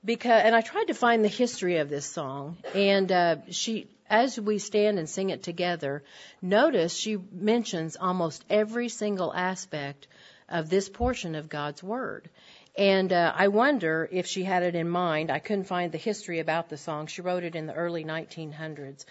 Because 0.04 0.42
and 0.44 0.54
I 0.54 0.60
tried 0.60 0.88
to 0.88 0.94
find 0.94 1.24
the 1.24 1.28
history 1.28 1.78
of 1.78 1.88
this 1.88 2.04
song, 2.04 2.58
and 2.74 3.10
uh, 3.10 3.36
she, 3.48 3.88
as 4.08 4.38
we 4.38 4.58
stand 4.58 4.98
and 4.98 5.08
sing 5.08 5.30
it 5.30 5.42
together, 5.42 6.02
notice 6.40 6.96
she 6.96 7.16
mentions 7.32 7.96
almost 7.96 8.44
every 8.48 8.88
single 8.88 9.32
aspect 9.32 10.06
of 10.48 10.70
this 10.70 10.88
portion 10.88 11.34
of 11.34 11.48
God's 11.48 11.82
Word. 11.82 12.30
And 12.76 13.12
uh, 13.12 13.32
I 13.34 13.48
wonder 13.48 14.08
if 14.10 14.26
she 14.26 14.44
had 14.44 14.62
it 14.62 14.74
in 14.74 14.88
mind. 14.88 15.30
I 15.30 15.40
couldn't 15.40 15.64
find 15.64 15.90
the 15.90 15.98
history 15.98 16.38
about 16.38 16.68
the 16.68 16.76
song. 16.76 17.08
She 17.08 17.22
wrote 17.22 17.42
it 17.42 17.56
in 17.56 17.66
the 17.66 17.74
early 17.74 18.04
1900s. 18.04 19.04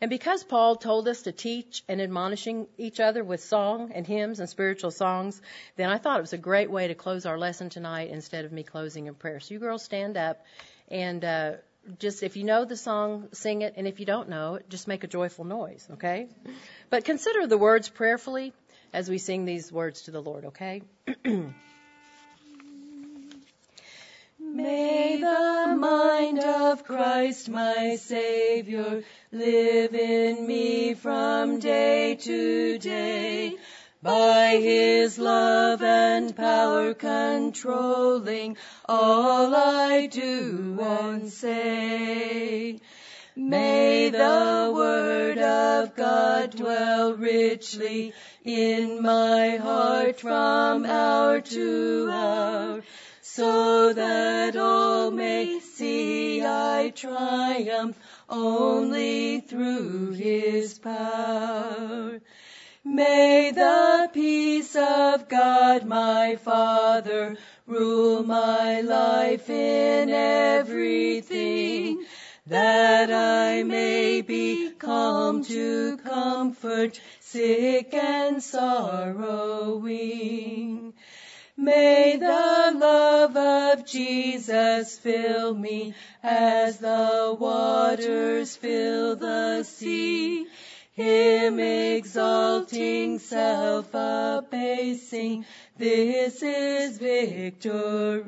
And 0.00 0.08
because 0.08 0.42
Paul 0.42 0.76
told 0.76 1.06
us 1.06 1.22
to 1.22 1.32
teach 1.32 1.84
and 1.86 2.00
admonishing 2.00 2.66
each 2.78 3.00
other 3.00 3.22
with 3.22 3.44
song 3.44 3.92
and 3.94 4.06
hymns 4.06 4.40
and 4.40 4.48
spiritual 4.48 4.90
songs, 4.90 5.42
then 5.76 5.90
I 5.90 5.98
thought 5.98 6.18
it 6.18 6.22
was 6.22 6.32
a 6.32 6.38
great 6.38 6.70
way 6.70 6.88
to 6.88 6.94
close 6.94 7.26
our 7.26 7.36
lesson 7.36 7.68
tonight 7.68 8.08
instead 8.08 8.46
of 8.46 8.52
me 8.52 8.62
closing 8.62 9.06
in 9.06 9.14
prayer. 9.14 9.40
So 9.40 9.52
you 9.52 9.60
girls 9.60 9.84
stand 9.84 10.16
up 10.16 10.42
and 10.88 11.22
uh, 11.22 11.52
just 11.98 12.22
if 12.22 12.36
you 12.36 12.44
know 12.44 12.64
the 12.64 12.76
song, 12.76 13.28
sing 13.32 13.62
it, 13.62 13.74
and 13.76 13.86
if 13.86 14.00
you 14.00 14.06
don't 14.06 14.28
know 14.28 14.56
it, 14.56 14.68
just 14.68 14.88
make 14.88 15.04
a 15.04 15.06
joyful 15.06 15.44
noise, 15.44 15.86
okay? 15.92 16.28
But 16.90 17.04
consider 17.04 17.46
the 17.46 17.58
words 17.58 17.88
prayerfully 17.88 18.52
as 18.92 19.08
we 19.08 19.18
sing 19.18 19.44
these 19.44 19.72
words 19.72 20.02
to 20.02 20.10
the 20.10 20.20
Lord, 20.20 20.46
okay? 20.46 20.82
May 24.38 25.18
the 25.20 25.76
mind 25.76 26.40
of 26.42 26.84
Christ 26.84 27.48
my 27.48 27.96
Savior 27.96 29.02
live 29.30 29.94
in 29.94 30.46
me 30.46 30.94
from 30.94 31.60
day 31.60 32.16
to 32.16 32.78
day. 32.78 33.56
By 34.02 34.56
his 34.56 35.18
love 35.18 35.82
and 35.82 36.34
power 36.34 36.94
controlling 36.94 38.56
all 38.88 39.54
I 39.54 40.06
do 40.06 40.78
and 40.80 41.30
say. 41.30 42.80
May 43.36 44.08
the 44.08 44.72
word 44.74 45.36
of 45.36 45.94
God 45.94 46.56
dwell 46.56 47.12
richly 47.12 48.14
in 48.42 49.02
my 49.02 49.56
heart 49.58 50.18
from 50.18 50.86
hour 50.86 51.42
to 51.42 52.08
hour 52.10 52.82
so 53.20 53.92
that 53.92 54.56
all 54.56 55.10
may 55.10 55.60
see 55.60 56.42
I 56.42 56.90
triumph 56.96 57.98
only 58.30 59.40
through 59.40 60.12
his 60.12 60.78
power. 60.78 62.20
May 62.82 63.50
the 63.50 64.08
peace 64.10 64.74
of 64.74 65.28
God 65.28 65.84
my 65.84 66.36
Father 66.36 67.36
rule 67.66 68.22
my 68.22 68.80
life 68.80 69.50
in 69.50 70.08
everything, 70.08 72.06
that 72.46 73.12
I 73.12 73.64
may 73.64 74.22
be 74.22 74.70
calm 74.70 75.44
to 75.44 75.98
comfort 75.98 76.98
sick 77.20 77.92
and 77.92 78.42
sorrowing. 78.42 79.84
May 81.58 82.16
the 82.16 82.72
love 82.78 83.36
of 83.36 83.84
Jesus 83.84 84.96
fill 84.96 85.54
me 85.54 85.92
as 86.22 86.78
the 86.78 87.36
waters 87.38 88.56
fill 88.56 89.16
the 89.16 89.64
sea. 89.64 90.46
Him 91.00 91.58
exalting, 91.58 93.18
self 93.20 93.88
abasing, 93.94 95.46
this 95.78 96.42
is 96.42 96.98
victory. 96.98 98.20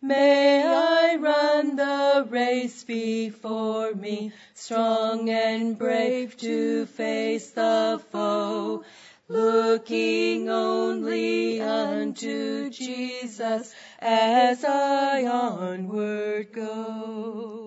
May 0.00 0.62
I 0.64 1.16
run 1.16 1.74
the 1.74 2.24
race 2.30 2.84
before 2.84 3.92
me, 3.94 4.30
strong 4.54 5.28
and 5.28 5.76
brave 5.76 6.36
to 6.36 6.86
face 6.86 7.50
the 7.50 8.00
foe 8.12 8.84
looking 9.26 10.48
only 10.48 11.60
unto 11.60 12.70
Jesus 12.70 13.74
as 13.98 14.64
I 14.64 15.24
onward 15.26 16.52
go. 16.52 17.63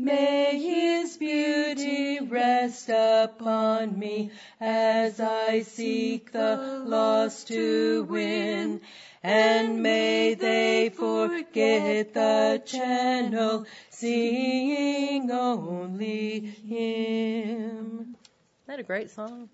May 0.00 0.60
his 0.60 1.16
beauty 1.16 2.20
rest 2.20 2.88
upon 2.88 3.98
me 3.98 4.30
as 4.60 5.18
I 5.18 5.62
seek 5.62 6.30
the 6.30 6.84
lost 6.86 7.48
to 7.48 8.04
win. 8.04 8.80
And 9.24 9.82
may 9.82 10.34
they 10.34 10.90
forget 10.90 12.14
the 12.14 12.62
channel, 12.64 13.66
seeing 13.90 15.32
only 15.32 16.38
him. 16.38 18.14
Isn't 18.14 18.16
that 18.68 18.78
a 18.78 18.84
great 18.84 19.10
song? 19.10 19.48